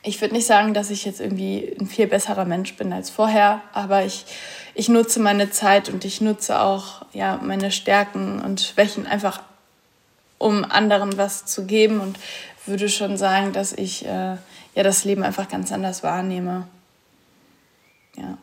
Ich 0.04 0.22
würde 0.22 0.36
nicht 0.36 0.46
sagen, 0.46 0.74
dass 0.74 0.92
ich 0.92 1.06
jetzt 1.06 1.20
irgendwie 1.20 1.76
ein 1.80 1.88
viel 1.88 2.08
besserer 2.08 2.46
Mensch 2.46 2.76
bin 2.76 2.94
als 2.94 3.10
vorher, 3.10 3.62
aber 3.74 4.06
ich, 4.06 4.26
ich 4.74 4.88
nutze 4.88 5.20
meine 5.20 5.52
Zeit 5.52 5.90
und 5.90 6.06
ich 6.06 6.22
nutze 6.22 6.62
auch 6.62 7.06
ja, 7.12 7.40
meine 7.44 7.72
Stärken 7.72 8.42
und 8.42 8.62
Schwächen 8.62 9.08
einfach, 9.08 9.42
um 10.40 10.66
anderen 10.66 11.18
was 11.18 11.46
zu 11.46 11.66
geben 11.66 12.00
und 12.00 12.18
würde 12.66 12.90
schon 12.90 13.18
sagen, 13.18 13.54
dass 13.54 13.74
ich 13.74 14.06
äh, 14.06 14.10
ja 14.10 14.84
das 14.84 15.06
Leben 15.06 15.22
einfach 15.22 15.48
ganz 15.48 15.72
anders 15.72 16.02
wahrnehme. 16.02 16.68
Ja. 18.18 18.38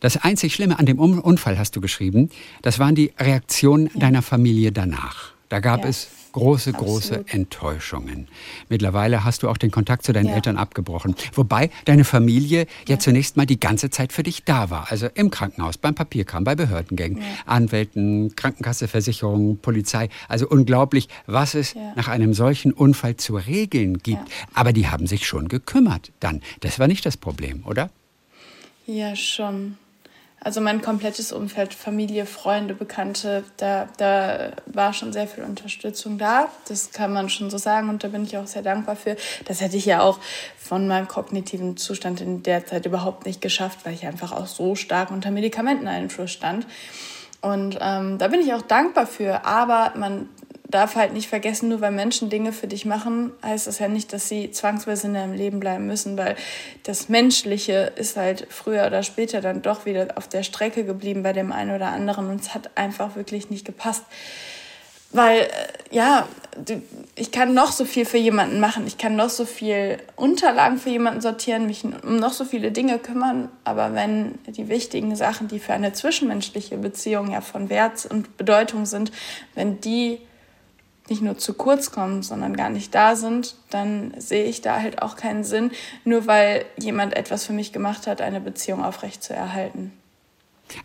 Das 0.00 0.16
einzig 0.18 0.54
Schlimme 0.54 0.78
an 0.78 0.86
dem 0.86 0.98
Unfall, 0.98 1.58
hast 1.58 1.74
du 1.76 1.80
geschrieben, 1.80 2.30
das 2.62 2.78
waren 2.78 2.94
die 2.94 3.12
Reaktionen 3.18 3.90
ja. 3.94 4.00
deiner 4.00 4.22
Familie 4.22 4.72
danach. 4.72 5.32
Da 5.48 5.60
gab 5.60 5.84
ja. 5.84 5.90
es 5.90 6.08
große, 6.36 6.72
große 6.72 7.14
Absolut. 7.14 7.34
Enttäuschungen. 7.34 8.28
Mittlerweile 8.68 9.24
hast 9.24 9.42
du 9.42 9.48
auch 9.48 9.56
den 9.56 9.70
Kontakt 9.70 10.04
zu 10.04 10.12
deinen 10.12 10.28
ja. 10.28 10.34
Eltern 10.34 10.58
abgebrochen. 10.58 11.14
Wobei 11.32 11.70
deine 11.86 12.04
Familie 12.04 12.66
ja. 12.86 12.98
zunächst 12.98 13.36
mal 13.36 13.46
die 13.46 13.58
ganze 13.58 13.88
Zeit 13.88 14.12
für 14.12 14.22
dich 14.22 14.44
da 14.44 14.68
war. 14.68 14.90
Also 14.90 15.08
im 15.14 15.30
Krankenhaus, 15.30 15.78
beim 15.78 15.94
Papierkram, 15.94 16.44
bei 16.44 16.54
Behördengängen, 16.54 17.18
ja. 17.18 17.24
Anwälten, 17.46 18.36
Krankenkasse, 18.36 18.86
Versicherung, 18.86 19.58
Polizei. 19.58 20.10
Also 20.28 20.46
unglaublich, 20.48 21.08
was 21.26 21.54
es 21.54 21.74
nach 21.94 22.08
einem 22.08 22.34
solchen 22.34 22.72
Unfall 22.72 23.16
zu 23.16 23.36
regeln 23.36 23.98
gibt. 23.98 24.28
Aber 24.52 24.72
die 24.72 24.88
haben 24.88 25.06
sich 25.06 25.26
schon 25.26 25.48
gekümmert 25.48 26.12
dann. 26.20 26.42
Das 26.60 26.78
war 26.78 26.86
nicht 26.86 27.06
das 27.06 27.16
Problem, 27.16 27.64
oder? 27.64 27.90
Ja, 28.86 29.16
schon. 29.16 29.78
Also 30.46 30.60
mein 30.60 30.80
komplettes 30.80 31.32
Umfeld, 31.32 31.74
Familie, 31.74 32.24
Freunde, 32.24 32.72
Bekannte, 32.72 33.42
da, 33.56 33.88
da 33.96 34.52
war 34.66 34.92
schon 34.92 35.12
sehr 35.12 35.26
viel 35.26 35.42
Unterstützung 35.42 36.18
da. 36.18 36.48
Das 36.68 36.92
kann 36.92 37.12
man 37.12 37.28
schon 37.28 37.50
so 37.50 37.58
sagen 37.58 37.88
und 37.88 38.04
da 38.04 38.08
bin 38.08 38.22
ich 38.22 38.38
auch 38.38 38.46
sehr 38.46 38.62
dankbar 38.62 38.94
für. 38.94 39.16
Das 39.46 39.60
hätte 39.60 39.76
ich 39.76 39.86
ja 39.86 40.02
auch 40.02 40.20
von 40.56 40.86
meinem 40.86 41.08
kognitiven 41.08 41.76
Zustand 41.76 42.20
in 42.20 42.44
der 42.44 42.64
Zeit 42.64 42.86
überhaupt 42.86 43.26
nicht 43.26 43.40
geschafft, 43.40 43.80
weil 43.82 43.94
ich 43.94 44.06
einfach 44.06 44.30
auch 44.30 44.46
so 44.46 44.76
stark 44.76 45.10
unter 45.10 45.32
Medikamenteneinfluss 45.32 46.30
stand. 46.30 46.64
Und 47.40 47.76
ähm, 47.80 48.18
da 48.18 48.28
bin 48.28 48.40
ich 48.40 48.54
auch 48.54 48.62
dankbar 48.62 49.08
für. 49.08 49.44
Aber 49.44 49.94
man 49.96 50.28
darf 50.76 50.94
halt 50.94 51.14
nicht 51.14 51.28
vergessen, 51.28 51.70
nur 51.70 51.80
weil 51.80 51.90
Menschen 51.90 52.28
Dinge 52.28 52.52
für 52.52 52.66
dich 52.66 52.84
machen, 52.84 53.32
heißt 53.42 53.66
das 53.66 53.78
ja 53.78 53.88
nicht, 53.88 54.12
dass 54.12 54.28
sie 54.28 54.50
zwangsweise 54.50 55.06
in 55.06 55.14
deinem 55.14 55.32
Leben 55.32 55.58
bleiben 55.58 55.86
müssen, 55.86 56.18
weil 56.18 56.36
das 56.82 57.08
Menschliche 57.08 57.92
ist 57.96 58.18
halt 58.18 58.46
früher 58.50 58.86
oder 58.86 59.02
später 59.02 59.40
dann 59.40 59.62
doch 59.62 59.86
wieder 59.86 60.08
auf 60.16 60.28
der 60.28 60.42
Strecke 60.42 60.84
geblieben 60.84 61.22
bei 61.22 61.32
dem 61.32 61.50
einen 61.50 61.74
oder 61.74 61.86
anderen 61.86 62.28
und 62.28 62.42
es 62.42 62.54
hat 62.54 62.70
einfach 62.74 63.16
wirklich 63.16 63.48
nicht 63.48 63.64
gepasst. 63.64 64.04
Weil, 65.12 65.40
äh, 65.40 65.48
ja, 65.90 66.28
ich 67.14 67.30
kann 67.32 67.54
noch 67.54 67.72
so 67.72 67.86
viel 67.86 68.04
für 68.04 68.18
jemanden 68.18 68.60
machen, 68.60 68.86
ich 68.86 68.98
kann 68.98 69.16
noch 69.16 69.30
so 69.30 69.46
viel 69.46 69.96
Unterlagen 70.14 70.76
für 70.76 70.90
jemanden 70.90 71.22
sortieren, 71.22 71.66
mich 71.66 71.84
um 71.84 72.16
noch 72.16 72.34
so 72.34 72.44
viele 72.44 72.70
Dinge 72.70 72.98
kümmern, 72.98 73.48
aber 73.64 73.94
wenn 73.94 74.34
die 74.46 74.68
wichtigen 74.68 75.16
Sachen, 75.16 75.48
die 75.48 75.58
für 75.58 75.72
eine 75.72 75.94
zwischenmenschliche 75.94 76.76
Beziehung 76.76 77.30
ja 77.32 77.40
von 77.40 77.70
Wert 77.70 78.04
und 78.04 78.36
Bedeutung 78.36 78.84
sind, 78.84 79.10
wenn 79.54 79.80
die 79.80 80.18
nicht 81.08 81.22
nur 81.22 81.38
zu 81.38 81.54
kurz 81.54 81.90
kommen, 81.90 82.22
sondern 82.22 82.56
gar 82.56 82.70
nicht 82.70 82.94
da 82.94 83.16
sind, 83.16 83.56
dann 83.70 84.14
sehe 84.18 84.44
ich 84.44 84.60
da 84.60 84.80
halt 84.80 85.02
auch 85.02 85.16
keinen 85.16 85.44
Sinn, 85.44 85.70
nur 86.04 86.26
weil 86.26 86.64
jemand 86.78 87.16
etwas 87.16 87.44
für 87.44 87.52
mich 87.52 87.72
gemacht 87.72 88.06
hat, 88.06 88.20
eine 88.20 88.40
Beziehung 88.40 88.84
aufrecht 88.84 89.22
zu 89.22 89.32
erhalten. 89.34 89.92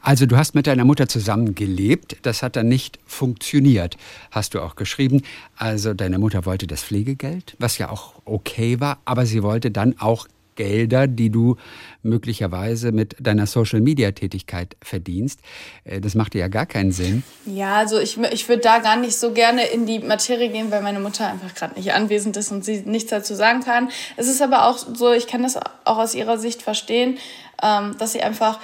Also 0.01 0.25
du 0.25 0.38
hast 0.38 0.53
mit 0.53 0.67
deiner 0.67 0.86
Mutter 0.86 1.07
zusammen 1.07 1.55
gelebt, 1.55 2.17
das 2.21 2.43
hat 2.43 2.55
dann 2.55 2.67
nicht 2.67 2.99
funktioniert, 3.05 3.97
hast 4.29 4.53
du 4.53 4.62
auch 4.62 4.75
geschrieben. 4.75 5.23
Also 5.55 5.93
deine 5.93 6.19
Mutter 6.19 6.45
wollte 6.45 6.67
das 6.67 6.84
Pflegegeld, 6.84 7.55
was 7.57 7.77
ja 7.77 7.89
auch 7.89 8.13
okay 8.25 8.79
war, 8.79 8.99
aber 9.05 9.25
sie 9.25 9.41
wollte 9.41 9.71
dann 9.71 9.97
auch 9.99 10.27
Gelder, 10.55 11.07
die 11.07 11.29
du 11.29 11.55
möglicherweise 12.03 12.91
mit 12.91 13.15
deiner 13.19 13.47
Social-Media-Tätigkeit 13.47 14.75
verdienst. 14.81 15.39
Äh, 15.83 16.01
das 16.01 16.15
macht 16.15 16.33
dir 16.33 16.39
ja 16.39 16.47
gar 16.47 16.65
keinen 16.65 16.91
Sinn. 16.91 17.23
Ja, 17.45 17.75
also 17.75 17.99
ich, 17.99 18.17
ich 18.17 18.47
würde 18.49 18.61
da 18.61 18.79
gar 18.79 18.97
nicht 18.97 19.17
so 19.17 19.31
gerne 19.31 19.65
in 19.67 19.85
die 19.85 19.99
Materie 19.99 20.49
gehen, 20.49 20.71
weil 20.71 20.81
meine 20.81 20.99
Mutter 20.99 21.27
einfach 21.27 21.53
gerade 21.53 21.75
nicht 21.75 21.93
anwesend 21.93 22.37
ist 22.37 22.51
und 22.51 22.65
sie 22.65 22.81
nichts 22.85 23.09
dazu 23.09 23.35
sagen 23.35 23.61
kann. 23.61 23.89
Es 24.17 24.27
ist 24.27 24.41
aber 24.41 24.67
auch 24.67 24.77
so, 24.77 25.11
ich 25.11 25.27
kann 25.27 25.43
das 25.43 25.57
auch 25.57 25.97
aus 25.97 26.15
ihrer 26.15 26.37
Sicht 26.37 26.61
verstehen, 26.61 27.17
ähm, 27.63 27.95
dass 27.97 28.13
sie 28.13 28.21
einfach 28.21 28.59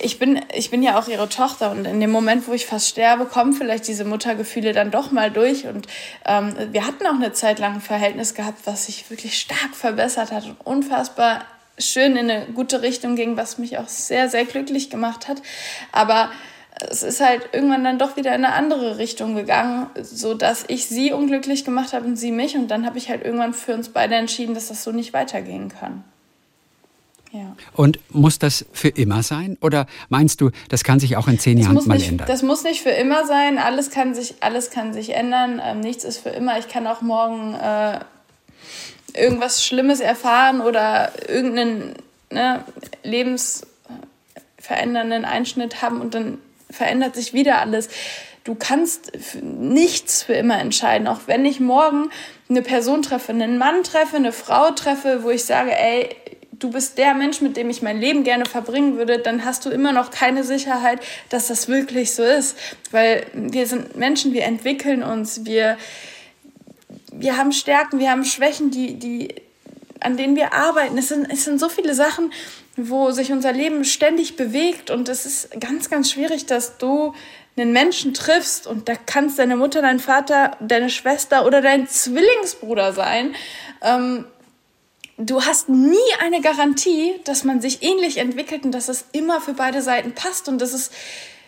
ich 0.00 0.18
bin, 0.18 0.40
ich 0.52 0.70
bin 0.70 0.82
ja 0.82 0.98
auch 0.98 1.08
ihre 1.08 1.28
Tochter 1.28 1.70
und 1.70 1.84
in 1.86 2.00
dem 2.00 2.10
Moment, 2.10 2.46
wo 2.48 2.52
ich 2.52 2.66
fast 2.66 2.88
sterbe, 2.88 3.26
kommen 3.26 3.52
vielleicht 3.52 3.86
diese 3.88 4.04
Muttergefühle 4.04 4.72
dann 4.72 4.90
doch 4.90 5.10
mal 5.10 5.30
durch. 5.30 5.66
Und 5.66 5.86
ähm, 6.26 6.54
wir 6.72 6.86
hatten 6.86 7.06
auch 7.06 7.14
eine 7.14 7.32
Zeit 7.32 7.58
lang 7.58 7.74
ein 7.74 7.80
Verhältnis 7.80 8.34
gehabt, 8.34 8.66
was 8.66 8.86
sich 8.86 9.08
wirklich 9.10 9.38
stark 9.38 9.74
verbessert 9.74 10.32
hat 10.32 10.44
und 10.44 10.56
unfassbar 10.64 11.44
schön 11.78 12.16
in 12.16 12.30
eine 12.30 12.46
gute 12.46 12.82
Richtung 12.82 13.16
ging, 13.16 13.36
was 13.36 13.58
mich 13.58 13.78
auch 13.78 13.88
sehr, 13.88 14.28
sehr 14.28 14.44
glücklich 14.44 14.90
gemacht 14.90 15.28
hat. 15.28 15.42
Aber 15.92 16.30
es 16.80 17.02
ist 17.02 17.20
halt 17.20 17.50
irgendwann 17.52 17.84
dann 17.84 17.98
doch 17.98 18.16
wieder 18.16 18.34
in 18.34 18.44
eine 18.44 18.54
andere 18.54 18.98
Richtung 18.98 19.34
gegangen, 19.34 19.86
so 20.00 20.34
dass 20.34 20.64
ich 20.68 20.86
sie 20.86 21.12
unglücklich 21.12 21.64
gemacht 21.64 21.92
habe 21.92 22.06
und 22.06 22.16
sie 22.16 22.32
mich. 22.32 22.56
Und 22.56 22.68
dann 22.68 22.86
habe 22.86 22.98
ich 22.98 23.08
halt 23.08 23.24
irgendwann 23.24 23.54
für 23.54 23.74
uns 23.74 23.88
beide 23.88 24.16
entschieden, 24.16 24.54
dass 24.54 24.68
das 24.68 24.82
so 24.82 24.92
nicht 24.92 25.12
weitergehen 25.12 25.68
kann. 25.68 26.04
Ja. 27.34 27.54
Und 27.72 27.98
muss 28.10 28.38
das 28.38 28.64
für 28.72 28.90
immer 28.90 29.24
sein? 29.24 29.58
Oder 29.60 29.86
meinst 30.08 30.40
du, 30.40 30.52
das 30.68 30.84
kann 30.84 31.00
sich 31.00 31.16
auch 31.16 31.26
in 31.26 31.40
zehn 31.40 31.58
das 31.58 31.66
Jahren 31.66 31.88
mal 31.88 31.96
nicht, 31.96 32.08
ändern? 32.08 32.28
Das 32.28 32.42
muss 32.42 32.62
nicht 32.62 32.80
für 32.80 32.90
immer 32.90 33.26
sein. 33.26 33.58
Alles 33.58 33.90
kann 33.90 34.14
sich, 34.14 34.36
alles 34.38 34.70
kann 34.70 34.92
sich 34.92 35.14
ändern. 35.14 35.60
Ähm, 35.62 35.80
nichts 35.80 36.04
ist 36.04 36.18
für 36.18 36.28
immer. 36.28 36.60
Ich 36.60 36.68
kann 36.68 36.86
auch 36.86 37.02
morgen 37.02 37.54
äh, 37.54 37.98
irgendwas 39.14 39.64
Schlimmes 39.64 39.98
erfahren 39.98 40.60
oder 40.60 41.10
irgendeinen 41.28 41.94
ne, 42.30 42.64
lebensverändernden 43.02 45.24
Einschnitt 45.24 45.82
haben 45.82 46.00
und 46.00 46.14
dann 46.14 46.38
verändert 46.70 47.16
sich 47.16 47.34
wieder 47.34 47.58
alles. 47.58 47.88
Du 48.44 48.54
kannst 48.54 49.10
nichts 49.42 50.22
für 50.22 50.34
immer 50.34 50.60
entscheiden. 50.60 51.08
Auch 51.08 51.22
wenn 51.26 51.44
ich 51.44 51.58
morgen 51.58 52.10
eine 52.48 52.62
Person 52.62 53.02
treffe, 53.02 53.32
einen 53.32 53.58
Mann 53.58 53.82
treffe, 53.82 54.14
eine 54.16 54.32
Frau 54.32 54.70
treffe, 54.70 55.24
wo 55.24 55.30
ich 55.30 55.44
sage, 55.44 55.76
ey, 55.76 56.14
du 56.58 56.70
bist 56.70 56.98
der 56.98 57.14
Mensch, 57.14 57.40
mit 57.40 57.56
dem 57.56 57.70
ich 57.70 57.82
mein 57.82 58.00
Leben 58.00 58.24
gerne 58.24 58.46
verbringen 58.46 58.96
würde, 58.96 59.18
dann 59.18 59.44
hast 59.44 59.64
du 59.64 59.70
immer 59.70 59.92
noch 59.92 60.10
keine 60.10 60.44
Sicherheit, 60.44 61.00
dass 61.28 61.48
das 61.48 61.68
wirklich 61.68 62.14
so 62.14 62.22
ist. 62.22 62.56
Weil 62.90 63.26
wir 63.32 63.66
sind 63.66 63.96
Menschen, 63.96 64.32
wir 64.32 64.44
entwickeln 64.44 65.02
uns, 65.02 65.44
wir, 65.44 65.76
wir 67.12 67.36
haben 67.36 67.52
Stärken, 67.52 67.98
wir 67.98 68.10
haben 68.10 68.24
Schwächen, 68.24 68.70
die, 68.70 68.94
die, 68.94 69.34
an 70.00 70.16
denen 70.16 70.36
wir 70.36 70.52
arbeiten. 70.52 70.98
Es 70.98 71.08
sind, 71.08 71.30
es 71.30 71.44
sind 71.44 71.58
so 71.58 71.68
viele 71.68 71.94
Sachen, 71.94 72.32
wo 72.76 73.10
sich 73.10 73.32
unser 73.32 73.52
Leben 73.52 73.84
ständig 73.84 74.36
bewegt 74.36 74.90
und 74.90 75.08
es 75.08 75.26
ist 75.26 75.60
ganz, 75.60 75.90
ganz 75.90 76.10
schwierig, 76.10 76.46
dass 76.46 76.78
du 76.78 77.14
einen 77.56 77.72
Menschen 77.72 78.14
triffst 78.14 78.66
und 78.66 78.88
da 78.88 78.94
kann 78.96 79.26
es 79.26 79.36
deine 79.36 79.54
Mutter, 79.56 79.80
dein 79.80 80.00
Vater, 80.00 80.56
deine 80.60 80.90
Schwester 80.90 81.46
oder 81.46 81.60
dein 81.60 81.86
Zwillingsbruder 81.86 82.92
sein. 82.92 83.36
Ähm, 83.80 84.24
du 85.18 85.42
hast 85.42 85.68
nie 85.68 85.96
eine 86.20 86.40
Garantie, 86.40 87.14
dass 87.24 87.44
man 87.44 87.60
sich 87.60 87.82
ähnlich 87.82 88.18
entwickelt 88.18 88.64
und 88.64 88.72
dass 88.72 88.88
es 88.88 89.06
immer 89.12 89.40
für 89.40 89.54
beide 89.54 89.82
Seiten 89.82 90.12
passt. 90.12 90.48
Und 90.48 90.60
das 90.60 90.72
ist, 90.72 90.92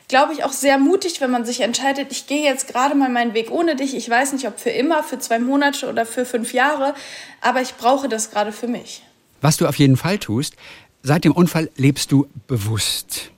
glaube 0.09 0.33
ich, 0.33 0.44
auch 0.44 0.52
sehr 0.52 0.79
mutig, 0.79 1.20
wenn 1.20 1.31
man 1.31 1.44
sich 1.44 1.61
entscheidet, 1.61 2.09
ich 2.11 2.26
gehe 2.26 2.44
jetzt 2.44 2.68
gerade 2.68 2.94
mal 2.94 3.09
meinen 3.09 3.35
Weg 3.35 3.50
ohne 3.50 3.76
dich. 3.76 3.96
Ich 3.96 4.09
weiß 4.09 4.33
nicht, 4.33 4.46
ob 4.46 4.59
für 4.59 4.70
immer, 4.70 5.02
für 5.02 5.18
zwei 5.18 5.38
Monate 5.38 5.88
oder 5.88 6.07
für 6.07 6.24
fünf 6.24 6.52
Jahre, 6.52 6.94
aber 7.40 7.61
ich 7.61 7.74
brauche 7.74 8.09
das 8.09 8.31
gerade 8.31 8.52
für 8.52 8.68
mich. 8.68 9.02
Was 9.40 9.57
du 9.57 9.66
auf 9.66 9.76
jeden 9.76 9.96
Fall 9.96 10.18
tust, 10.18 10.55
seit 11.02 11.24
dem 11.24 11.33
Unfall 11.33 11.70
lebst 11.76 12.12
du 12.12 12.26
bewusst. 12.46 13.31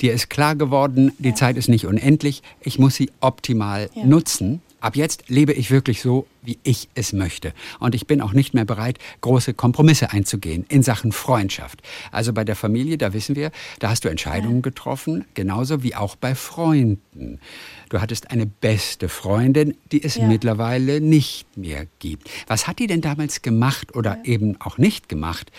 Dir 0.00 0.12
ist 0.12 0.28
klar 0.28 0.56
geworden, 0.56 1.12
die 1.18 1.28
ja. 1.30 1.34
Zeit 1.34 1.56
ist 1.56 1.68
nicht 1.68 1.86
unendlich, 1.86 2.42
ich 2.60 2.78
muss 2.78 2.96
sie 2.96 3.10
optimal 3.20 3.88
ja. 3.94 4.04
nutzen. 4.04 4.60
Ab 4.84 4.96
jetzt 4.96 5.30
lebe 5.30 5.54
ich 5.54 5.70
wirklich 5.70 6.02
so, 6.02 6.26
wie 6.42 6.58
ich 6.62 6.90
es 6.94 7.14
möchte. 7.14 7.54
Und 7.80 7.94
ich 7.94 8.06
bin 8.06 8.20
auch 8.20 8.34
nicht 8.34 8.52
mehr 8.52 8.66
bereit, 8.66 8.98
große 9.22 9.54
Kompromisse 9.54 10.12
einzugehen 10.12 10.66
in 10.68 10.82
Sachen 10.82 11.10
Freundschaft. 11.10 11.80
Also 12.12 12.34
bei 12.34 12.44
der 12.44 12.54
Familie, 12.54 12.98
da 12.98 13.14
wissen 13.14 13.34
wir, 13.34 13.50
da 13.78 13.88
hast 13.88 14.04
du 14.04 14.10
Entscheidungen 14.10 14.60
getroffen, 14.60 15.24
genauso 15.32 15.82
wie 15.82 15.94
auch 15.94 16.16
bei 16.16 16.34
Freunden. 16.34 17.40
Du 17.88 18.02
hattest 18.02 18.30
eine 18.30 18.44
beste 18.44 19.08
Freundin, 19.08 19.74
die 19.90 20.04
es 20.04 20.16
ja. 20.16 20.26
mittlerweile 20.26 21.00
nicht 21.00 21.56
mehr 21.56 21.86
gibt. 21.98 22.28
Was 22.46 22.66
hat 22.66 22.78
die 22.78 22.86
denn 22.86 23.00
damals 23.00 23.40
gemacht 23.40 23.96
oder 23.96 24.18
ja. 24.18 24.24
eben 24.24 24.60
auch 24.60 24.76
nicht 24.76 25.08
gemacht, 25.08 25.50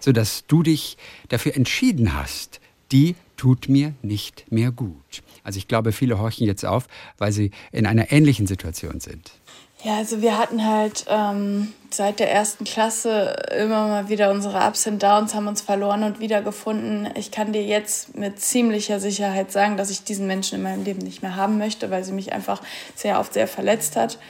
sodass 0.00 0.42
du 0.48 0.64
dich 0.64 0.96
dafür 1.28 1.54
entschieden 1.54 2.14
hast, 2.14 2.60
die 2.90 3.14
tut 3.36 3.68
mir 3.68 3.94
nicht 4.02 4.50
mehr 4.50 4.72
gut? 4.72 5.22
Also 5.44 5.58
ich 5.58 5.68
glaube, 5.68 5.92
viele 5.92 6.18
horchen 6.18 6.46
jetzt 6.46 6.64
auf, 6.64 6.86
weil 7.18 7.32
sie 7.32 7.50
in 7.72 7.86
einer 7.86 8.12
ähnlichen 8.12 8.46
Situation 8.46 9.00
sind. 9.00 9.32
Ja, 9.84 9.96
also 9.96 10.22
wir 10.22 10.38
hatten 10.38 10.64
halt 10.64 11.06
ähm, 11.08 11.72
seit 11.90 12.20
der 12.20 12.30
ersten 12.30 12.62
Klasse 12.64 13.34
immer 13.58 13.88
mal 13.88 14.08
wieder 14.08 14.30
unsere 14.30 14.64
Ups 14.64 14.86
und 14.86 15.02
Downs, 15.02 15.34
haben 15.34 15.48
uns 15.48 15.60
verloren 15.60 16.04
und 16.04 16.20
wiedergefunden. 16.20 17.08
Ich 17.16 17.32
kann 17.32 17.52
dir 17.52 17.64
jetzt 17.64 18.16
mit 18.16 18.40
ziemlicher 18.40 19.00
Sicherheit 19.00 19.50
sagen, 19.50 19.76
dass 19.76 19.90
ich 19.90 20.04
diesen 20.04 20.28
Menschen 20.28 20.56
in 20.56 20.62
meinem 20.62 20.84
Leben 20.84 21.00
nicht 21.00 21.22
mehr 21.22 21.34
haben 21.34 21.58
möchte, 21.58 21.90
weil 21.90 22.04
sie 22.04 22.12
mich 22.12 22.32
einfach 22.32 22.62
sehr 22.94 23.18
oft 23.18 23.34
sehr 23.34 23.48
verletzt 23.48 23.96
hat. 23.96 24.20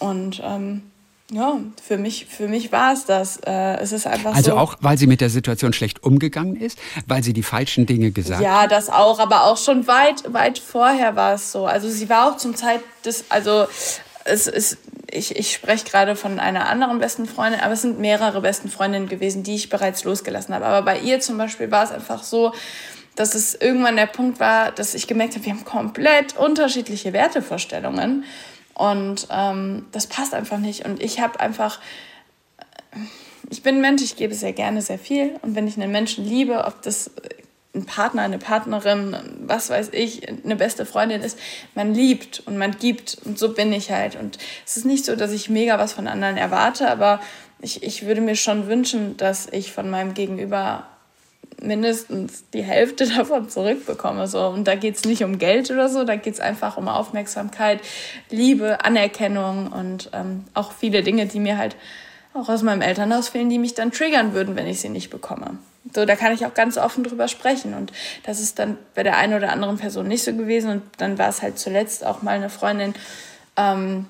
Und 0.00 0.42
ähm, 0.44 0.82
ja, 1.30 1.58
für 1.82 1.98
mich, 1.98 2.26
für 2.26 2.48
mich 2.48 2.72
war 2.72 2.94
es 2.94 3.04
das. 3.04 3.36
Äh, 3.38 3.76
es 3.80 3.92
ist 3.92 4.06
einfach 4.06 4.34
also 4.34 4.52
so. 4.52 4.56
auch, 4.56 4.76
weil 4.80 4.96
sie 4.96 5.06
mit 5.06 5.20
der 5.20 5.28
Situation 5.28 5.74
schlecht 5.74 6.02
umgegangen 6.02 6.56
ist, 6.56 6.78
weil 7.06 7.22
sie 7.22 7.34
die 7.34 7.42
falschen 7.42 7.84
Dinge 7.84 8.12
gesagt 8.12 8.38
hat. 8.38 8.44
Ja, 8.44 8.66
das 8.66 8.88
auch, 8.88 9.18
aber 9.18 9.44
auch 9.44 9.58
schon 9.58 9.86
weit, 9.86 10.32
weit 10.32 10.58
vorher 10.58 11.16
war 11.16 11.34
es 11.34 11.52
so. 11.52 11.66
Also 11.66 11.90
sie 11.90 12.08
war 12.08 12.30
auch 12.30 12.38
zum 12.38 12.56
Zeit 12.56 12.80
des, 13.04 13.26
also 13.28 13.66
es 14.24 14.46
ist, 14.46 14.78
ich, 15.10 15.36
ich 15.36 15.52
spreche 15.52 15.84
gerade 15.84 16.16
von 16.16 16.40
einer 16.40 16.66
anderen 16.66 16.98
besten 16.98 17.26
Freundin, 17.26 17.60
aber 17.60 17.74
es 17.74 17.82
sind 17.82 17.98
mehrere 17.98 18.40
besten 18.40 18.70
Freundinnen 18.70 19.08
gewesen, 19.08 19.42
die 19.42 19.54
ich 19.54 19.68
bereits 19.68 20.04
losgelassen 20.04 20.54
habe. 20.54 20.64
Aber 20.64 20.82
bei 20.82 20.98
ihr 20.98 21.20
zum 21.20 21.36
Beispiel 21.36 21.70
war 21.70 21.84
es 21.84 21.90
einfach 21.90 22.22
so, 22.22 22.54
dass 23.16 23.34
es 23.34 23.54
irgendwann 23.54 23.96
der 23.96 24.06
Punkt 24.06 24.40
war, 24.40 24.72
dass 24.72 24.94
ich 24.94 25.06
gemerkt 25.06 25.34
habe, 25.34 25.44
wir 25.44 25.52
haben 25.52 25.64
komplett 25.64 26.38
unterschiedliche 26.38 27.12
Wertevorstellungen. 27.12 28.24
Und 28.78 29.26
ähm, 29.30 29.86
das 29.92 30.06
passt 30.06 30.32
einfach 30.32 30.58
nicht. 30.58 30.86
Und 30.86 31.02
ich 31.02 31.20
habe 31.20 31.40
einfach, 31.40 31.80
ich 33.50 33.62
bin 33.62 33.76
ein 33.76 33.80
Mensch, 33.80 34.02
ich 34.02 34.16
gebe 34.16 34.34
sehr 34.34 34.52
gerne 34.52 34.80
sehr 34.80 34.98
viel. 34.98 35.36
Und 35.42 35.56
wenn 35.56 35.66
ich 35.66 35.76
einen 35.76 35.90
Menschen 35.90 36.24
liebe, 36.24 36.64
ob 36.64 36.80
das 36.82 37.10
ein 37.74 37.86
Partner, 37.86 38.22
eine 38.22 38.38
Partnerin, 38.38 39.16
was 39.40 39.68
weiß 39.68 39.90
ich, 39.92 40.28
eine 40.28 40.54
beste 40.56 40.86
Freundin 40.86 41.22
ist, 41.22 41.38
man 41.74 41.92
liebt 41.92 42.40
und 42.46 42.56
man 42.56 42.78
gibt. 42.78 43.18
Und 43.24 43.36
so 43.36 43.52
bin 43.52 43.72
ich 43.72 43.90
halt. 43.90 44.14
Und 44.14 44.38
es 44.64 44.76
ist 44.76 44.86
nicht 44.86 45.04
so, 45.04 45.16
dass 45.16 45.32
ich 45.32 45.50
mega 45.50 45.78
was 45.78 45.92
von 45.92 46.06
anderen 46.06 46.36
erwarte, 46.36 46.88
aber 46.88 47.20
ich, 47.60 47.82
ich 47.82 48.06
würde 48.06 48.20
mir 48.20 48.36
schon 48.36 48.68
wünschen, 48.68 49.16
dass 49.16 49.48
ich 49.50 49.72
von 49.72 49.90
meinem 49.90 50.14
Gegenüber 50.14 50.86
mindestens 51.60 52.44
die 52.52 52.62
Hälfte 52.62 53.06
davon 53.16 53.48
zurückbekomme. 53.48 54.26
So. 54.26 54.46
Und 54.46 54.64
da 54.64 54.74
geht 54.74 54.96
es 54.96 55.04
nicht 55.04 55.24
um 55.24 55.38
Geld 55.38 55.70
oder 55.70 55.88
so, 55.88 56.04
da 56.04 56.16
geht 56.16 56.34
es 56.34 56.40
einfach 56.40 56.76
um 56.76 56.88
Aufmerksamkeit, 56.88 57.80
Liebe, 58.30 58.84
Anerkennung 58.84 59.72
und 59.72 60.10
ähm, 60.12 60.44
auch 60.54 60.72
viele 60.72 61.02
Dinge, 61.02 61.26
die 61.26 61.40
mir 61.40 61.58
halt 61.58 61.76
auch 62.34 62.48
aus 62.48 62.62
meinem 62.62 62.82
Elternhaus 62.82 63.28
fehlen, 63.28 63.50
die 63.50 63.58
mich 63.58 63.74
dann 63.74 63.90
triggern 63.90 64.32
würden, 64.32 64.54
wenn 64.56 64.66
ich 64.66 64.80
sie 64.80 64.88
nicht 64.88 65.10
bekomme. 65.10 65.58
So, 65.94 66.04
da 66.04 66.16
kann 66.16 66.32
ich 66.32 66.44
auch 66.44 66.54
ganz 66.54 66.76
offen 66.76 67.02
drüber 67.04 67.28
sprechen. 67.28 67.74
Und 67.74 67.92
das 68.24 68.40
ist 68.40 68.58
dann 68.58 68.76
bei 68.94 69.02
der 69.02 69.16
einen 69.16 69.34
oder 69.34 69.52
anderen 69.52 69.78
Person 69.78 70.06
nicht 70.06 70.22
so 70.22 70.34
gewesen. 70.34 70.70
Und 70.70 70.82
dann 70.98 71.18
war 71.18 71.28
es 71.28 71.42
halt 71.42 71.58
zuletzt 71.58 72.04
auch 72.04 72.22
mal 72.22 72.36
eine 72.36 72.50
Freundin, 72.50 72.94
ähm, 73.56 74.06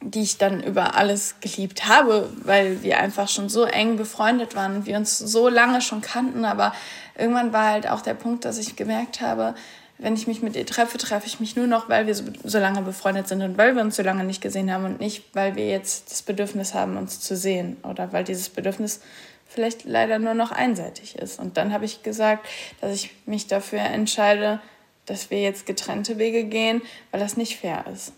die 0.00 0.22
ich 0.22 0.38
dann 0.38 0.62
über 0.62 0.94
alles 0.94 1.36
geliebt 1.40 1.88
habe, 1.88 2.30
weil 2.42 2.82
wir 2.82 2.98
einfach 2.98 3.28
schon 3.28 3.48
so 3.48 3.64
eng 3.64 3.96
befreundet 3.96 4.54
waren 4.54 4.76
und 4.76 4.86
wir 4.86 4.96
uns 4.96 5.18
so 5.18 5.48
lange 5.48 5.80
schon 5.80 6.00
kannten. 6.00 6.44
Aber 6.44 6.72
irgendwann 7.16 7.52
war 7.52 7.70
halt 7.70 7.88
auch 7.88 8.00
der 8.00 8.14
Punkt, 8.14 8.44
dass 8.44 8.58
ich 8.58 8.76
gemerkt 8.76 9.20
habe, 9.20 9.54
wenn 9.98 10.14
ich 10.14 10.28
mich 10.28 10.42
mit 10.42 10.54
ihr 10.54 10.64
treffe, 10.64 10.96
treffe 10.96 11.26
ich 11.26 11.40
mich 11.40 11.56
nur 11.56 11.66
noch, 11.66 11.88
weil 11.88 12.06
wir 12.06 12.14
so, 12.14 12.24
so 12.44 12.58
lange 12.58 12.82
befreundet 12.82 13.26
sind 13.26 13.42
und 13.42 13.58
weil 13.58 13.74
wir 13.74 13.82
uns 13.82 13.96
so 13.96 14.02
lange 14.04 14.22
nicht 14.22 14.40
gesehen 14.40 14.72
haben 14.72 14.84
und 14.84 15.00
nicht, 15.00 15.24
weil 15.34 15.56
wir 15.56 15.66
jetzt 15.68 16.12
das 16.12 16.22
Bedürfnis 16.22 16.72
haben, 16.72 16.96
uns 16.96 17.20
zu 17.20 17.36
sehen 17.36 17.76
oder 17.82 18.12
weil 18.12 18.22
dieses 18.22 18.48
Bedürfnis 18.48 19.00
vielleicht 19.48 19.84
leider 19.84 20.20
nur 20.20 20.34
noch 20.34 20.52
einseitig 20.52 21.16
ist. 21.16 21.40
Und 21.40 21.56
dann 21.56 21.72
habe 21.72 21.84
ich 21.84 22.04
gesagt, 22.04 22.46
dass 22.80 22.94
ich 22.94 23.10
mich 23.26 23.48
dafür 23.48 23.80
entscheide, 23.80 24.60
dass 25.06 25.30
wir 25.30 25.40
jetzt 25.40 25.66
getrennte 25.66 26.18
Wege 26.18 26.44
gehen, 26.44 26.82
weil 27.10 27.18
das 27.18 27.36
nicht 27.36 27.56
fair 27.56 27.84
ist. 27.92 28.12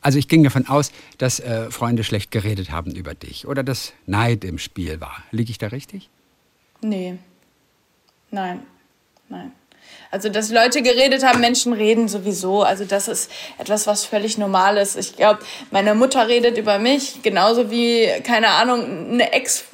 Also 0.00 0.18
ich 0.18 0.28
ging 0.28 0.42
davon 0.42 0.66
aus, 0.66 0.92
dass 1.18 1.40
äh, 1.40 1.70
Freunde 1.70 2.04
schlecht 2.04 2.30
geredet 2.30 2.70
haben 2.70 2.92
über 2.92 3.14
dich 3.14 3.46
oder 3.46 3.62
dass 3.62 3.92
Neid 4.06 4.44
im 4.44 4.58
Spiel 4.58 5.00
war. 5.00 5.22
Liege 5.30 5.50
ich 5.50 5.58
da 5.58 5.68
richtig? 5.68 6.08
Nee. 6.80 7.16
Nein. 8.30 8.60
Nein. 9.28 9.52
Also, 10.12 10.28
dass 10.28 10.50
Leute 10.50 10.82
geredet 10.82 11.24
haben, 11.24 11.40
Menschen 11.40 11.72
reden 11.72 12.08
sowieso. 12.08 12.62
Also, 12.62 12.84
das 12.84 13.06
ist 13.06 13.30
etwas, 13.58 13.86
was 13.86 14.04
völlig 14.04 14.38
normal 14.38 14.76
ist. 14.76 14.96
Ich 14.96 15.16
glaube, 15.16 15.40
meine 15.70 15.94
Mutter 15.94 16.26
redet 16.26 16.58
über 16.58 16.78
mich, 16.78 17.22
genauso 17.22 17.70
wie, 17.70 18.08
keine 18.24 18.48
Ahnung, 18.48 19.12
eine 19.12 19.32
Ex 19.32 19.66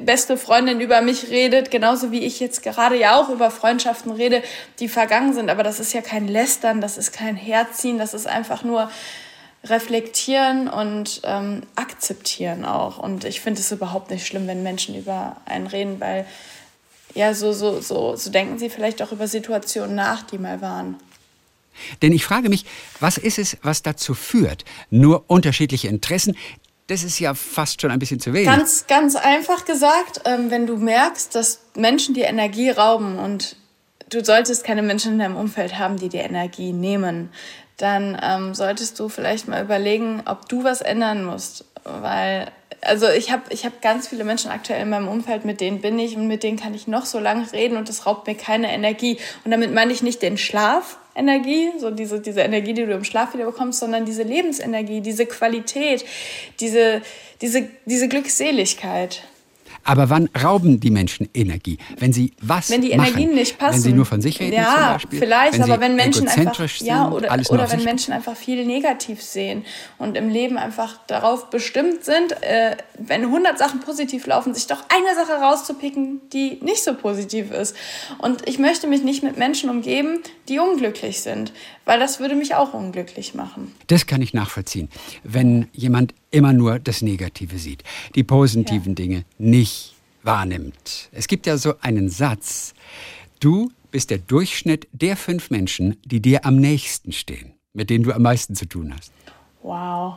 beste 0.00 0.36
Freundin 0.36 0.80
über 0.80 1.00
mich 1.02 1.28
redet, 1.28 1.70
genauso 1.70 2.10
wie 2.10 2.24
ich 2.24 2.40
jetzt 2.40 2.62
gerade 2.62 2.98
ja 2.98 3.20
auch 3.20 3.28
über 3.28 3.50
Freundschaften 3.50 4.12
rede, 4.12 4.42
die 4.78 4.88
vergangen 4.88 5.34
sind. 5.34 5.50
Aber 5.50 5.62
das 5.62 5.78
ist 5.78 5.92
ja 5.92 6.00
kein 6.00 6.26
Lästern, 6.26 6.80
das 6.80 6.96
ist 6.96 7.12
kein 7.12 7.36
Herziehen, 7.36 7.98
das 7.98 8.14
ist 8.14 8.26
einfach 8.26 8.62
nur 8.62 8.90
reflektieren 9.68 10.68
und 10.68 11.20
ähm, 11.24 11.62
akzeptieren 11.74 12.64
auch. 12.64 12.98
Und 12.98 13.24
ich 13.24 13.40
finde 13.40 13.60
es 13.60 13.70
überhaupt 13.72 14.10
nicht 14.10 14.26
schlimm, 14.26 14.46
wenn 14.46 14.62
Menschen 14.62 14.94
über 14.94 15.36
einen 15.44 15.66
reden, 15.66 16.00
weil 16.00 16.26
ja, 17.14 17.32
so, 17.32 17.52
so, 17.52 17.80
so, 17.80 18.14
so 18.16 18.30
denken 18.30 18.58
sie 18.58 18.68
vielleicht 18.68 19.02
auch 19.02 19.12
über 19.12 19.26
Situationen 19.26 19.94
nach, 19.94 20.22
die 20.22 20.38
mal 20.38 20.60
waren. 20.60 20.96
Denn 22.02 22.12
ich 22.12 22.24
frage 22.24 22.48
mich, 22.48 22.64
was 23.00 23.18
ist 23.18 23.38
es, 23.38 23.56
was 23.62 23.82
dazu 23.82 24.14
führt? 24.14 24.64
Nur 24.90 25.24
unterschiedliche 25.26 25.88
Interessen? 25.88 26.36
Das 26.86 27.02
ist 27.02 27.18
ja 27.18 27.34
fast 27.34 27.80
schon 27.80 27.90
ein 27.90 27.98
bisschen 27.98 28.20
zu 28.20 28.32
wenig. 28.32 28.46
Ganz, 28.46 28.86
ganz 28.86 29.16
einfach 29.16 29.64
gesagt, 29.64 30.20
ähm, 30.24 30.50
wenn 30.50 30.66
du 30.66 30.76
merkst, 30.76 31.34
dass 31.34 31.60
Menschen 31.74 32.14
dir 32.14 32.26
Energie 32.26 32.70
rauben 32.70 33.18
und 33.18 33.56
du 34.10 34.24
solltest 34.24 34.64
keine 34.64 34.82
Menschen 34.82 35.14
in 35.14 35.18
deinem 35.18 35.36
Umfeld 35.36 35.78
haben, 35.78 35.98
die 35.98 36.08
dir 36.08 36.22
Energie 36.22 36.72
nehmen, 36.72 37.30
dann 37.76 38.18
ähm, 38.22 38.54
solltest 38.54 38.98
du 38.98 39.08
vielleicht 39.08 39.48
mal 39.48 39.62
überlegen, 39.62 40.22
ob 40.26 40.48
du 40.48 40.64
was 40.64 40.80
ändern 40.80 41.24
musst. 41.24 41.64
Weil, 41.84 42.50
also 42.80 43.08
ich 43.08 43.30
habe 43.30 43.42
ich 43.50 43.64
hab 43.64 43.82
ganz 43.82 44.08
viele 44.08 44.24
Menschen 44.24 44.50
aktuell 44.50 44.82
in 44.82 44.90
meinem 44.90 45.08
Umfeld, 45.08 45.44
mit 45.44 45.60
denen 45.60 45.80
bin 45.80 45.98
ich 45.98 46.16
und 46.16 46.26
mit 46.26 46.42
denen 46.42 46.58
kann 46.58 46.74
ich 46.74 46.88
noch 46.88 47.04
so 47.04 47.18
lange 47.18 47.52
reden 47.52 47.76
und 47.76 47.88
das 47.88 48.06
raubt 48.06 48.26
mir 48.26 48.34
keine 48.34 48.72
Energie. 48.72 49.18
Und 49.44 49.50
damit 49.50 49.72
meine 49.72 49.92
ich 49.92 50.02
nicht 50.02 50.22
den 50.22 50.38
Schlaf, 50.38 50.98
Energie, 51.16 51.72
so 51.78 51.90
diese, 51.90 52.20
diese 52.20 52.42
Energie, 52.42 52.74
die 52.74 52.84
du 52.84 52.92
im 52.92 53.04
Schlaf 53.04 53.32
wieder 53.34 53.46
bekommst, 53.46 53.80
sondern 53.80 54.04
diese 54.04 54.22
Lebensenergie, 54.22 55.00
diese 55.00 55.26
Qualität, 55.26 56.04
diese, 56.60 57.00
diese, 57.40 57.68
diese 57.86 58.08
Glückseligkeit. 58.08 59.22
Aber 59.86 60.10
wann 60.10 60.28
rauben 60.42 60.80
die 60.80 60.90
Menschen 60.90 61.28
Energie? 61.32 61.78
Wenn 61.98 62.12
sie 62.12 62.32
was 62.42 62.70
Wenn 62.70 62.82
die 62.82 62.90
Energien 62.90 63.28
machen? 63.28 63.34
nicht 63.34 63.58
passen. 63.58 63.74
Wenn 63.74 63.82
sie 63.82 63.92
nur 63.92 64.04
von 64.04 64.20
sich 64.20 64.40
reden 64.40 64.54
ja, 64.54 64.64
zum 64.64 64.92
Beispiel? 64.94 65.18
vielleicht, 65.20 65.52
wenn 65.54 65.62
aber 65.62 65.80
wenn 65.80 65.94
Menschen 65.94 66.26
einfach, 66.26 66.68
sind, 66.68 66.80
ja, 66.80 67.08
oder, 67.08 67.32
oder 67.50 67.70
wenn 67.70 67.84
Menschen 67.84 68.12
einfach 68.12 68.36
viel 68.36 68.66
negativ 68.66 69.22
sehen 69.22 69.64
und 69.98 70.16
im 70.16 70.28
Leben 70.28 70.58
einfach 70.58 70.98
darauf 71.06 71.50
bestimmt 71.50 72.04
sind, 72.04 72.32
äh, 72.42 72.76
wenn 72.98 73.22
100 73.22 73.58
Sachen 73.58 73.80
positiv 73.80 74.26
laufen, 74.26 74.54
sich 74.54 74.66
doch 74.66 74.82
eine 74.88 75.14
Sache 75.14 75.40
rauszupicken, 75.40 76.20
die 76.32 76.58
nicht 76.62 76.82
so 76.82 76.94
positiv 76.94 77.52
ist. 77.52 77.76
Und 78.18 78.48
ich 78.48 78.58
möchte 78.58 78.88
mich 78.88 79.02
nicht 79.02 79.22
mit 79.22 79.38
Menschen 79.38 79.70
umgeben, 79.70 80.18
die 80.48 80.58
unglücklich 80.58 81.20
sind, 81.20 81.52
weil 81.84 82.00
das 82.00 82.18
würde 82.18 82.34
mich 82.34 82.56
auch 82.56 82.74
unglücklich 82.74 83.34
machen. 83.34 83.74
Das 83.86 84.06
kann 84.06 84.20
ich 84.20 84.34
nachvollziehen. 84.34 84.88
Wenn 85.22 85.68
jemand 85.72 86.12
immer 86.30 86.52
nur 86.52 86.78
das 86.78 87.02
Negative 87.02 87.58
sieht, 87.58 87.82
die 88.14 88.24
positiven 88.24 88.92
ja. 88.92 88.94
Dinge 88.94 89.24
nicht 89.38 89.94
wahrnimmt. 90.22 91.08
Es 91.12 91.28
gibt 91.28 91.46
ja 91.46 91.56
so 91.56 91.74
einen 91.80 92.08
Satz, 92.08 92.74
du 93.40 93.70
bist 93.90 94.10
der 94.10 94.18
Durchschnitt 94.18 94.88
der 94.92 95.16
fünf 95.16 95.50
Menschen, 95.50 95.96
die 96.04 96.20
dir 96.20 96.44
am 96.44 96.56
nächsten 96.56 97.12
stehen, 97.12 97.54
mit 97.72 97.90
denen 97.90 98.04
du 98.04 98.12
am 98.12 98.22
meisten 98.22 98.54
zu 98.54 98.66
tun 98.66 98.92
hast. 98.94 99.12
Wow. 99.62 100.16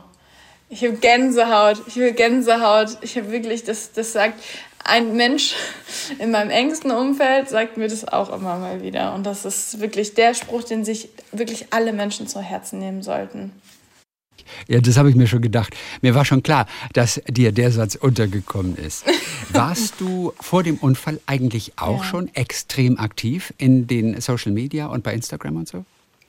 Ich 0.68 0.84
habe 0.84 0.94
Gänsehaut, 0.94 1.82
ich 1.88 1.96
habe 1.96 2.12
Gänsehaut. 2.12 2.98
Ich 3.02 3.16
habe 3.16 3.32
wirklich, 3.32 3.64
das, 3.64 3.90
das 3.92 4.12
sagt 4.12 4.40
ein 4.84 5.16
Mensch 5.16 5.54
in 6.18 6.30
meinem 6.30 6.50
engsten 6.50 6.90
Umfeld, 6.92 7.48
sagt 7.48 7.76
mir 7.76 7.88
das 7.88 8.06
auch 8.06 8.32
immer 8.32 8.56
mal 8.58 8.82
wieder. 8.82 9.14
Und 9.14 9.24
das 9.24 9.44
ist 9.44 9.80
wirklich 9.80 10.14
der 10.14 10.34
Spruch, 10.34 10.62
den 10.62 10.84
sich 10.84 11.08
wirklich 11.32 11.72
alle 11.72 11.92
Menschen 11.92 12.28
zu 12.28 12.40
Herzen 12.40 12.78
nehmen 12.78 13.02
sollten. 13.02 13.52
Ja, 14.68 14.80
das 14.80 14.96
habe 14.96 15.10
ich 15.10 15.16
mir 15.16 15.26
schon 15.26 15.42
gedacht. 15.42 15.76
Mir 16.02 16.14
war 16.14 16.24
schon 16.24 16.42
klar, 16.42 16.66
dass 16.92 17.20
dir 17.28 17.52
der 17.52 17.70
Satz 17.70 17.94
untergekommen 17.94 18.76
ist. 18.76 19.04
Warst 19.52 20.00
du 20.00 20.32
vor 20.40 20.62
dem 20.62 20.76
Unfall 20.76 21.20
eigentlich 21.26 21.72
auch 21.76 22.02
ja. 22.02 22.04
schon 22.04 22.34
extrem 22.34 22.98
aktiv 22.98 23.52
in 23.58 23.86
den 23.86 24.20
Social 24.20 24.52
Media 24.52 24.86
und 24.86 25.02
bei 25.02 25.14
Instagram 25.14 25.56
und 25.56 25.68
so? 25.68 25.84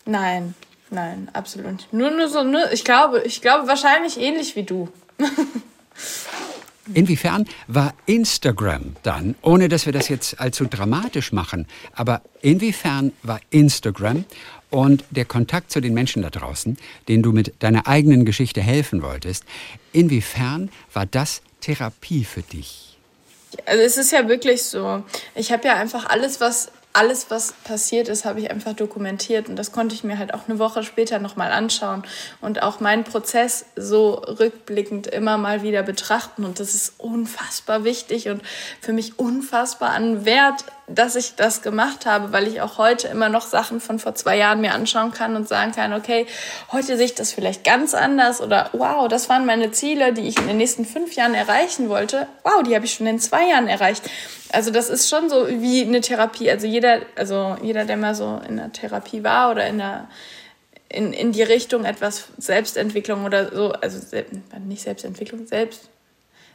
Nein, 0.05 0.55
nein, 0.89 1.29
absolut. 1.33 1.87
Nur, 1.91 2.11
nur 2.11 2.27
so, 2.27 2.43
nur, 2.43 2.71
ich 2.71 2.83
glaube, 2.83 3.21
ich 3.25 3.41
glaube 3.41 3.67
wahrscheinlich 3.67 4.19
ähnlich 4.19 4.55
wie 4.55 4.63
du. 4.63 4.89
Inwiefern 6.93 7.45
war 7.67 7.93
Instagram 8.07 8.95
dann, 9.03 9.35
ohne 9.43 9.69
dass 9.69 9.85
wir 9.85 9.93
das 9.93 10.09
jetzt 10.09 10.39
allzu 10.39 10.65
dramatisch 10.65 11.31
machen, 11.31 11.67
aber 11.93 12.21
inwiefern 12.41 13.13
war 13.21 13.39
Instagram 13.51 14.25
und 14.71 15.03
der 15.11 15.25
Kontakt 15.25 15.71
zu 15.71 15.81
den 15.81 15.93
Menschen 15.93 16.23
da 16.23 16.29
draußen, 16.29 16.77
denen 17.07 17.21
du 17.21 17.31
mit 17.31 17.53
deiner 17.59 17.87
eigenen 17.87 18.25
Geschichte 18.25 18.61
helfen 18.61 19.03
wolltest, 19.03 19.43
inwiefern 19.93 20.71
war 20.93 21.05
das 21.05 21.41
Therapie 21.59 22.23
für 22.23 22.41
dich? 22.41 22.97
Also 23.65 23.83
es 23.83 23.97
ist 23.97 24.11
ja 24.11 24.27
wirklich 24.27 24.63
so. 24.63 25.03
Ich 25.35 25.51
habe 25.51 25.67
ja 25.67 25.75
einfach 25.75 26.09
alles, 26.09 26.39
was 26.39 26.71
alles, 26.93 27.27
was 27.29 27.53
passiert 27.53 28.09
ist, 28.09 28.25
habe 28.25 28.39
ich 28.39 28.51
einfach 28.51 28.73
dokumentiert 28.73 29.47
und 29.47 29.55
das 29.55 29.71
konnte 29.71 29.95
ich 29.95 30.03
mir 30.03 30.17
halt 30.17 30.33
auch 30.33 30.47
eine 30.47 30.59
Woche 30.59 30.83
später 30.83 31.19
nochmal 31.19 31.51
anschauen 31.51 32.03
und 32.41 32.61
auch 32.63 32.79
meinen 32.79 33.03
Prozess 33.03 33.65
so 33.75 34.13
rückblickend 34.13 35.07
immer 35.07 35.37
mal 35.37 35.63
wieder 35.63 35.83
betrachten 35.83 36.43
und 36.43 36.59
das 36.59 36.75
ist 36.75 36.95
unfassbar 36.97 37.83
wichtig 37.83 38.27
und 38.27 38.41
für 38.81 38.93
mich 38.93 39.19
unfassbar 39.19 39.91
an 39.91 40.25
Wert 40.25 40.65
dass 40.93 41.15
ich 41.15 41.35
das 41.35 41.61
gemacht 41.61 42.05
habe, 42.05 42.31
weil 42.31 42.47
ich 42.47 42.61
auch 42.61 42.77
heute 42.77 43.07
immer 43.07 43.29
noch 43.29 43.45
Sachen 43.45 43.79
von 43.79 43.99
vor 43.99 44.15
zwei 44.15 44.37
Jahren 44.37 44.61
mir 44.61 44.73
anschauen 44.73 45.11
kann 45.11 45.35
und 45.35 45.47
sagen 45.47 45.71
kann, 45.71 45.93
okay, 45.93 46.25
heute 46.71 46.97
sehe 46.97 47.05
ich 47.05 47.15
das 47.15 47.31
vielleicht 47.31 47.63
ganz 47.63 47.93
anders 47.93 48.41
oder 48.41 48.69
wow, 48.73 49.07
das 49.07 49.29
waren 49.29 49.45
meine 49.45 49.71
Ziele, 49.71 50.13
die 50.13 50.27
ich 50.27 50.37
in 50.37 50.47
den 50.47 50.57
nächsten 50.57 50.85
fünf 50.85 51.15
Jahren 51.15 51.33
erreichen 51.33 51.89
wollte. 51.89 52.27
Wow, 52.43 52.63
die 52.63 52.75
habe 52.75 52.85
ich 52.85 52.93
schon 52.93 53.07
in 53.07 53.19
zwei 53.19 53.49
Jahren 53.49 53.67
erreicht. 53.67 54.03
Also 54.51 54.71
das 54.71 54.89
ist 54.89 55.09
schon 55.09 55.29
so 55.29 55.47
wie 55.47 55.83
eine 55.83 56.01
Therapie. 56.01 56.51
Also 56.51 56.67
jeder, 56.67 56.99
also 57.15 57.55
jeder, 57.61 57.85
der 57.85 57.97
mal 57.97 58.15
so 58.15 58.41
in 58.47 58.57
der 58.57 58.71
Therapie 58.71 59.23
war 59.23 59.51
oder 59.51 59.67
in 59.67 59.77
der 59.77 60.07
in, 60.93 61.13
in 61.13 61.31
die 61.31 61.43
Richtung 61.43 61.85
etwas 61.85 62.27
Selbstentwicklung 62.37 63.23
oder 63.23 63.49
so, 63.53 63.71
also 63.71 63.97
nicht 64.65 64.81
Selbstentwicklung, 64.81 65.47
selbst 65.47 65.89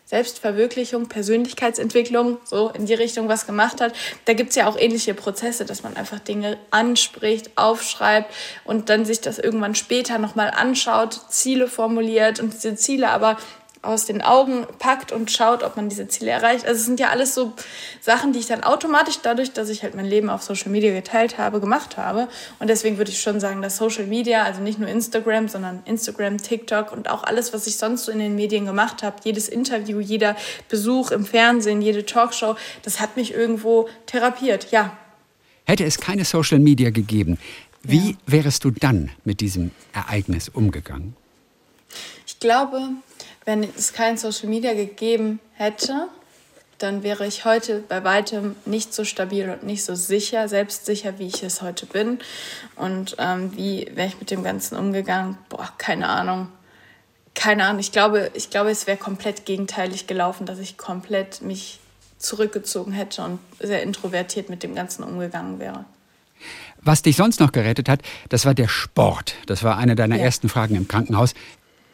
Selbstverwirklichung, 0.06 1.08
Persönlichkeitsentwicklung, 1.08 2.38
so 2.44 2.70
in 2.70 2.86
die 2.86 2.94
Richtung 2.94 3.28
was 3.28 3.44
gemacht 3.44 3.80
hat. 3.80 3.92
Da 4.24 4.34
gibt's 4.34 4.54
ja 4.54 4.68
auch 4.68 4.78
ähnliche 4.78 5.14
Prozesse, 5.14 5.64
dass 5.64 5.82
man 5.82 5.96
einfach 5.96 6.20
Dinge 6.20 6.58
anspricht, 6.70 7.50
aufschreibt 7.56 8.32
und 8.64 8.88
dann 8.88 9.04
sich 9.04 9.20
das 9.20 9.40
irgendwann 9.40 9.74
später 9.74 10.18
nochmal 10.18 10.52
anschaut, 10.52 11.20
Ziele 11.28 11.66
formuliert 11.66 12.38
und 12.38 12.54
diese 12.54 12.76
Ziele 12.76 13.10
aber 13.10 13.36
aus 13.86 14.04
den 14.04 14.22
Augen 14.22 14.66
packt 14.78 15.12
und 15.12 15.30
schaut, 15.30 15.62
ob 15.62 15.76
man 15.76 15.88
diese 15.88 16.08
Ziele 16.08 16.30
erreicht. 16.30 16.66
Also 16.66 16.80
es 16.80 16.86
sind 16.86 17.00
ja 17.00 17.08
alles 17.08 17.34
so 17.34 17.52
Sachen, 18.00 18.32
die 18.32 18.38
ich 18.38 18.46
dann 18.46 18.62
automatisch 18.62 19.20
dadurch, 19.22 19.52
dass 19.52 19.68
ich 19.68 19.82
halt 19.82 19.94
mein 19.94 20.06
Leben 20.06 20.28
auf 20.28 20.42
Social 20.42 20.70
Media 20.70 20.92
geteilt 20.92 21.38
habe, 21.38 21.60
gemacht 21.60 21.96
habe. 21.96 22.28
Und 22.58 22.68
deswegen 22.68 22.98
würde 22.98 23.10
ich 23.10 23.20
schon 23.20 23.40
sagen, 23.40 23.62
dass 23.62 23.76
Social 23.76 24.06
Media, 24.06 24.42
also 24.42 24.60
nicht 24.60 24.78
nur 24.78 24.88
Instagram, 24.88 25.48
sondern 25.48 25.82
Instagram, 25.84 26.38
TikTok 26.38 26.92
und 26.92 27.10
auch 27.10 27.24
alles, 27.24 27.52
was 27.52 27.66
ich 27.66 27.76
sonst 27.76 28.04
so 28.04 28.12
in 28.12 28.18
den 28.18 28.34
Medien 28.34 28.66
gemacht 28.66 29.02
habe, 29.02 29.16
jedes 29.24 29.48
Interview, 29.48 30.00
jeder 30.00 30.36
Besuch 30.68 31.10
im 31.10 31.24
Fernsehen, 31.24 31.82
jede 31.82 32.04
Talkshow, 32.04 32.56
das 32.82 33.00
hat 33.00 33.16
mich 33.16 33.32
irgendwo 33.32 33.88
therapiert, 34.06 34.70
ja. 34.70 34.96
Hätte 35.64 35.84
es 35.84 35.98
keine 35.98 36.24
Social 36.24 36.60
Media 36.60 36.90
gegeben, 36.90 37.38
wie 37.82 38.16
wärest 38.26 38.64
du 38.64 38.70
dann 38.70 39.10
mit 39.24 39.40
diesem 39.40 39.70
Ereignis 39.92 40.48
umgegangen? 40.48 41.14
Ich 42.26 42.40
glaube, 42.40 42.88
wenn 43.46 43.62
es 43.62 43.92
kein 43.92 44.18
Social 44.18 44.48
Media 44.48 44.74
gegeben 44.74 45.40
hätte, 45.54 46.08
dann 46.78 47.02
wäre 47.02 47.26
ich 47.26 47.46
heute 47.46 47.82
bei 47.88 48.04
weitem 48.04 48.54
nicht 48.66 48.92
so 48.92 49.04
stabil 49.04 49.48
und 49.48 49.62
nicht 49.62 49.84
so 49.84 49.94
sicher, 49.94 50.48
selbstsicher, 50.48 51.18
wie 51.18 51.28
ich 51.28 51.42
es 51.42 51.62
heute 51.62 51.86
bin. 51.86 52.18
Und 52.74 53.16
ähm, 53.18 53.56
wie 53.56 53.90
wäre 53.94 54.08
ich 54.08 54.18
mit 54.18 54.30
dem 54.30 54.42
Ganzen 54.42 54.76
umgegangen? 54.76 55.38
Boah, 55.48 55.72
keine 55.78 56.08
Ahnung. 56.08 56.48
Keine 57.34 57.64
Ahnung. 57.64 57.80
Ich 57.80 57.92
glaube, 57.92 58.30
ich 58.34 58.50
glaube, 58.50 58.70
es 58.70 58.86
wäre 58.86 58.98
komplett 58.98 59.46
gegenteilig 59.46 60.06
gelaufen, 60.06 60.44
dass 60.44 60.58
ich 60.58 60.76
komplett 60.76 61.40
mich 61.40 61.80
zurückgezogen 62.18 62.92
hätte 62.92 63.22
und 63.22 63.38
sehr 63.60 63.82
introvertiert 63.82 64.50
mit 64.50 64.62
dem 64.62 64.74
Ganzen 64.74 65.02
umgegangen 65.02 65.58
wäre. 65.58 65.84
Was 66.82 67.02
dich 67.02 67.16
sonst 67.16 67.40
noch 67.40 67.52
gerettet 67.52 67.88
hat, 67.88 68.00
das 68.28 68.44
war 68.44 68.54
der 68.54 68.68
Sport. 68.68 69.34
Das 69.46 69.62
war 69.62 69.78
eine 69.78 69.96
deiner 69.96 70.16
ja. 70.16 70.24
ersten 70.24 70.48
Fragen 70.48 70.74
im 70.74 70.88
Krankenhaus 70.88 71.34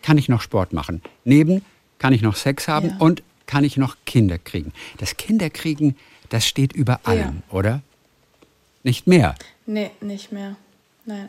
kann 0.03 0.19
ich 0.19 0.29
noch 0.29 0.43
Sport 0.43 0.73
machen? 0.73 1.03
Neben 1.25 1.65
kann 1.99 2.13
ich 2.13 2.23
noch 2.23 2.37
Sex 2.37 2.69
haben 2.69 2.91
ja. 2.91 2.97
und 2.99 3.23
kann 3.47 3.65
ich 3.65 3.77
noch 3.77 3.97
Kinder 4.07 4.39
kriegen? 4.39 4.73
Das 4.99 5.17
Kinderkriegen, 5.17 5.97
das 6.29 6.47
steht 6.47 6.73
über 6.73 7.01
allem, 7.05 7.43
ja. 7.49 7.55
oder? 7.55 7.83
Nicht 8.83 9.07
mehr? 9.07 9.35
Nee, 9.67 9.91
nicht 10.01 10.33
mehr. 10.33 10.57
Nein. 11.05 11.29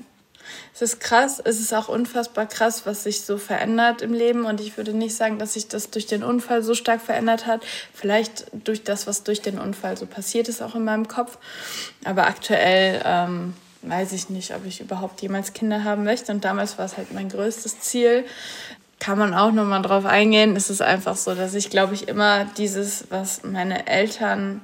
Es 0.73 0.81
ist 0.81 0.99
krass, 0.99 1.41
es 1.43 1.59
ist 1.59 1.73
auch 1.73 1.87
unfassbar 1.87 2.45
krass, 2.45 2.85
was 2.85 3.03
sich 3.03 3.21
so 3.21 3.37
verändert 3.37 4.01
im 4.01 4.13
Leben. 4.13 4.45
Und 4.45 4.59
ich 4.59 4.75
würde 4.77 4.93
nicht 4.93 5.15
sagen, 5.15 5.39
dass 5.39 5.53
sich 5.53 5.67
das 5.67 5.89
durch 5.89 6.05
den 6.05 6.23
Unfall 6.23 6.63
so 6.63 6.73
stark 6.73 7.01
verändert 7.01 7.45
hat. 7.45 7.63
Vielleicht 7.93 8.45
durch 8.65 8.83
das, 8.83 9.07
was 9.07 9.23
durch 9.23 9.41
den 9.41 9.59
Unfall 9.59 9.97
so 9.97 10.05
passiert 10.05 10.49
ist, 10.49 10.61
auch 10.61 10.75
in 10.75 10.83
meinem 10.83 11.07
Kopf. 11.07 11.37
Aber 12.03 12.27
aktuell 12.27 13.01
ähm, 13.05 13.53
weiß 13.83 14.13
ich 14.13 14.29
nicht, 14.29 14.55
ob 14.55 14.65
ich 14.65 14.81
überhaupt 14.81 15.21
jemals 15.21 15.53
Kinder 15.53 15.83
haben 15.83 16.03
möchte. 16.03 16.31
Und 16.31 16.45
damals 16.45 16.77
war 16.77 16.85
es 16.85 16.97
halt 16.97 17.13
mein 17.13 17.29
größtes 17.29 17.79
Ziel. 17.79 18.25
kann 18.99 19.17
man 19.17 19.33
auch 19.33 19.51
nochmal 19.51 19.81
drauf 19.81 20.05
eingehen. 20.05 20.55
Es 20.55 20.69
ist 20.69 20.81
einfach 20.81 21.17
so, 21.17 21.35
dass 21.35 21.53
ich, 21.55 21.69
glaube 21.69 21.93
ich, 21.93 22.07
immer 22.07 22.45
dieses, 22.57 23.05
was 23.09 23.43
meine 23.43 23.87
Eltern 23.87 24.61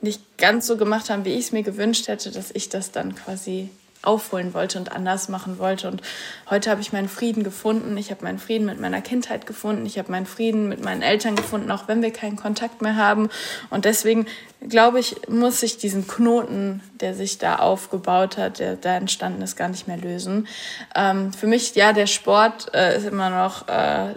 nicht 0.00 0.38
ganz 0.38 0.66
so 0.66 0.76
gemacht 0.76 1.10
haben, 1.10 1.24
wie 1.24 1.34
ich 1.34 1.46
es 1.46 1.52
mir 1.52 1.62
gewünscht 1.62 2.08
hätte, 2.08 2.30
dass 2.32 2.50
ich 2.50 2.68
das 2.68 2.90
dann 2.90 3.14
quasi 3.14 3.70
aufholen 4.02 4.54
wollte 4.54 4.78
und 4.78 4.92
anders 4.92 5.28
machen 5.28 5.58
wollte. 5.58 5.88
Und 5.88 6.02
heute 6.48 6.70
habe 6.70 6.80
ich 6.80 6.92
meinen 6.92 7.08
Frieden 7.08 7.44
gefunden. 7.44 7.96
Ich 7.96 8.10
habe 8.10 8.24
meinen 8.24 8.38
Frieden 8.38 8.66
mit 8.66 8.80
meiner 8.80 9.00
Kindheit 9.02 9.46
gefunden. 9.46 9.84
Ich 9.84 9.98
habe 9.98 10.10
meinen 10.10 10.26
Frieden 10.26 10.68
mit 10.68 10.82
meinen 10.82 11.02
Eltern 11.02 11.36
gefunden, 11.36 11.70
auch 11.70 11.88
wenn 11.88 12.02
wir 12.02 12.12
keinen 12.12 12.36
Kontakt 12.36 12.80
mehr 12.80 12.96
haben. 12.96 13.28
Und 13.68 13.84
deswegen 13.84 14.26
glaube 14.68 15.00
ich, 15.00 15.28
muss 15.28 15.62
ich 15.62 15.78
diesen 15.78 16.06
Knoten, 16.06 16.82
der 17.00 17.14
sich 17.14 17.38
da 17.38 17.56
aufgebaut 17.56 18.36
hat, 18.36 18.58
der 18.58 18.76
da 18.76 18.96
entstanden 18.96 19.42
ist, 19.42 19.56
gar 19.56 19.68
nicht 19.68 19.86
mehr 19.86 19.98
lösen. 19.98 20.46
Ähm, 20.94 21.32
für 21.32 21.46
mich, 21.46 21.74
ja, 21.74 21.92
der 21.92 22.06
Sport 22.06 22.74
äh, 22.74 22.96
ist 22.96 23.06
immer 23.06 23.30
noch, 23.30 23.68
äh, 23.68 24.14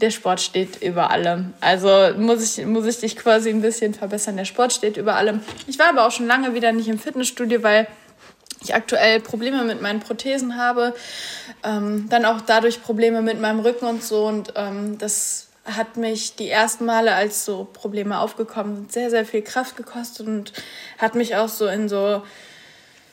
der 0.00 0.10
Sport 0.10 0.40
steht 0.40 0.82
über 0.82 1.10
allem. 1.10 1.54
Also 1.60 1.88
muss 2.18 2.58
ich, 2.58 2.66
muss 2.66 2.86
ich 2.86 2.98
dich 2.98 3.16
quasi 3.16 3.50
ein 3.50 3.62
bisschen 3.62 3.94
verbessern. 3.94 4.36
Der 4.36 4.44
Sport 4.44 4.72
steht 4.72 4.96
über 4.96 5.16
allem. 5.16 5.40
Ich 5.66 5.78
war 5.78 5.88
aber 5.88 6.06
auch 6.06 6.10
schon 6.10 6.26
lange 6.26 6.54
wieder 6.54 6.72
nicht 6.72 6.88
im 6.88 6.98
Fitnessstudio, 6.98 7.62
weil 7.62 7.86
ich 8.66 8.74
aktuell 8.74 9.20
Probleme 9.20 9.64
mit 9.64 9.80
meinen 9.80 10.00
Prothesen 10.00 10.56
habe, 10.56 10.94
ähm, 11.62 12.08
dann 12.08 12.24
auch 12.24 12.40
dadurch 12.40 12.82
Probleme 12.82 13.22
mit 13.22 13.40
meinem 13.40 13.60
Rücken 13.60 13.86
und 13.86 14.02
so. 14.02 14.26
Und 14.26 14.52
ähm, 14.56 14.98
das 14.98 15.48
hat 15.64 15.96
mich 15.96 16.36
die 16.36 16.48
ersten 16.48 16.84
Male, 16.84 17.14
als 17.14 17.44
so 17.44 17.66
Probleme 17.72 18.20
aufgekommen 18.20 18.76
sind, 18.76 18.92
sehr, 18.92 19.10
sehr 19.10 19.24
viel 19.24 19.42
Kraft 19.42 19.76
gekostet 19.76 20.26
und 20.26 20.52
hat 20.98 21.14
mich 21.14 21.36
auch 21.36 21.48
so 21.48 21.66
in 21.66 21.88
so 21.88 22.22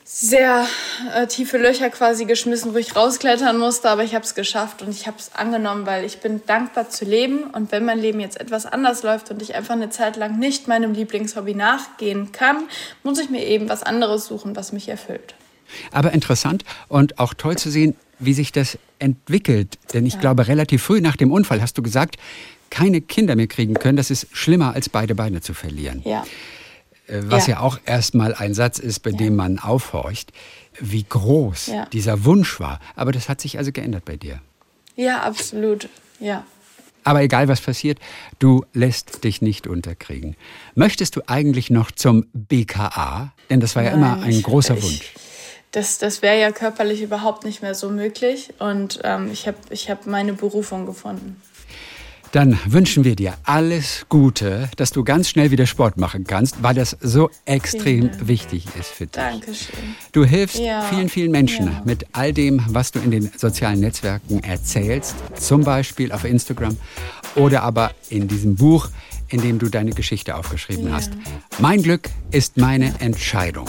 sehr 0.06 0.68
äh, 1.16 1.28
tiefe 1.28 1.58
Löcher 1.58 1.90
quasi 1.90 2.26
geschmissen, 2.26 2.74
wo 2.74 2.78
ich 2.78 2.96
rausklettern 2.96 3.58
musste, 3.58 3.90
aber 3.90 4.04
ich 4.04 4.14
habe 4.14 4.26
es 4.26 4.36
geschafft 4.36 4.82
und 4.82 4.90
ich 4.90 5.08
habe 5.08 5.18
es 5.18 5.34
angenommen, 5.34 5.86
weil 5.86 6.04
ich 6.04 6.20
bin 6.20 6.42
dankbar 6.46 6.90
zu 6.90 7.06
leben 7.06 7.46
und 7.46 7.72
wenn 7.72 7.86
mein 7.86 8.00
Leben 8.00 8.20
jetzt 8.20 8.40
etwas 8.40 8.66
anders 8.66 9.04
läuft 9.04 9.32
und 9.32 9.42
ich 9.42 9.56
einfach 9.56 9.74
eine 9.74 9.90
Zeit 9.90 10.18
lang 10.18 10.38
nicht 10.38 10.68
meinem 10.68 10.94
Lieblingshobby 10.94 11.56
nachgehen 11.56 12.34
kann, 12.34 12.64
muss 13.04 13.18
ich 13.20 13.30
mir 13.30 13.46
eben 13.46 13.70
was 13.70 13.84
anderes 13.84 14.26
suchen, 14.26 14.56
was 14.56 14.74
mich 14.74 14.90
erfüllt. 14.90 15.36
Aber 15.92 16.12
interessant 16.12 16.64
und 16.88 17.20
auch 17.20 17.34
toll 17.34 17.58
zu 17.58 17.70
sehen, 17.70 17.96
wie 18.20 18.34
sich 18.34 18.52
das 18.52 18.78
entwickelt. 19.00 19.78
Denn 19.94 20.06
ich 20.06 20.14
ja. 20.14 20.20
glaube, 20.20 20.48
relativ 20.48 20.84
früh 20.84 21.02
nach 21.02 21.16
dem 21.16 21.32
Unfall 21.32 21.62
hast 21.62 21.78
du 21.78 21.82
gesagt, 21.82 22.18
keine 22.70 23.02
Kinder 23.02 23.36
mehr 23.36 23.48
kriegen 23.48 23.76
können, 23.76 23.98
das 23.98 24.10
ist 24.10 24.28
schlimmer 24.32 24.74
als 24.74 24.90
beide 24.90 25.14
Beine 25.14 25.42
zu 25.42 25.54
verlieren. 25.54 26.02
Ja. 26.06 26.26
Äh, 27.08 27.22
was 27.26 27.48
ja, 27.48 27.56
ja 27.56 27.60
auch 27.60 27.80
erstmal 27.86 28.34
ein 28.34 28.54
Satz 28.54 28.80
ist, 28.80 29.02
bei 29.02 29.12
ja. 29.12 29.18
dem 29.18 29.36
man 29.36 29.60
aufhorcht, 29.60 30.32
wie 30.80 31.04
groß 31.04 31.72
dieser 31.92 32.26
Wunsch 32.26 32.60
war. 32.60 32.80
Aber 32.96 33.12
das 33.12 33.30
hat 33.30 33.42
sich 33.42 33.58
also 33.58 33.72
geändert 33.72 34.06
bei 34.06 34.16
dir. 34.16 34.40
Ja, 34.96 35.22
absolut. 35.22 35.88
Ja. 36.20 36.46
Aber 37.04 37.22
egal 37.22 37.48
was 37.48 37.62
passiert, 37.62 38.00
du 38.40 38.66
lässt 38.74 39.24
dich 39.24 39.42
nicht 39.42 39.68
unterkriegen. 39.68 40.36
Möchtest 40.74 41.16
du 41.16 41.22
eigentlich 41.28 41.70
noch 41.70 41.92
zum 41.92 42.26
BKA? 42.34 43.34
Denn 43.50 43.60
das 43.60 43.76
war 43.76 43.84
ja 43.84 43.92
immer 43.92 44.22
ein 44.22 44.42
großer 44.42 44.78
ich, 44.78 44.84
Wunsch 44.84 45.14
das, 45.74 45.98
das 45.98 46.22
wäre 46.22 46.40
ja 46.40 46.52
körperlich 46.52 47.02
überhaupt 47.02 47.44
nicht 47.44 47.62
mehr 47.62 47.76
so 47.76 47.90
möglich. 47.90 48.54
Und 48.60 49.00
ähm, 49.04 49.30
ich 49.32 49.48
habe 49.48 49.58
ich 49.72 49.90
hab 49.90 50.06
meine 50.08 50.34
Berufung 50.34 50.86
gefunden. 50.86 51.42
Dann 52.32 52.58
wünschen 52.66 53.04
wir 53.04 53.16
dir 53.16 53.36
alles 53.44 54.08
Gute, 54.10 54.70
dass 54.78 54.90
du 54.90 55.04
ganz 55.04 55.30
schnell 55.30 55.52
wieder 55.52 55.68
Sport 55.68 55.98
machen 55.98 56.24
kannst, 56.24 56.64
weil 56.64 56.74
das 56.74 56.98
so 57.00 57.30
extrem 57.46 58.10
wichtig 58.28 58.66
ist 58.80 58.90
für 58.90 59.06
dich. 59.06 59.22
Dankeschön. 59.22 59.96
Du 60.14 60.26
hilfst 60.26 60.58
ja. 60.58 60.82
vielen, 60.82 61.10
vielen 61.10 61.32
Menschen 61.32 61.68
ja. 61.68 61.82
mit 61.86 62.08
all 62.12 62.34
dem, 62.34 62.64
was 62.70 62.92
du 62.92 63.00
in 63.00 63.12
den 63.12 63.32
sozialen 63.38 63.82
Netzwerken 63.82 64.44
erzählst, 64.44 65.16
zum 65.40 65.64
Beispiel 65.64 66.12
auf 66.12 66.24
Instagram 66.24 66.76
oder 67.36 67.62
aber 67.62 67.92
in 68.10 68.28
diesem 68.28 68.56
Buch, 68.56 68.90
in 69.30 69.42
dem 69.42 69.60
du 69.60 69.70
deine 69.70 69.92
Geschichte 69.92 70.36
aufgeschrieben 70.36 70.88
ja. 70.88 70.94
hast. 70.94 71.12
Mein 71.60 71.84
Glück 71.84 72.10
ist 72.32 72.58
meine 72.58 73.00
Entscheidung. 73.00 73.68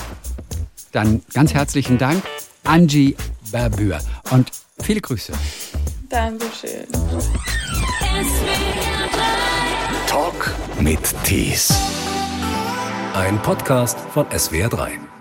Dann 0.94 1.22
ganz 1.32 1.52
herzlichen 1.52 1.98
Dank, 1.98 2.22
Angie 2.62 3.16
Berbür. 3.50 3.98
Und 4.30 4.52
viele 4.80 5.00
Grüße. 5.00 5.32
Dankeschön. 6.08 6.86
Talk 10.06 10.54
mit 10.78 11.00
Tees. 11.24 11.74
Ein 13.12 13.42
Podcast 13.42 13.98
von 14.12 14.26
SWR3. 14.26 15.13